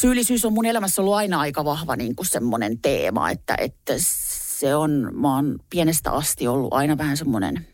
Syyllisyys 0.00 0.44
on 0.44 0.52
mun 0.52 0.66
elämässä 0.66 1.02
ollut 1.02 1.14
aina 1.14 1.40
aika 1.40 1.64
vahva 1.64 1.96
niin 1.96 2.16
kuin 2.16 2.26
semmoinen 2.26 2.78
teema, 2.78 3.30
että, 3.30 3.54
että 3.58 3.92
se 3.98 4.74
on, 4.74 5.10
mä 5.12 5.34
oon 5.34 5.58
pienestä 5.70 6.10
asti 6.10 6.46
ollut 6.46 6.72
aina 6.72 6.98
vähän 6.98 7.16
semmoinen 7.16 7.66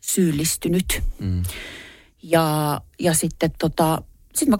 syyllistynyt. 0.00 1.02
Mm. 1.18 1.42
Ja, 2.22 2.80
ja 2.98 3.14
sitten 3.14 3.50
tota, 3.58 4.02
sit 4.34 4.48
mä, 4.48 4.56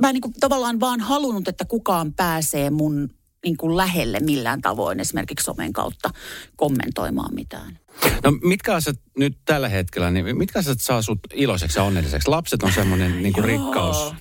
mä 0.00 0.08
en 0.08 0.14
niin 0.14 0.22
kuin 0.22 0.34
tavallaan 0.40 0.80
vaan 0.80 1.00
halunnut, 1.00 1.48
että 1.48 1.64
kukaan 1.64 2.12
pääsee 2.12 2.70
mun 2.70 3.10
niin 3.44 3.56
kuin 3.56 3.76
lähelle 3.76 4.20
millään 4.20 4.60
tavoin 4.60 5.00
esimerkiksi 5.00 5.44
somen 5.44 5.72
kautta 5.72 6.10
kommentoimaan 6.56 7.34
mitään. 7.34 7.78
No 8.24 8.32
mitkä 8.42 8.74
asiat 8.74 8.96
nyt 9.18 9.38
tällä 9.44 9.68
hetkellä, 9.68 10.10
niin 10.10 10.38
mitkä 10.38 10.58
asiat 10.58 10.80
saa 10.80 11.02
sut 11.02 11.18
iloiseksi 11.34 11.78
ja 11.78 11.82
onnelliseksi? 11.82 12.30
Lapset 12.30 12.62
on 12.62 12.72
semmoinen 12.72 13.22
niin 13.22 13.32
kuin 13.32 13.44
rikkaus. 13.44 14.14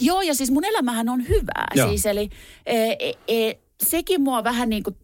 Joo, 0.00 0.22
ja 0.22 0.34
siis 0.34 0.50
mun 0.50 0.64
elämähän 0.64 1.08
on 1.08 1.28
hyvää. 1.28 1.68
Joo. 1.74 1.88
Siis, 1.88 2.06
eli 2.06 2.30
e, 2.66 2.76
e, 2.76 3.12
e, 3.28 3.58
sekin 3.82 4.20
mua 4.20 4.44
vähän 4.44 4.68
niin 4.68 4.82
kuin 4.82 4.96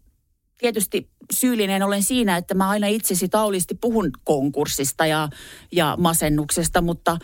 tietysti 0.58 1.10
syyllinen 1.34 1.82
olen 1.82 2.02
siinä, 2.02 2.36
että 2.36 2.54
mä 2.54 2.68
aina 2.68 2.86
itsesi 2.86 3.28
taulisti 3.28 3.74
puhun 3.74 4.10
konkurssista 4.24 5.06
ja, 5.06 5.28
ja 5.72 5.96
masennuksesta, 6.00 6.80
mutta 6.80 7.18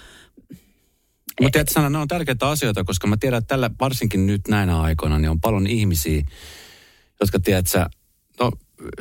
Mutta 1.40 1.52
tiedät, 1.52 1.68
Sanna, 1.68 1.90
ne 1.90 1.98
on 1.98 2.08
tärkeitä 2.08 2.48
asioita, 2.48 2.84
koska 2.84 3.06
mä 3.06 3.16
tiedän, 3.16 3.38
että 3.38 3.48
tällä 3.48 3.70
varsinkin 3.80 4.26
nyt 4.26 4.48
näinä 4.48 4.80
aikoina, 4.80 5.18
niin 5.18 5.30
on 5.30 5.40
paljon 5.40 5.66
ihmisiä, 5.66 6.22
jotka 7.20 7.40
tiedät 7.40 7.66
sä, 7.66 7.86
no 8.40 8.50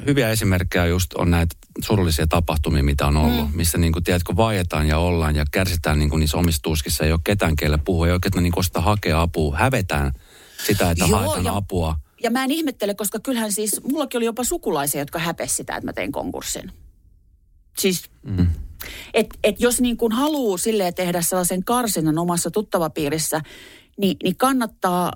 hyviä 0.06 0.30
esimerkkejä 0.30 0.86
just 0.86 1.13
on 1.13 1.32
näitä 1.32 1.56
surullisia 1.82 2.28
tapahtumia, 2.28 2.84
mitä 2.84 3.08
on 3.08 3.18
ollut, 3.18 3.52
mm. 3.52 3.58
missä 3.58 3.78
niin 3.78 3.94
kuin, 3.94 4.04
tiedätkö, 4.04 4.36
vaietaan 4.36 4.88
ja 4.88 4.98
ollaan 4.98 5.36
ja 5.36 5.46
kärsitään 5.52 6.00
niin 6.00 6.10
kuin 6.10 6.20
niissä 6.20 6.38
omissa 6.38 6.62
tuskissa, 6.62 7.04
ei 7.04 7.12
ole 7.12 7.20
ketään, 7.24 7.56
kelle 7.56 7.78
puhua, 7.86 8.08
ei 8.08 8.13
oikein 8.13 8.44
niin 8.44 8.52
kuin 8.52 8.63
sitä 8.63 8.82
hakea 8.82 9.22
apua, 9.22 9.58
hävetään 9.58 10.12
sitä, 10.66 10.92
että 10.92 11.06
Joo, 11.06 11.20
haetaan 11.20 11.46
ja- 11.46 11.56
apua. 11.56 12.00
Ja 12.24 12.32
mä 12.32 12.44
en 12.44 12.52
ihmettele, 12.52 12.94
koska 12.94 13.20
kyllähän 13.20 13.52
siis, 13.52 13.82
mullakin 13.84 14.18
oli 14.18 14.26
jopa 14.26 14.44
sukulaisia, 14.44 15.02
jotka 15.02 15.20
häpesi 15.20 15.56
sitä, 15.56 15.76
että 15.76 15.86
mä 15.86 15.94
tein 15.94 16.12
konkurssin. 16.12 16.72
Siis, 17.78 18.10
Mm. 18.24 18.48
että 19.14 19.40
et 19.44 19.62
jos 19.62 19.82
niin 19.82 19.98
kuin 19.98 20.12
haluaa 20.12 20.58
silleen 20.58 20.94
tehdä 20.94 21.22
sellaisen 21.22 21.64
karsinnan 21.64 22.18
omassa 22.18 22.52
tuttavapiirissä, 22.52 23.42
niin, 23.98 24.18
niin 24.24 24.38
kannattaa 24.38 25.12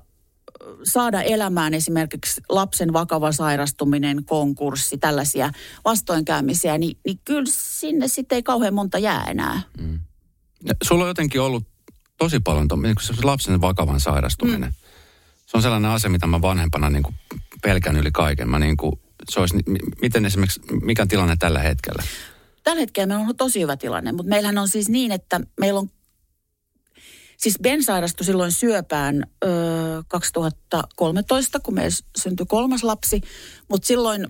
saada 0.83 1.21
elämään 1.21 1.73
esimerkiksi 1.73 2.41
lapsen 2.49 2.93
vakava 2.93 3.31
sairastuminen, 3.31 4.25
konkurssi, 4.25 4.97
tällaisia 4.97 5.51
vastoinkäymisiä, 5.85 6.77
niin, 6.77 6.97
niin 7.05 7.19
kyllä 7.25 7.51
sinne 7.51 8.07
sitten 8.07 8.35
ei 8.35 8.43
kauhean 8.43 8.73
monta 8.73 8.99
jää 8.99 9.23
enää. 9.25 9.61
Ja 10.65 10.73
Sulla 10.83 11.03
on 11.03 11.07
jotenkin 11.09 11.41
ollut 11.41 11.63
tosi 12.17 12.39
paljon 12.39 12.67
to, 12.67 12.75
niin 12.75 12.95
lapsen 13.23 13.61
vakavan 13.61 13.99
sairastuminen. 13.99 14.69
Mm. 14.69 14.86
Se 15.47 15.57
on 15.57 15.61
sellainen 15.61 15.91
asia, 15.91 16.09
mitä 16.09 16.27
mä 16.27 16.41
vanhempana 16.41 16.89
niin 16.89 17.03
kuin 17.03 17.15
pelkään 17.61 17.97
yli 17.97 18.11
kaiken. 18.11 18.49
Mä 18.49 18.59
niin 18.59 18.77
kuin, 18.77 18.99
se 19.29 19.39
olisi, 19.39 19.55
miten 20.01 20.25
esimerkiksi, 20.25 20.61
mikä 20.81 21.05
tilanne 21.05 21.35
tällä 21.39 21.59
hetkellä? 21.59 22.03
Tällä 22.63 22.79
hetkellä 22.79 23.07
meillä 23.07 23.29
on 23.29 23.37
tosi 23.37 23.61
hyvä 23.61 23.77
tilanne, 23.77 24.11
mutta 24.11 24.29
meillähän 24.29 24.57
on 24.57 24.67
siis 24.67 24.89
niin, 24.89 25.11
että 25.11 25.41
meillä 25.59 25.79
on, 25.79 25.89
siis 27.37 27.59
Ben 27.61 27.83
sairastui 27.83 28.25
silloin 28.25 28.51
syöpään 28.51 29.23
ö, 29.43 29.47
2013, 30.07 31.59
kun 31.59 31.73
meillä 31.73 31.97
syntyi 32.17 32.45
kolmas 32.45 32.83
lapsi, 32.83 33.21
mutta 33.69 33.87
silloin 33.87 34.27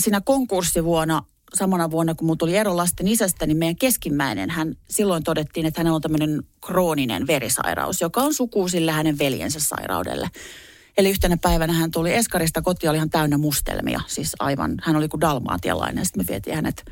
siinä 0.00 0.20
konkurssivuonna, 0.20 1.22
samana 1.54 1.90
vuonna 1.90 2.14
kun 2.14 2.26
mulla 2.26 2.36
tuli 2.36 2.56
ero 2.56 2.76
lasten 2.76 3.08
isästä, 3.08 3.46
niin 3.46 3.56
meidän 3.56 3.76
keskimmäinen, 3.76 4.50
hän 4.50 4.76
silloin 4.90 5.24
todettiin, 5.24 5.66
että 5.66 5.80
hänellä 5.80 5.96
on 5.96 6.02
tämmöinen 6.02 6.42
krooninen 6.66 7.26
verisairaus, 7.26 8.00
joka 8.00 8.20
on 8.20 8.34
suku 8.34 8.68
sille 8.68 8.92
hänen 8.92 9.18
veljensä 9.18 9.60
sairaudelle. 9.60 10.30
Eli 10.98 11.10
yhtenä 11.10 11.36
päivänä 11.36 11.72
hän 11.72 11.90
tuli 11.90 12.14
Eskarista 12.14 12.62
kotiin, 12.62 12.90
oli 12.90 12.96
ihan 12.96 13.10
täynnä 13.10 13.38
mustelmia, 13.38 14.00
siis 14.06 14.32
aivan, 14.38 14.74
hän 14.82 14.96
oli 14.96 15.08
kuin 15.08 15.20
dalmaatialainen. 15.20 16.06
Sitten 16.06 16.24
me 16.24 16.28
vietiin 16.28 16.56
hänet 16.56 16.84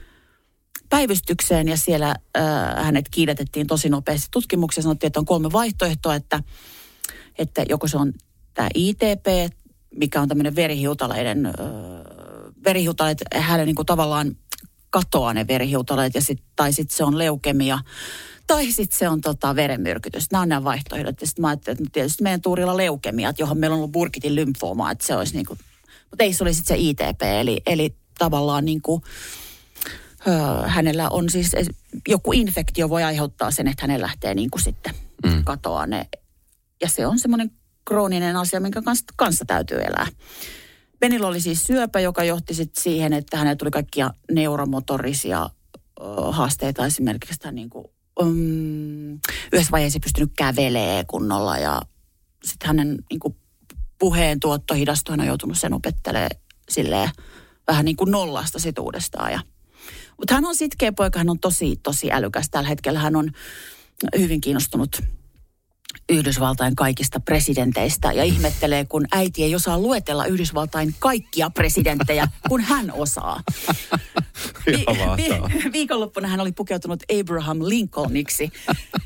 päivystykseen 0.88 1.68
ja 1.68 1.76
siellä 1.76 2.14
äh, 2.36 2.84
hänet 2.84 3.08
kiidetettiin 3.08 3.66
tosi 3.66 3.88
nopeasti 3.88 4.28
tutkimukseen. 4.30 4.82
Sanottiin, 4.82 5.06
että 5.06 5.20
on 5.20 5.26
kolme 5.26 5.52
vaihtoehtoa, 5.52 6.14
että, 6.14 6.42
että 7.38 7.64
joko 7.68 7.88
se 7.88 7.96
on 7.96 8.12
tämä 8.54 8.68
ITP, 8.74 9.26
mikä 9.96 10.20
on 10.20 10.28
tämmöinen 10.28 10.56
verihiutaleiden, 10.56 11.46
äh, 11.46 11.52
verihiutaleet, 12.64 13.18
hänelle 13.34 13.66
niin 13.66 13.74
kuin 13.74 13.86
tavallaan 13.86 14.36
katoaa 14.94 15.34
ne 15.34 15.46
verihiutaleet 15.48 16.14
ja 16.14 16.20
sit, 16.20 16.42
tai 16.56 16.72
sitten 16.72 16.96
se 16.96 17.04
on 17.04 17.18
leukemia 17.18 17.78
tai 18.46 18.72
sitten 18.72 18.98
se 18.98 19.08
on 19.08 19.20
tota, 19.20 19.56
verenmyrkytys. 19.56 20.30
Nämä 20.30 20.42
on 20.42 20.48
nämä 20.48 20.64
vaihtoehdot. 20.64 21.20
Ja 21.20 21.26
sitten 21.26 21.42
mä 21.42 21.48
ajattelin, 21.48 21.74
että 21.74 21.84
no 21.84 21.90
tietysti 21.92 22.22
meidän 22.22 22.40
tuurilla 22.40 22.76
leukemiat, 22.76 23.38
johon 23.38 23.58
meillä 23.58 23.74
on 23.74 23.78
ollut 23.78 23.92
burkitin 23.92 24.34
lymfooma, 24.34 24.90
että 24.90 25.06
se 25.06 25.16
olisi 25.16 25.34
niin 25.34 25.46
kuin, 25.46 25.58
mutta 26.10 26.24
ei 26.24 26.32
se 26.32 26.44
oli 26.44 26.54
sitten 26.54 26.76
se 26.76 26.82
ITP, 26.82 27.22
eli, 27.22 27.62
eli 27.66 27.94
tavallaan 28.18 28.64
niin 28.64 28.82
kuin, 28.82 29.02
Öö, 30.26 30.68
hänellä 30.68 31.08
on 31.08 31.30
siis 31.30 31.52
joku 32.08 32.32
infektio 32.32 32.88
voi 32.88 33.02
aiheuttaa 33.02 33.50
sen, 33.50 33.68
että 33.68 33.82
hänellä 33.82 34.04
lähtee 34.04 34.34
niin 34.34 34.50
kuin 34.50 34.62
sitten 34.62 34.94
mm. 35.24 35.44
katoaa 35.44 35.86
ne. 35.86 36.08
Ja 36.82 36.88
se 36.88 37.06
on 37.06 37.18
semmoinen 37.18 37.50
krooninen 37.84 38.36
asia, 38.36 38.60
minkä 38.60 38.82
kanssa, 38.82 39.04
kanssa 39.16 39.44
täytyy 39.44 39.78
elää. 39.78 40.06
Benillä 41.04 41.26
oli 41.26 41.40
siis 41.40 41.64
syöpä, 41.64 42.00
joka 42.00 42.24
johti 42.24 42.54
sitten 42.54 42.82
siihen, 42.82 43.12
että 43.12 43.36
hänellä 43.36 43.56
tuli 43.56 43.70
kaikkia 43.70 44.10
neuromotorisia 44.32 45.50
haasteita. 46.30 46.86
Esimerkiksi 46.86 47.38
tämä 47.38 47.52
niin 47.52 47.70
kuin, 47.70 47.84
um, 48.20 49.20
yhdessä 49.52 49.70
vaiheessa 49.72 49.96
ei 49.96 50.00
pystynyt 50.00 50.32
kävelee 50.36 51.04
kunnolla 51.04 51.58
ja 51.58 51.82
sitten 52.44 52.66
hänen 52.66 52.98
niin 53.10 53.20
kuin, 53.20 53.36
puheen 53.98 54.40
tuotto 54.40 54.74
hidastui. 54.74 55.12
Hän 55.12 55.20
on 55.20 55.26
joutunut 55.26 55.58
sen 55.58 55.74
opettelemaan 55.74 56.30
silleen 56.68 57.10
vähän 57.66 57.84
niin 57.84 57.96
kuin 57.96 58.10
nollasta 58.10 58.58
sit 58.58 58.78
uudestaan 58.78 59.32
ja 59.32 59.40
mutta 60.18 60.34
hän 60.34 60.44
on 60.44 60.56
sitkeä 60.56 60.92
poika, 60.92 61.18
hän 61.18 61.30
on 61.30 61.40
tosi, 61.40 61.76
tosi 61.82 62.12
älykäs. 62.12 62.50
Tällä 62.50 62.68
hetkellä 62.68 62.98
hän 62.98 63.16
on 63.16 63.30
hyvin 64.18 64.40
kiinnostunut 64.40 65.02
Yhdysvaltain 66.08 66.76
kaikista 66.76 67.20
presidenteistä 67.20 68.12
ja 68.12 68.24
ihmettelee, 68.24 68.84
kun 68.84 69.06
äiti 69.12 69.44
ei 69.44 69.54
osaa 69.54 69.78
luetella 69.78 70.24
Yhdysvaltain 70.26 70.94
kaikkia 70.98 71.50
presidenttejä, 71.50 72.28
kun 72.48 72.60
hän 72.60 72.92
osaa. 72.92 73.42
Ihan 74.66 75.08
mahtavaa. 75.08 75.50
viikonloppuna 75.72 76.28
hän 76.28 76.40
oli 76.40 76.52
pukeutunut 76.52 77.02
Abraham 77.20 77.58
Lincolniksi, 77.62 78.52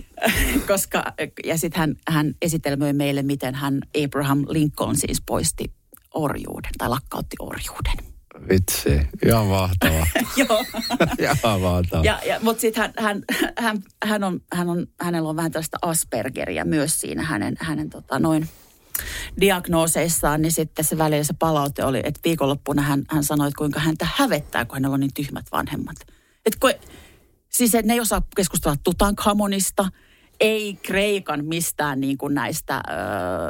koska, 0.69 1.05
ja 1.45 1.59
sitten 1.59 1.81
hän, 1.81 1.95
hän 2.09 2.35
esitelmöi 2.43 2.93
meille, 2.93 3.23
miten 3.23 3.55
hän 3.55 3.81
Abraham 4.05 4.45
Lincoln 4.49 4.97
siis 4.97 5.23
poisti 5.27 5.73
orjuuden 6.15 6.73
tai 6.79 6.89
lakkautti 6.89 7.37
orjuuden. 7.41 8.18
Vitsi, 8.49 9.01
ihan 9.27 9.47
mahtavaa. 9.47 10.07
Joo. 10.37 10.65
ihan 11.19 11.61
mahtavaa. 11.61 12.05
Ja, 12.05 12.21
ja, 12.27 12.41
mutta 12.43 12.61
sitten 12.61 12.83
hän, 12.83 12.93
hän, 12.99 13.23
hän, 13.59 13.83
hän, 14.05 14.25
on, 14.25 14.41
hän 14.53 14.69
on, 14.69 14.87
hänellä 15.01 15.29
on 15.29 15.37
vähän 15.37 15.53
tällaista 15.53 15.79
Aspergeria 15.83 16.65
myös 16.65 17.01
siinä 17.01 17.23
hänen, 17.23 17.57
hänen 17.61 17.91
tota, 17.91 18.19
noin 18.19 18.49
diagnooseissaan, 19.41 20.43
niin 20.43 20.53
sitten 20.53 20.85
se 20.85 20.99
välillä 20.99 21.25
se 21.25 21.35
palaute 21.39 21.85
oli, 21.85 22.01
että 22.05 22.21
viikonloppuna 22.25 22.83
hän, 22.83 23.03
hän 23.09 23.25
sanoi, 23.25 23.49
että 23.49 23.59
kuinka 23.59 23.81
häntä 23.81 24.09
hävettää, 24.15 24.65
kun 24.65 24.75
hänellä 24.75 24.95
on 24.95 25.01
niin 25.01 25.15
tyhmät 25.15 25.47
vanhemmat. 25.53 25.97
Et 26.47 26.57
kun, 26.57 26.73
siis 27.49 27.75
että 27.75 27.87
ne 27.87 27.93
ei 27.93 28.01
osaa 28.01 28.23
keskustella 28.37 28.77
Tutankhamonista, 28.85 29.89
ei 30.41 30.79
Kreikan 30.83 31.45
mistään 31.45 32.01
niin 32.01 32.19
kuin 32.19 32.35
näistä 32.35 32.77
ö, 32.77 32.81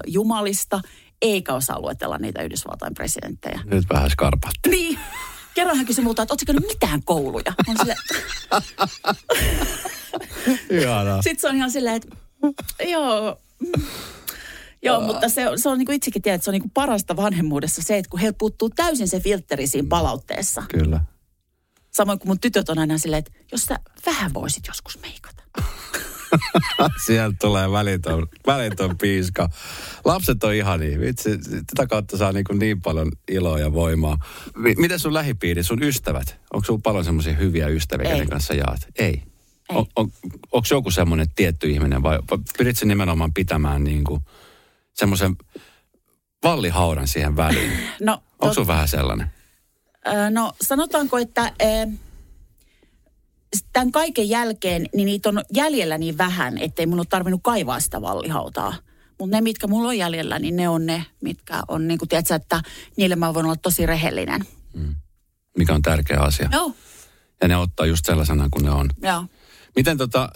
jumalista, 0.06 0.80
eikä 1.22 1.54
osaa 1.54 1.80
luetella 1.80 2.18
niitä 2.18 2.42
Yhdysvaltain 2.42 2.94
presidenttejä. 2.94 3.60
Nyt 3.64 3.84
vähän 3.92 4.10
skarpatti. 4.10 4.70
Niin. 4.70 4.98
Kerran 5.54 5.76
hän 5.76 5.86
kysyi 5.86 6.04
multa, 6.04 6.22
että 6.22 6.32
ootko 6.32 6.44
käynyt 6.46 6.68
mitään 6.68 7.02
kouluja? 7.04 7.52
On 7.68 7.76
sille, 7.78 7.94
Ihanaa. 10.82 11.22
Sitten 11.22 11.40
se 11.40 11.48
on 11.48 11.56
ihan 11.56 11.70
silleen, 11.70 11.96
että 11.96 12.16
joo, 12.84 13.40
mm, 13.60 13.82
Joo, 14.82 15.00
mutta 15.00 15.28
se, 15.28 15.42
se 15.56 15.68
on 15.68 15.78
niin 15.78 15.86
kuin 15.86 15.96
itsekin 15.96 16.22
tiedät, 16.22 16.34
että 16.34 16.44
se 16.44 16.50
on 16.50 16.52
niin 16.52 16.62
kuin 16.62 16.70
parasta 16.74 17.16
vanhemmuudessa 17.16 17.82
se, 17.82 17.98
että 17.98 18.10
kun 18.10 18.20
heiltä 18.20 18.38
puuttuu 18.38 18.70
täysin 18.70 19.08
se 19.08 19.20
filtteri 19.20 19.66
siinä 19.66 19.88
palautteessa. 19.88 20.62
Kyllä. 20.68 21.00
Samoin 21.92 22.18
kuin 22.18 22.28
mun 22.28 22.40
tytöt 22.40 22.68
on 22.68 22.78
aina 22.78 22.98
silleen, 22.98 23.18
että 23.18 23.32
jos 23.52 23.64
sä 23.64 23.78
vähän 24.06 24.34
voisit 24.34 24.66
joskus 24.66 24.98
meikata. 25.00 25.42
Sieltä 27.06 27.36
tulee 27.40 27.72
välitön, 27.72 28.26
välitön 28.46 28.98
piiska. 28.98 29.48
Lapset 30.04 30.44
on 30.44 30.54
ihania. 30.54 31.00
Vitsi, 31.00 31.38
tätä 31.66 31.86
kautta 31.86 32.16
saa 32.16 32.32
niin, 32.32 32.44
kuin 32.44 32.58
niin 32.58 32.80
paljon 32.82 33.12
iloa 33.28 33.58
ja 33.58 33.72
voimaa. 33.72 34.18
Mi- 34.56 34.74
Miten 34.78 34.98
sun 34.98 35.14
lähipiiri, 35.14 35.62
sun 35.62 35.82
ystävät? 35.82 36.36
Onko 36.52 36.64
sulla 36.64 36.80
paljon 36.82 37.04
semmoisia 37.04 37.34
hyviä 37.34 37.68
ystäviä, 37.68 38.08
Ei. 38.08 38.14
kenen 38.14 38.28
kanssa 38.28 38.54
jaat? 38.54 38.80
Ei. 38.98 39.06
Ei. 39.06 39.22
On, 39.68 39.86
on, 39.96 40.12
onko 40.52 40.66
joku 40.70 40.90
semmoinen 40.90 41.26
tietty 41.36 41.70
ihminen 41.70 42.02
vai, 42.02 42.18
vai 42.30 42.38
pyritkö 42.58 42.86
nimenomaan 42.86 43.32
pitämään 43.34 43.84
niin 43.84 44.04
kuin 44.04 44.20
semmoisen 44.94 45.36
vallihaudan 46.44 47.08
siihen 47.08 47.36
väliin? 47.36 47.72
No, 48.00 48.12
Onko 48.12 48.46
tot, 48.46 48.54
sulla 48.54 48.66
vähän 48.66 48.88
sellainen? 48.88 49.30
no 50.30 50.52
sanotaanko, 50.62 51.18
että 51.18 51.52
ö, 51.62 51.64
tämän 53.72 53.92
kaiken 53.92 54.28
jälkeen, 54.28 54.86
niin 54.94 55.06
niitä 55.06 55.28
on 55.28 55.42
jäljellä 55.54 55.98
niin 55.98 56.18
vähän, 56.18 56.58
ettei 56.58 56.86
mun 56.86 56.98
ole 56.98 57.06
tarvinnut 57.10 57.40
kaivaa 57.44 57.80
sitä 57.80 58.02
vallihautaa. 58.02 58.74
Mutta 59.18 59.36
ne, 59.36 59.40
mitkä 59.40 59.66
mulla 59.66 59.88
on 59.88 59.98
jäljellä, 59.98 60.38
niin 60.38 60.56
ne 60.56 60.68
on 60.68 60.86
ne, 60.86 61.04
mitkä 61.20 61.62
on, 61.68 61.88
niin 61.88 61.98
kuin 61.98 62.08
tiedätkö, 62.08 62.34
että 62.34 62.62
niille 62.96 63.16
mä 63.16 63.34
voin 63.34 63.46
olla 63.46 63.56
tosi 63.56 63.86
rehellinen. 63.86 64.44
Mikä 65.58 65.74
on 65.74 65.82
tärkeä 65.82 66.20
asia. 66.20 66.48
Joo, 66.52 66.72
Ja 67.42 67.48
ne 67.48 67.56
ottaa 67.56 67.86
just 67.86 68.04
sellaisena 68.06 68.48
kuin 68.50 68.64
ne 68.64 68.70
on. 68.70 68.90
joo. 69.02 69.24
Miten 69.76 69.98
tota, 69.98 70.28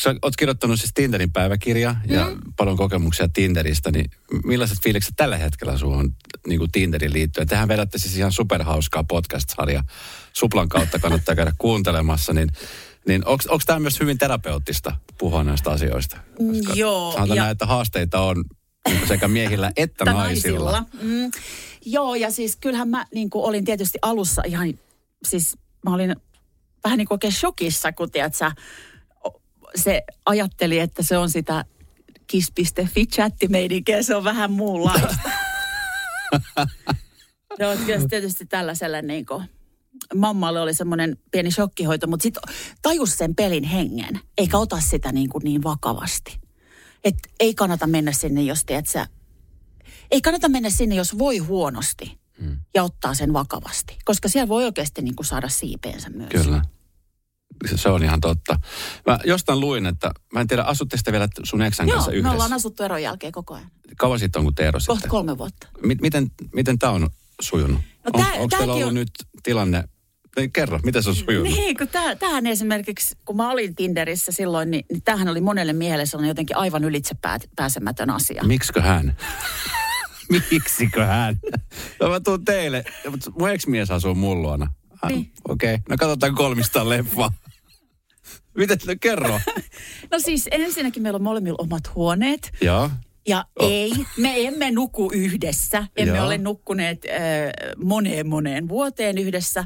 sä 0.00 0.14
oot 0.22 0.36
kirjoittanut 0.36 0.80
siis 0.80 0.90
Tinderin 0.94 1.32
päiväkirja 1.32 1.96
ja 2.06 2.26
Mm. 2.26 2.40
paljon 2.56 2.76
kokemuksia 2.76 3.28
Tinderistä, 3.28 3.90
niin 3.90 4.10
millaiset 4.44 4.78
fiilikset 4.82 5.12
tällä 5.16 5.36
hetkellä 5.36 5.78
sulla 5.78 5.96
on 5.96 6.10
niin 6.46 6.58
kuin 6.58 6.72
Tinderin 6.72 7.12
liittyen? 7.12 7.46
Tehän 7.48 7.68
vedätte 7.68 7.98
siis 7.98 8.16
ihan 8.16 8.32
superhauskaa 8.32 9.04
podcast-sarja. 9.04 9.84
Suplan 10.36 10.68
kautta 10.68 10.98
kannattaa 10.98 11.34
käydä 11.34 11.52
kuuntelemassa, 11.58 12.32
niin 12.32 12.48
Niin 13.08 13.26
onko 13.26 13.60
tämä 13.66 13.80
myös 13.80 14.00
hyvin 14.00 14.18
terapeuttista 14.18 14.96
puhua 15.18 15.44
näistä 15.44 15.70
asioista? 15.70 16.16
Koska 16.16 16.72
Joo. 16.74 17.12
Sanotaan 17.12 17.36
ja... 17.36 17.42
näin, 17.42 17.52
että 17.52 17.66
haasteita 17.66 18.20
on 18.20 18.44
sekä 19.08 19.28
miehillä 19.28 19.72
että 19.76 20.04
naisilla. 20.04 20.70
naisilla. 20.70 21.02
Mm, 21.02 21.30
joo, 21.86 22.14
ja 22.14 22.30
siis 22.30 22.56
kyllähän 22.56 22.88
mä 22.88 23.06
niin 23.14 23.30
kuin 23.30 23.44
olin 23.44 23.64
tietysti 23.64 23.98
alussa 24.02 24.42
ihan, 24.46 24.74
siis 25.24 25.56
mä 25.84 25.94
olin 25.94 26.16
vähän 26.84 26.98
niin 26.98 27.08
kuin 27.08 27.14
oikein 27.16 27.32
shokissa, 27.32 27.92
kun 27.92 28.10
tiedät, 28.10 28.34
sä, 28.34 28.52
se 29.74 30.02
ajatteli, 30.26 30.78
että 30.78 31.02
se 31.02 31.18
on 31.18 31.30
sitä 31.30 31.64
kiss.fi 32.26 33.06
chattimeininkiä, 33.06 34.02
se 34.02 34.14
on 34.16 34.24
vähän 34.24 34.52
muunlaista. 34.52 35.16
no, 37.60 37.66
tietysti 38.08 38.46
tällaiselle 38.46 39.02
niin 39.02 39.26
kuin, 39.26 39.44
mammalle 40.14 40.60
oli 40.60 40.74
semmoinen 40.74 41.16
pieni 41.30 41.50
shokkihoito, 41.50 42.06
mutta 42.06 42.22
sitten 42.22 42.42
tajus 42.82 43.16
sen 43.16 43.34
pelin 43.34 43.64
hengen, 43.64 44.20
eikä 44.38 44.58
ota 44.58 44.80
sitä 44.80 45.12
niin, 45.12 45.28
kuin 45.28 45.44
niin 45.44 45.62
vakavasti. 45.62 46.40
Et 47.04 47.14
ei 47.40 47.54
kannata 47.54 47.86
mennä 47.86 48.12
sinne, 48.12 48.42
jos 48.42 48.64
teet 48.64 48.86
sä, 48.86 49.06
ei 50.10 50.20
kannata 50.20 50.48
mennä 50.48 50.70
sinne, 50.70 50.94
jos 50.94 51.18
voi 51.18 51.38
huonosti 51.38 52.18
hmm. 52.40 52.56
ja 52.74 52.82
ottaa 52.82 53.14
sen 53.14 53.32
vakavasti. 53.32 53.96
Koska 54.04 54.28
siellä 54.28 54.48
voi 54.48 54.64
oikeasti 54.64 55.02
niin 55.02 55.16
kuin 55.16 55.26
saada 55.26 55.48
siipeensä 55.48 56.10
myös. 56.10 56.30
Kyllä. 56.30 56.62
Se, 57.70 57.76
se 57.76 57.88
on 57.88 58.02
ihan 58.02 58.20
totta. 58.20 58.58
Mä 59.06 59.18
jostain 59.24 59.60
luin, 59.60 59.86
että 59.86 60.10
mä 60.32 60.40
en 60.40 60.46
tiedä, 60.46 60.62
asutte 60.62 60.96
sitten 60.96 61.12
vielä 61.12 61.28
sun 61.44 61.62
eksän 61.62 61.88
Joo, 61.88 61.94
kanssa 61.94 62.12
yhdessä? 62.12 62.28
me 62.28 62.32
ollaan 62.34 62.52
asuttu 62.52 62.82
eron 62.82 63.02
jälkeen 63.02 63.32
koko 63.32 63.54
ajan. 63.54 63.70
Kauan 63.96 64.18
sitten 64.18 64.40
on, 64.40 64.44
kun 64.44 64.54
te 64.54 64.68
erositte? 64.68 64.92
Kohta 64.92 65.08
kolme 65.08 65.38
vuotta. 65.38 65.66
M- 65.82 66.00
miten, 66.00 66.30
miten 66.54 66.78
tämä 66.78 66.92
on 66.92 67.10
sujunut? 67.40 67.80
No, 68.04 68.10
tää, 68.12 68.32
on, 68.32 68.40
onko 68.40 68.56
teillä 68.56 68.74
ollut 68.74 68.88
on... 68.88 68.94
nyt 68.94 69.10
tilanne, 69.42 69.84
ei, 70.36 70.48
kerro, 70.48 70.80
miten 70.84 71.02
se 71.02 71.08
on 71.08 71.16
sujunut? 71.16 71.52
Niin, 71.52 71.76
kun 71.76 71.88
tää, 71.88 72.16
tämähän 72.16 72.46
esimerkiksi, 72.46 73.16
kun 73.24 73.36
mä 73.36 73.50
olin 73.50 73.74
Tinderissä 73.74 74.32
silloin, 74.32 74.70
niin, 74.70 74.84
niin 74.92 75.02
tämähän 75.02 75.28
oli 75.28 75.40
monelle 75.40 75.72
miehelle 75.72 76.06
sellainen 76.06 76.28
jotenkin 76.28 76.56
aivan 76.56 76.84
ylitse 76.84 77.14
pääsemätön 77.56 78.10
asia. 78.10 78.44
Miksikö 78.44 78.82
hän? 78.82 79.16
Miksikö 80.50 81.06
hän? 81.06 81.40
No 82.00 82.08
mä 82.08 82.20
tuun 82.20 82.44
teille. 82.44 82.84
Mun 83.38 83.50
ex-mies 83.50 83.90
asuu 83.90 84.14
mun 84.14 84.42
luona. 84.42 84.66
Niin. 85.08 85.32
Okei, 85.48 85.74
okay. 85.74 85.84
no 85.88 85.96
katsotaan 85.96 86.34
kolmista 86.34 86.88
leffa. 86.88 87.32
Miten 88.56 88.78
no 88.86 88.94
kerro? 89.00 89.40
no 90.12 90.18
siis 90.18 90.48
ensinnäkin 90.50 91.02
meillä 91.02 91.16
on 91.16 91.22
molemmilla 91.22 91.58
omat 91.58 91.94
huoneet. 91.94 92.52
Joo. 92.60 92.90
Ja 93.28 93.44
oh. 93.58 93.70
ei, 93.70 93.92
me 94.16 94.46
emme 94.46 94.70
nuku 94.70 95.10
yhdessä. 95.14 95.86
Emme 95.96 96.16
Joo. 96.16 96.26
ole 96.26 96.38
nukkuneet 96.38 97.04
äh, 97.04 97.84
moneen 97.84 98.28
moneen 98.28 98.68
vuoteen 98.68 99.18
yhdessä 99.18 99.64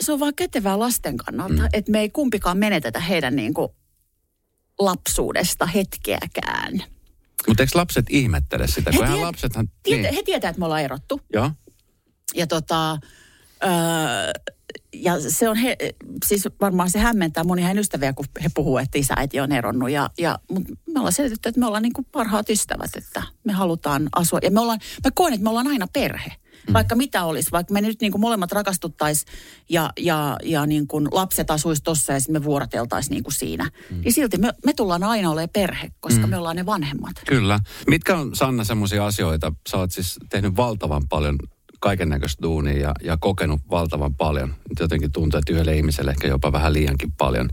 se 0.00 0.12
on 0.12 0.20
vaan 0.20 0.34
kätevää 0.34 0.78
lasten 0.78 1.16
kannalta, 1.16 1.62
mm. 1.62 1.68
että 1.72 1.92
me 1.92 2.00
ei 2.00 2.10
kumpikaan 2.10 2.58
menetetä 2.58 3.00
heidän 3.00 3.36
niin 3.36 3.54
kuin 3.54 3.68
lapsuudesta 4.78 5.66
hetkeäkään. 5.66 6.82
Mutta 7.48 7.62
eikö 7.62 7.78
lapset 7.78 8.06
ihmettele 8.10 8.66
sitä? 8.66 8.90
He, 8.92 8.98
tiet, 8.98 9.20
lapsethan, 9.20 9.68
tiet, 9.82 10.02
niin. 10.02 10.14
he 10.14 10.22
tietää, 10.22 10.50
että 10.50 10.58
me 10.60 10.64
ollaan 10.64 10.82
erottu. 10.82 11.20
Joo. 11.32 11.50
Ja 12.34 12.46
tota, 12.46 12.98
öö, 13.64 13.70
ja 14.94 15.30
se 15.30 15.48
on, 15.48 15.56
he, 15.56 15.76
siis 16.26 16.48
varmaan 16.60 16.90
se 16.90 16.98
hämmentää 16.98 17.44
moni 17.44 17.62
hänen 17.62 17.78
ystäviä, 17.78 18.12
kun 18.12 18.26
he 18.42 18.50
puhuu, 18.54 18.78
että 18.78 18.98
isä 18.98 19.14
äiti 19.16 19.40
on 19.40 19.52
eronnut. 19.52 19.90
Ja, 19.90 20.10
ja, 20.18 20.38
mutta 20.50 20.72
me 20.86 20.98
ollaan 21.00 21.12
selitetty, 21.12 21.48
että 21.48 21.60
me 21.60 21.66
ollaan 21.66 21.82
niin 21.82 21.92
kuin 21.92 22.06
parhaat 22.12 22.50
ystävät, 22.50 22.90
että 22.96 23.22
me 23.44 23.52
halutaan 23.52 24.08
asua. 24.16 24.38
Ja 24.42 24.50
me 24.50 24.60
ollaan, 24.60 24.78
mä 25.04 25.10
koen, 25.14 25.32
että 25.32 25.44
me 25.44 25.50
ollaan 25.50 25.68
aina 25.68 25.86
perhe. 25.92 26.32
Mm. 26.68 26.72
Vaikka 26.72 26.94
mitä 26.94 27.24
olisi, 27.24 27.50
vaikka 27.52 27.74
me 27.74 27.80
nyt 27.80 28.00
niin 28.00 28.12
kuin 28.12 28.20
molemmat 28.20 28.52
rakastuttaisiin 28.52 29.32
ja, 29.68 29.92
ja, 29.98 30.36
ja 30.44 30.66
niin 30.66 30.86
kuin 30.86 31.08
lapset 31.12 31.50
asuisi 31.50 31.82
tuossa 31.82 32.12
ja 32.12 32.20
sitten 32.20 32.42
me 32.42 32.44
vuoroteltaisiin 32.44 33.14
niin 33.14 33.24
kuin 33.24 33.34
siinä. 33.34 33.64
Mm. 33.64 34.00
Niin 34.00 34.12
silti 34.12 34.38
me, 34.38 34.52
me 34.66 34.72
tullaan 34.72 35.04
aina 35.04 35.30
olemaan 35.30 35.48
perhe, 35.52 35.90
koska 36.00 36.26
mm. 36.26 36.30
me 36.30 36.36
ollaan 36.36 36.56
ne 36.56 36.66
vanhemmat. 36.66 37.12
Kyllä. 37.28 37.60
Mitkä 37.86 38.16
on 38.16 38.36
Sanna 38.36 38.64
semmoisia 38.64 39.06
asioita, 39.06 39.52
sä 39.68 39.76
oot 39.76 39.92
siis 39.92 40.18
tehnyt 40.30 40.56
valtavan 40.56 41.02
paljon 41.08 41.38
kaiken 41.80 42.08
näköistä 42.08 42.42
duunia 42.42 42.78
ja, 42.78 42.94
ja 43.02 43.16
kokenut 43.16 43.60
valtavan 43.70 44.14
paljon. 44.14 44.54
Nyt 44.68 44.78
jotenkin 44.80 45.12
tuntuu, 45.12 45.38
että 45.38 45.52
yhdelle 45.52 45.76
ihmiselle 45.76 46.10
ehkä 46.10 46.28
jopa 46.28 46.52
vähän 46.52 46.72
liiankin 46.72 47.12
paljon. 47.12 47.48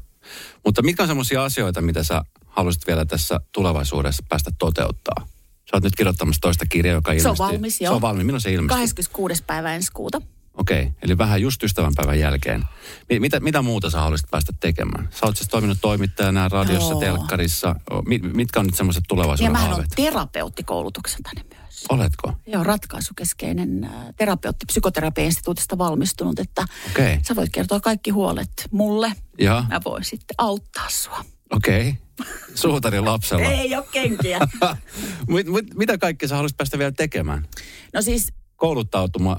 Mutta 0.66 0.82
mitkä 0.82 1.04
on 1.04 1.08
semmoisia 1.08 1.44
asioita, 1.44 1.82
mitä 1.82 2.04
sä 2.04 2.22
haluaisit 2.46 2.88
vielä 2.88 3.06
tässä 3.06 3.40
tulevaisuudessa 3.52 4.24
päästä 4.30 4.52
toteuttaa? 4.60 5.28
Sä 5.56 5.72
oot 5.74 5.84
nyt 5.84 5.96
kirjoittamassa 5.96 6.42
toista 6.42 6.66
kirjaa, 6.70 6.96
joka 6.96 7.12
ilmestyy. 7.12 7.36
Se 7.36 7.44
on 7.44 7.52
valmis, 7.52 7.82
joo. 7.82 7.92
Se 7.92 7.96
on 7.96 8.02
valmis. 8.02 8.26
Milloin 8.26 8.42
se 8.42 8.54
ilmestyy? 8.54 8.78
26. 8.78 9.44
päivä 9.44 9.76
ensi 9.76 9.92
kuuta. 9.92 10.22
Okei, 10.54 10.82
okay. 10.82 10.94
eli 11.02 11.18
vähän 11.18 11.42
just 11.42 11.64
ystävänpäivän 11.64 12.20
jälkeen. 12.20 12.64
Mitä, 13.20 13.40
mitä 13.40 13.62
muuta 13.62 13.90
sä 13.90 14.00
haluaisit 14.02 14.32
päästä 14.32 14.54
tekemään? 14.60 15.10
Sä 15.12 15.26
oot 15.26 15.38
siis 15.38 15.50
toiminut 15.50 15.78
toimittajana 15.82 16.50
radiossa, 16.50 16.92
Joo. 16.92 17.00
telkkarissa. 17.00 17.76
Mitkä 18.34 18.60
on 18.60 18.66
nyt 18.66 18.76
semmoiset 18.76 19.04
tulevaisuuden 19.08 19.54
Ja 19.54 19.60
mä 19.60 19.76
olen 19.76 19.88
terapeuttikoulutukseltani 19.96 21.42
myös. 21.56 21.67
Oletko? 21.90 22.34
Joo, 22.48 22.64
ratkaisukeskeinen 22.64 23.84
äh, 23.84 23.92
terapeutti 24.18 24.66
psykoterapiainstituutista 24.66 25.78
valmistunut, 25.78 26.40
että 26.40 26.66
okay. 26.92 27.20
sä 27.28 27.36
voit 27.36 27.50
kertoa 27.52 27.80
kaikki 27.80 28.12
huolet 28.12 28.52
mulle. 28.72 29.12
Ja. 29.40 29.66
Mä 29.70 29.80
voin 29.86 30.04
sitten 30.04 30.36
auttaa 30.38 30.90
sua. 30.90 31.26
Okei. 31.52 31.90
Okay. 31.90 32.34
Suutarin 32.56 33.06
lapsella. 33.06 33.50
Ei 33.62 33.76
ole 33.76 33.86
kenkiä. 33.92 34.40
mitä 35.78 35.98
kaikkea 35.98 36.30
sä 36.30 36.36
haluaisit 36.36 36.58
päästä 36.58 36.78
vielä 36.78 36.92
tekemään? 36.92 37.48
No 37.94 38.02
siis 38.02 38.34
kouluttautumaan. 38.56 39.38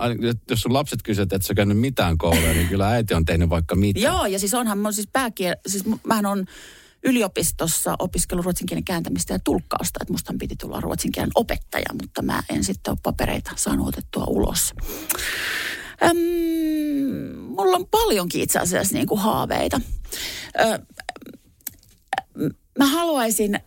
Jos 0.51 0.61
sun 0.61 0.73
lapset 0.73 1.03
kysyvät, 1.03 1.33
että 1.33 1.49
sä 1.49 1.55
käynyt 1.55 1.79
mitään 1.79 2.19
koulua, 2.19 2.49
niin 2.49 2.69
kyllä 2.69 2.89
äiti 2.89 3.15
on 3.15 3.25
tehnyt 3.25 3.51
vaikka 3.51 3.75
mitä. 3.75 4.01
Joo, 4.01 4.27
ja 4.27 4.39
siis 4.39 4.55
onhan 4.55 4.79
mun 4.79 4.93
siis 4.93 5.09
pääkiel... 5.13 5.57
Siis 5.67 5.85
mähän 6.07 6.27
on 6.27 6.45
yliopistossa 7.05 7.97
opiskellut 7.99 8.45
ruotsinkielen 8.45 8.85
kääntämistä 8.85 9.35
ja 9.35 9.39
tulkkausta, 9.39 9.99
että 10.03 10.13
musta 10.13 10.35
piti 10.39 10.57
tulla 10.57 10.81
ruotsinkielen 10.81 11.31
opettaja, 11.35 11.95
mutta 12.03 12.23
mä 12.23 12.43
en 12.49 12.65
sitten 12.65 12.93
ole 12.93 12.99
papereita 13.03 13.51
saanut 13.57 13.89
otettua 13.89 14.25
ulos. 14.25 14.75
Öm, 16.03 16.17
mulla 17.37 17.77
on 17.77 17.87
paljonkin 17.87 18.43
itse 18.43 18.59
asiassa 18.59 18.95
niin 18.95 19.07
kuin 19.07 19.21
haaveita. 19.21 19.81
Ö, 20.61 20.79
mä 22.79 22.87
haluaisin, 22.87 23.61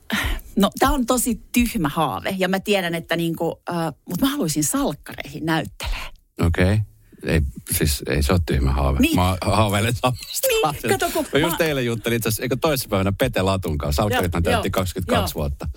no 0.56 0.70
tämä 0.80 0.92
on 0.92 1.06
tosi 1.06 1.42
tyhmä 1.52 1.90
haave 1.90 2.36
ja 2.38 2.48
mä 2.48 2.60
tiedän, 2.60 2.96
että 2.96 3.16
niinku, 3.16 3.62
äh, 3.70 3.94
mutta 4.10 4.26
mä 4.26 4.32
haluaisin 4.32 4.64
salkkareihin 4.64 5.46
näyttelee. 5.46 6.10
Okei. 6.40 6.64
Okay. 6.66 6.91
Ei, 7.24 7.42
siis 7.78 8.04
ei 8.10 8.24
se 8.24 8.34
ole 8.34 8.42
tyhmä 8.46 8.72
haave. 8.72 9.00
Niin. 9.00 9.16
Mä 9.16 9.38
haaveilen 9.42 9.96
samasta 9.96 10.48
niin, 10.48 11.00
kato, 11.00 11.12
kun 11.14 11.26
mä 11.34 11.40
just 11.40 11.52
mä... 11.52 11.58
teille 11.58 11.84
juttelin 11.84 12.16
itse 12.16 12.30
asiassa, 12.30 12.44
eikö 12.44 12.58
toissapäivänä 12.62 13.12
Pete 13.12 13.42
Latun 13.42 13.78
kanssa, 13.78 14.02
salkkarithan 14.02 14.44
täytti 14.44 14.70
22 14.70 15.32
jo. 15.32 15.40
vuotta. 15.40 15.70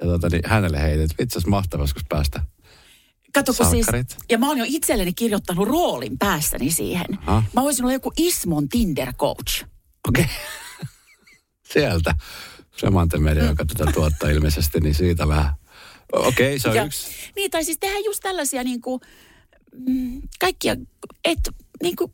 Ja 0.00 0.06
tota, 0.06 0.28
niin 0.28 0.42
hänelle 0.46 0.82
heitit, 0.82 1.10
itse 1.10 1.38
asiassa 1.38 1.50
mahtavaa, 1.50 1.86
kun 1.94 2.02
päästä 2.08 2.40
Kato, 3.34 3.54
kun 3.54 3.66
siis, 3.66 3.86
ja 4.30 4.38
mä 4.38 4.48
oon 4.48 4.58
jo 4.58 4.64
itselleni 4.68 5.12
kirjoittanut 5.12 5.68
roolin 5.68 6.18
päässäni 6.18 6.70
siihen. 6.70 7.06
Ha? 7.20 7.42
Mä 7.52 7.62
voisin 7.62 7.84
olla 7.84 7.92
joku 7.92 8.12
Ismon 8.16 8.68
Tinder 8.68 9.12
coach. 9.12 9.64
Okei. 10.08 10.24
Okay. 10.24 10.36
Sieltä. 11.72 12.14
Semanten 12.76 13.22
media, 13.22 13.44
joka 13.44 13.64
tätä 13.64 13.92
tuottaa 13.92 14.30
ilmeisesti, 14.30 14.80
niin 14.80 14.94
siitä 14.94 15.28
vähän. 15.28 15.52
Okei, 16.12 16.46
okay, 16.46 16.58
se 16.58 16.68
on 16.68 16.76
ja, 16.76 16.84
yksi. 16.84 17.10
Niin, 17.36 17.50
tai 17.50 17.64
siis 17.64 17.78
tehdään 17.78 18.04
just 18.04 18.20
tällaisia 18.22 18.64
niin 18.64 18.80
kuin, 18.80 19.00
mm, 19.76 20.22
kaikkia, 20.40 20.76
että 21.24 21.50
niin 21.82 21.96
kuin, 21.96 22.12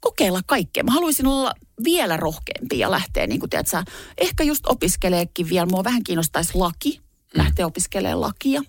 kokeilla 0.00 0.40
kaikkea. 0.46 0.84
Mä 0.84 0.92
haluaisin 0.92 1.26
olla 1.26 1.54
vielä 1.84 2.16
rohkeampi 2.16 2.78
ja 2.78 2.90
lähteä, 2.90 3.26
niin 3.26 3.40
kuin 3.40 3.50
tiedätkö, 3.50 3.82
ehkä 4.18 4.44
just 4.44 4.66
opiskeleekin 4.66 5.48
vielä. 5.48 5.66
Mua 5.66 5.84
vähän 5.84 6.04
kiinnostaisi 6.04 6.54
laki, 6.54 7.00
mm. 7.00 7.38
lähteä 7.38 7.66
opiskelemaan 7.66 8.20
lakia. 8.20 8.62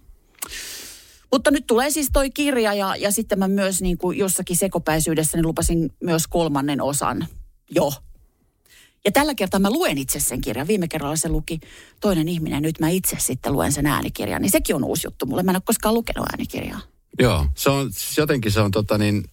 Mutta 1.32 1.52
nyt 1.52 1.68
tulee 1.68 1.92
siis 1.92 2.10
toi 2.14 2.30
kirja 2.32 2.74
ja, 2.74 2.96
ja 2.96 3.12
sitten 3.12 3.40
mä 3.40 3.48
myös 3.48 3.82
niin 3.82 3.98
kuin 3.98 4.18
jossakin 4.18 4.58
sekopäisyydessä 4.58 5.38
niin 5.38 5.48
lupasin 5.48 5.94
myös 6.04 6.28
kolmannen 6.28 6.82
osan 6.82 7.28
jo 7.72 7.92
ja 9.06 9.12
tällä 9.12 9.36
kertaa 9.36 9.60
mä 9.60 9.72
luen 9.72 9.98
itse 9.98 10.20
sen 10.20 10.42
kirjan. 10.42 10.68
Viime 10.68 10.88
kerralla 10.88 11.16
se 11.16 11.30
luki 11.30 11.60
toinen 12.02 12.28
ihminen, 12.28 12.64
nyt 12.64 12.80
mä 12.80 12.90
itse 12.90 13.16
sitten 13.20 13.54
luen 13.54 13.72
sen 13.72 13.86
äänikirjan. 13.86 14.42
Niin 14.42 14.52
sekin 14.52 14.76
on 14.76 14.84
uusi 14.84 15.08
juttu 15.08 15.26
mulle. 15.26 15.44
Mä 15.44 15.52
en 15.52 15.56
ole 15.56 15.62
koskaan 15.66 15.96
lukenut 15.96 16.26
äänikirjaa. 16.30 16.82
Joo, 17.20 17.45
se 17.55 17.70
on, 17.70 17.89
jotenkin 18.18 18.51
se 18.51 18.62
on 18.62 18.72
tota 18.72 18.97
niin, 18.97 19.24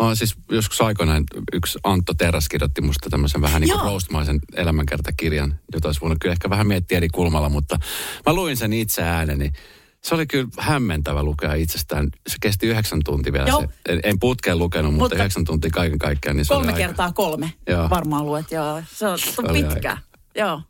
Mä 0.00 0.06
oon 0.06 0.16
siis 0.16 0.34
joskus 0.50 0.80
aikoinaan, 0.80 1.24
yksi 1.52 1.78
Antto 1.84 2.14
Teräs 2.14 2.48
kirjoitti 2.48 2.80
musta 2.80 3.10
tämmöisen 3.10 3.40
vähän 3.40 3.60
niin 3.60 3.72
kuin 3.72 3.82
roastmaisen 3.82 4.38
elämänkertakirjan, 4.56 5.60
jota 5.72 5.88
olisi 5.88 6.00
voinut 6.00 6.18
kyllä 6.20 6.32
ehkä 6.32 6.50
vähän 6.50 6.66
miettiä 6.66 6.96
eri 6.96 7.08
kulmalla, 7.08 7.48
mutta 7.48 7.78
mä 8.26 8.32
luin 8.32 8.56
sen 8.56 8.72
itse 8.72 9.02
ääneni 9.02 9.52
se 10.06 10.14
oli 10.14 10.26
kyllä 10.26 10.48
hämmentävä 10.58 11.22
lukea 11.22 11.54
itsestään. 11.54 12.10
Se 12.26 12.36
kesti 12.40 12.66
yhdeksän 12.66 13.00
tuntia 13.04 13.32
vielä. 13.32 13.50
Se, 13.50 13.68
en, 13.88 14.00
en 14.02 14.18
putkeen 14.18 14.58
lukenut, 14.58 14.92
mutta, 14.92 15.04
mutta 15.04 15.16
yhdeksän 15.16 15.44
tuntia 15.44 15.70
kaiken 15.70 15.98
kaikkiaan. 15.98 16.36
Niin 16.36 16.44
se 16.44 16.54
kolme 16.54 16.72
kertaa 16.72 17.06
aika... 17.06 17.14
kolme 17.14 17.52
joo. 17.68 17.90
varmaan 17.90 18.26
luet, 18.26 18.50
joo. 18.50 18.82
Se 18.92 19.06
on, 19.06 19.18
se 19.18 19.34
on 19.38 19.54
pitkä, 19.54 19.90
aika. 19.90 19.98
joo. 20.34 20.62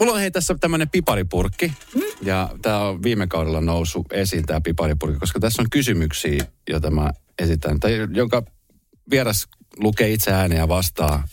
Mulla 0.00 0.12
on 0.12 0.20
hei 0.20 0.30
tässä 0.30 0.54
tämmöinen 0.60 0.90
piparipurkki. 0.90 1.72
Mm? 1.94 2.02
Ja 2.22 2.48
tämä 2.62 2.78
on 2.78 3.02
viime 3.02 3.26
kaudella 3.26 3.60
noussut 3.60 4.12
esiin 4.12 4.46
tämä 4.46 4.60
piparipurkki, 4.60 5.20
koska 5.20 5.40
tässä 5.40 5.62
on 5.62 5.70
kysymyksiä, 5.70 6.46
joita 6.70 6.90
mä 6.90 7.10
esitän. 7.38 7.80
Tai 7.80 7.92
jonka 8.14 8.42
vieras 9.10 9.48
lukee 9.76 10.10
itse 10.10 10.32
ääneen 10.32 10.58
ja 10.58 10.68
vastaa 10.68 11.24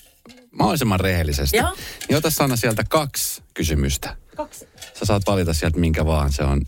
mahdollisimman 0.52 1.00
rehellisesti. 1.00 1.58
Joo. 1.58 1.76
Niin 2.10 2.18
ota 2.18 2.30
Sanna 2.30 2.56
sieltä 2.56 2.84
kaksi 2.90 3.44
kysymystä. 3.54 4.16
Kaksi. 4.38 4.68
Sä 5.00 5.06
saat 5.06 5.24
valita 5.28 5.54
sieltä 5.54 5.80
minkä 5.80 6.06
vaan. 6.06 6.32
Se 6.32 6.44
on 6.44 6.62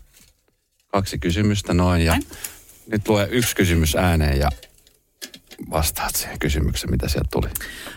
kaksi 0.88 1.18
kysymystä 1.18 1.74
noin 1.74 2.00
ja 2.04 2.12
Näin. 2.12 2.26
nyt 2.86 3.08
lue 3.08 3.28
yksi 3.30 3.56
kysymys 3.56 3.96
ääneen 3.96 4.38
ja 4.38 4.50
vastaat 5.70 6.16
siihen 6.16 6.38
kysymykseen, 6.38 6.90
mitä 6.90 7.08
sieltä 7.08 7.28
tuli. 7.32 7.48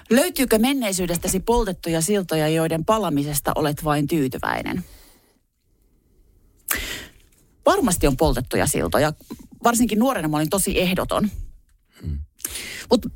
Löytyykö 0.09 0.59
menneisyydestäsi 0.59 1.39
poltettuja 1.39 2.01
siltoja, 2.01 2.47
joiden 2.47 2.86
palamisesta 2.86 3.51
olet 3.55 3.84
vain 3.84 4.07
tyytyväinen? 4.07 4.84
Varmasti 7.66 8.07
on 8.07 8.18
poltettuja 8.18 8.68
siltoja. 8.68 9.14
Varsinkin 9.64 9.99
nuorena 9.99 10.28
mä 10.28 10.38
olin 10.38 10.49
tosi 10.49 10.82
ehdoton. 10.82 11.30
Mutta 12.89 13.09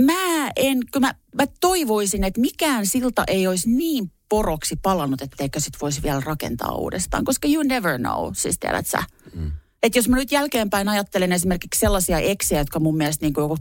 mä 0.00 0.50
en, 0.56 0.78
kyllä 0.92 1.06
mä, 1.06 1.14
mä 1.34 1.46
toivoisin, 1.60 2.24
että 2.24 2.40
mikään 2.40 2.86
silta 2.86 3.24
ei 3.26 3.46
olisi 3.46 3.70
niin 3.70 4.12
poroksi 4.28 4.76
palannut, 4.82 5.22
etteikö 5.22 5.60
sit 5.60 5.74
voisi 5.82 6.02
vielä 6.02 6.20
rakentaa 6.20 6.74
uudestaan. 6.74 7.24
Koska 7.24 7.48
you 7.48 7.62
never 7.62 7.98
know, 7.98 8.32
siis 8.34 8.58
tiedät 8.58 8.86
sä. 8.86 9.02
Mm. 9.34 9.52
Että 9.86 9.98
jos 9.98 10.08
mä 10.08 10.16
nyt 10.16 10.32
jälkeenpäin 10.32 10.88
ajattelen 10.88 11.32
esimerkiksi 11.32 11.80
sellaisia 11.80 12.18
eksiä, 12.18 12.58
jotka 12.58 12.80
mun 12.80 12.96
mielestä 12.96 13.24
niin 13.26 13.32
kuin 13.32 13.42
joku 13.42 13.56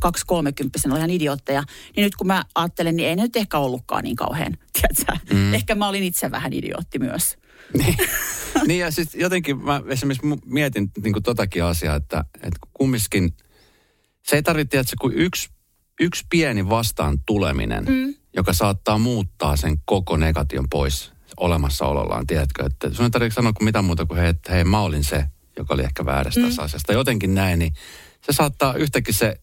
2-30 0.87 0.91
oli 0.91 0.97
ihan 0.97 1.09
idiootteja, 1.09 1.63
niin 1.95 2.03
nyt 2.03 2.15
kun 2.15 2.27
mä 2.27 2.43
ajattelen, 2.55 2.95
niin 2.95 3.09
ei 3.09 3.15
ne 3.15 3.21
nyt 3.21 3.35
ehkä 3.35 3.57
ollutkaan 3.57 4.03
niin 4.03 4.15
kauhean, 4.15 4.57
tiedätkö? 4.81 5.33
Mm. 5.33 5.53
Ehkä 5.53 5.75
mä 5.75 5.87
olin 5.87 6.03
itse 6.03 6.31
vähän 6.31 6.53
idiootti 6.53 6.99
myös. 6.99 7.37
Niin, 7.77 7.97
niin 8.67 8.79
ja 8.79 8.91
sitten 8.91 9.21
jotenkin 9.21 9.57
mä 9.57 9.81
esimerkiksi 9.87 10.27
mietin 10.45 10.91
niin 11.03 11.13
kuin 11.13 11.23
totakin 11.23 11.63
asiaa, 11.63 11.95
että, 11.95 12.25
että 12.35 12.59
kumminkin 12.73 13.33
se 14.23 14.35
ei 14.35 14.43
tarvitse, 14.43 14.79
että 14.79 14.89
se 14.89 14.95
kuin 15.01 15.13
yksi, 15.13 15.49
yksi 15.99 16.25
pieni 16.29 16.69
vastaan 16.69 17.17
tuleminen, 17.25 17.85
mm. 17.85 18.15
joka 18.35 18.53
saattaa 18.53 18.97
muuttaa 18.97 19.57
sen 19.57 19.77
koko 19.85 20.17
negation 20.17 20.69
pois 20.69 21.11
olemassaolollaan, 21.37 22.27
tiedätkö? 22.27 22.65
Että 22.65 22.93
sun 22.93 23.05
ei 23.05 23.11
tarvitse 23.11 23.35
sanoa 23.35 23.53
kuin 23.53 23.65
mitään 23.65 23.85
muuta 23.85 24.05
kuin 24.05 24.19
hei, 24.19 24.29
että 24.29 24.53
hei 24.53 24.63
mä 24.63 24.79
olin 24.79 25.03
se, 25.03 25.25
joka 25.57 25.73
oli 25.73 25.83
ehkä 25.83 26.05
väärästä 26.05 26.39
mm. 26.39 26.51
asiasta. 26.57 26.93
Jotenkin 26.93 27.35
näin, 27.35 27.59
niin 27.59 27.73
se 28.25 28.33
saattaa 28.33 28.73
yhtäkkiä 28.73 29.13
se, 29.13 29.39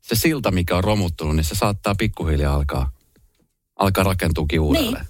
se 0.00 0.14
silta, 0.14 0.50
mikä 0.50 0.76
on 0.76 0.84
romuttunut, 0.84 1.36
niin 1.36 1.44
se 1.44 1.54
saattaa 1.54 1.94
pikkuhiljaa 1.94 2.54
alkaa, 2.54 2.90
alkaa 3.76 4.04
rakentuukin 4.04 4.60
uudelleen. 4.60 4.94
Niin. 4.94 5.06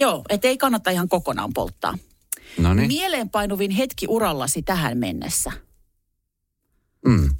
Joo, 0.00 0.24
et 0.28 0.44
ei 0.44 0.58
kannata 0.58 0.90
ihan 0.90 1.08
kokonaan 1.08 1.52
polttaa. 1.54 1.98
No 2.58 2.74
niin. 2.74 2.88
Mieleenpainuvin 2.88 3.70
hetki 3.70 4.06
urallasi 4.08 4.62
tähän 4.62 4.98
mennessä. 4.98 5.52
Mm. 7.06 7.30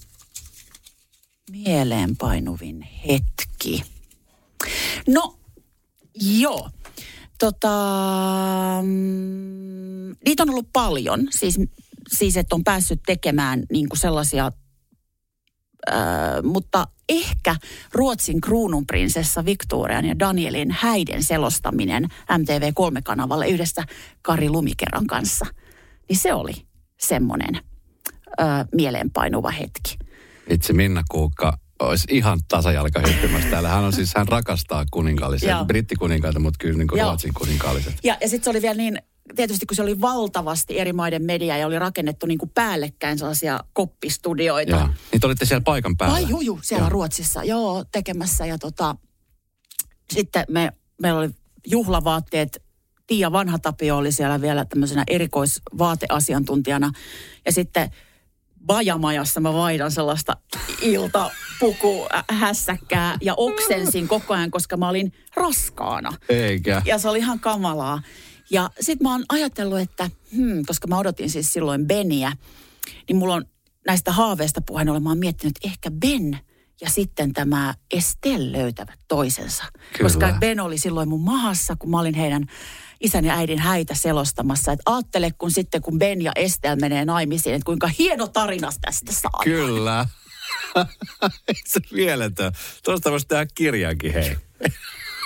Mieleenpainuvin 1.51 2.83
hetki. 2.83 3.83
No, 5.09 5.39
joo. 6.14 6.71
Tota, 7.39 7.71
mm, 8.83 10.16
niitä 10.27 10.43
on 10.43 10.51
ollut 10.51 10.73
paljon. 10.73 11.27
Siis, 11.31 11.57
siis 12.17 12.37
että 12.37 12.55
on 12.55 12.65
päässyt 12.65 13.01
tekemään 13.07 13.63
niin 13.73 13.89
kuin 13.89 13.99
sellaisia, 13.99 14.53
ää, 15.87 16.43
mutta 16.43 16.87
ehkä 17.09 17.57
Ruotsin 17.93 18.41
kruununprinsessa 18.41 19.45
Victorian 19.45 20.05
ja 20.05 20.19
Danielin 20.19 20.71
häiden 20.71 21.23
selostaminen 21.23 22.05
MTV3-kanavalle 22.33 23.49
yhdessä 23.49 23.85
Kari 24.23 24.49
Lumikeran 24.49 25.07
kanssa. 25.07 25.47
Niin 26.09 26.17
se 26.17 26.35
oli 26.35 26.53
semmoinen 27.01 27.61
ää, 28.39 28.67
mieleenpainuva 28.75 29.51
hetki. 29.51 29.99
Itse 30.51 30.73
Minna 30.73 31.03
Kuukka 31.11 31.59
olisi 31.81 32.07
ihan 32.11 32.41
tasajalka 32.49 33.01
hyppimässä 33.01 33.51
täällä. 33.51 33.69
Hän 33.69 33.85
on 33.85 33.93
siis, 33.93 34.15
hän 34.17 34.29
rakastaa 34.29 34.85
kuninkaallisia, 34.91 35.65
brittikuninkaita, 35.65 36.39
mutta 36.39 36.59
kyllä 36.61 36.79
niin 36.79 36.89
kuin. 36.89 37.03
Ruotsin 37.03 37.35
kuninkaalliset. 37.35 37.95
Ja, 38.05 38.17
ja 38.21 38.29
sitten 38.29 38.45
se 38.45 38.51
oli 38.51 38.63
vielä 38.63 38.75
niin, 38.75 38.99
tietysti 39.37 39.66
kun 39.66 39.76
se 39.76 39.83
oli 39.83 40.01
valtavasti 40.01 40.79
eri 40.79 40.93
maiden 40.93 41.22
media 41.22 41.57
ja 41.57 41.66
oli 41.66 41.79
rakennettu 41.79 42.26
niin 42.26 42.39
kuin 42.39 42.51
päällekkäin 42.55 43.18
sellaisia 43.18 43.61
koppistudioita. 43.72 44.76
Joo. 44.76 44.89
Niin 45.12 45.20
te 45.20 45.26
olitte 45.26 45.45
siellä 45.45 45.64
paikan 45.64 45.97
päällä. 45.97 46.14
Ai 46.14 46.29
juu, 46.29 46.41
juu, 46.41 46.59
siellä 46.62 46.83
Joo. 46.83 46.87
Joo. 46.87 46.93
Ruotsissa, 46.93 47.45
joo, 47.45 47.85
tekemässä. 47.93 48.47
Ja 48.47 48.59
tota, 48.59 48.97
sitten 50.11 50.45
me, 50.49 50.72
meillä 51.03 51.20
oli 51.20 51.31
juhlavaatteet. 51.66 52.62
Tiia 53.07 53.33
Vanhatapio 53.33 53.97
oli 53.97 54.12
siellä 54.12 54.41
vielä 54.41 54.64
tämmöisenä 54.64 55.05
erikoisvaateasiantuntijana. 55.07 56.91
Ja 57.47 57.53
sitten 57.53 57.91
Bajamajassa 58.66 59.41
mä 59.41 59.53
vaihdan 59.53 59.91
sellaista 59.91 60.37
iltapuku 60.83 62.07
äh, 62.14 62.24
hässäkkää 62.31 63.16
ja 63.20 63.35
oksensin 63.37 64.09
koko 64.09 64.35
ajan, 64.35 64.51
koska 64.51 64.76
mä 64.76 64.89
olin 64.89 65.12
raskaana. 65.35 66.12
Eikä. 66.29 66.83
Ja 66.85 66.99
se 66.99 67.09
oli 67.09 67.18
ihan 67.18 67.41
kamalaa. 67.41 68.03
Ja 68.51 68.70
sitten 68.80 69.05
mä 69.05 69.12
oon 69.12 69.24
ajatellut, 69.28 69.78
että 69.78 70.11
hmm, 70.36 70.62
koska 70.66 70.88
mä 70.88 70.99
odotin 70.99 71.30
siis 71.30 71.53
silloin 71.53 71.86
Beniä, 71.86 72.32
niin 73.09 73.16
mulla 73.16 73.34
on 73.34 73.44
näistä 73.86 74.12
haaveista 74.12 74.61
puheen 74.61 74.88
ollen, 74.88 75.03
mä 75.03 75.09
oon 75.09 75.18
miettinyt, 75.18 75.57
että 75.57 75.68
ehkä 75.68 75.90
Ben 75.90 76.38
ja 76.80 76.90
sitten 76.90 77.32
tämä 77.32 77.74
Estelle 77.90 78.59
löytävät 78.59 79.01
toisensa. 79.09 79.64
Kyllä. 79.72 80.03
Koska 80.03 80.36
Ben 80.40 80.61
oli 80.61 80.78
silloin 80.78 81.09
mun 81.09 81.20
mahassa, 81.20 81.76
kun 81.76 81.90
mä 81.90 82.01
olin 82.01 82.14
heidän 82.14 82.46
isän 83.01 83.24
ja 83.24 83.34
äidin 83.34 83.59
häitä 83.59 83.94
selostamassa. 83.94 84.72
Että 84.72 84.82
aattele, 84.86 85.30
kun 85.38 85.51
sitten 85.51 85.82
kun 85.82 85.99
Ben 85.99 86.22
ja 86.22 86.32
Estelle 86.36 86.76
menee 86.76 87.05
naimisiin, 87.05 87.55
että 87.55 87.66
kuinka 87.66 87.90
hieno 87.99 88.26
tarina 88.26 88.70
tästä 88.80 89.12
saa. 89.12 89.40
Kyllä. 89.44 90.07
Ei 91.49 91.55
se 91.66 91.80
mieletön. 91.92 92.53
Tuosta 92.84 93.11
voisi 93.11 93.26
tehdä 93.26 93.46
kirjankin, 93.55 94.12
hei. 94.12 94.36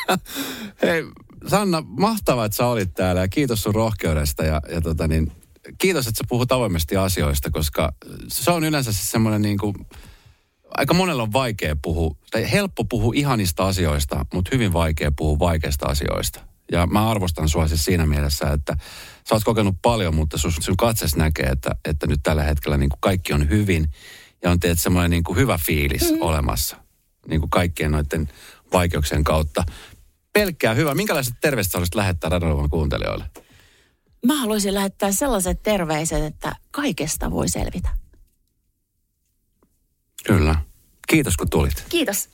hei, 0.82 1.02
Sanna, 1.46 1.82
mahtavaa, 1.86 2.44
että 2.44 2.56
sä 2.56 2.66
olit 2.66 2.94
täällä 2.94 3.20
ja 3.20 3.28
kiitos 3.28 3.62
sun 3.62 3.74
rohkeudesta 3.74 4.44
ja, 4.44 4.60
ja 4.68 4.80
tota 4.80 5.08
niin, 5.08 5.32
kiitos, 5.78 6.06
että 6.06 6.18
sä 6.18 6.24
puhut 6.28 6.52
avoimesti 6.52 6.96
asioista, 6.96 7.50
koska 7.50 7.92
se 8.28 8.50
on 8.50 8.64
yleensä 8.64 8.92
se 8.92 9.06
semmoinen 9.06 9.42
niin 9.42 9.58
kuin, 9.58 9.74
aika 10.76 10.94
monella 10.94 11.22
on 11.22 11.32
vaikea 11.32 11.76
puhua, 11.82 12.16
tai 12.30 12.52
helppo 12.52 12.84
puhua 12.84 13.12
ihanista 13.16 13.66
asioista, 13.66 14.26
mutta 14.34 14.50
hyvin 14.52 14.72
vaikea 14.72 15.12
puhua 15.16 15.38
vaikeista 15.38 15.86
asioista. 15.86 16.40
Ja 16.72 16.86
mä 16.86 17.10
arvostan 17.10 17.48
sua 17.48 17.68
siis 17.68 17.84
siinä 17.84 18.06
mielessä, 18.06 18.52
että 18.52 18.76
sä 19.28 19.34
oot 19.34 19.44
kokenut 19.44 19.76
paljon, 19.82 20.14
mutta 20.14 20.38
sun, 20.38 20.52
sun 20.60 20.76
katses 20.76 21.16
näkee, 21.16 21.46
että, 21.46 21.70
että 21.84 22.06
nyt 22.06 22.20
tällä 22.22 22.42
hetkellä 22.42 22.76
niin 22.76 22.90
kuin 22.90 23.00
kaikki 23.00 23.32
on 23.32 23.48
hyvin 23.48 23.88
ja 24.42 24.50
on 24.50 24.60
teet 24.60 24.78
semmoinen 24.78 25.10
niin 25.10 25.24
kuin 25.24 25.38
hyvä 25.38 25.58
fiilis 25.58 26.12
mm. 26.12 26.18
olemassa 26.20 26.76
niin 27.28 27.40
kuin 27.40 27.50
kaikkien 27.50 27.90
noiden 27.90 28.28
vaikeuksien 28.72 29.24
kautta. 29.24 29.64
Pelkkää 30.32 30.74
hyvä. 30.74 30.94
Minkälaiset 30.94 31.34
terveiset 31.40 31.74
olisit 31.74 31.94
lähettää 31.94 32.30
Radionovan 32.30 32.70
kuuntelijoille? 32.70 33.24
Mä 34.26 34.36
haluaisin 34.40 34.74
lähettää 34.74 35.12
sellaiset 35.12 35.62
terveiset, 35.62 36.24
että 36.24 36.56
kaikesta 36.70 37.30
voi 37.30 37.48
selvitä. 37.48 37.88
Kyllä. 40.26 40.54
Kiitos 41.08 41.36
kun 41.36 41.50
tulit. 41.50 41.84
Kiitos. 41.88 42.28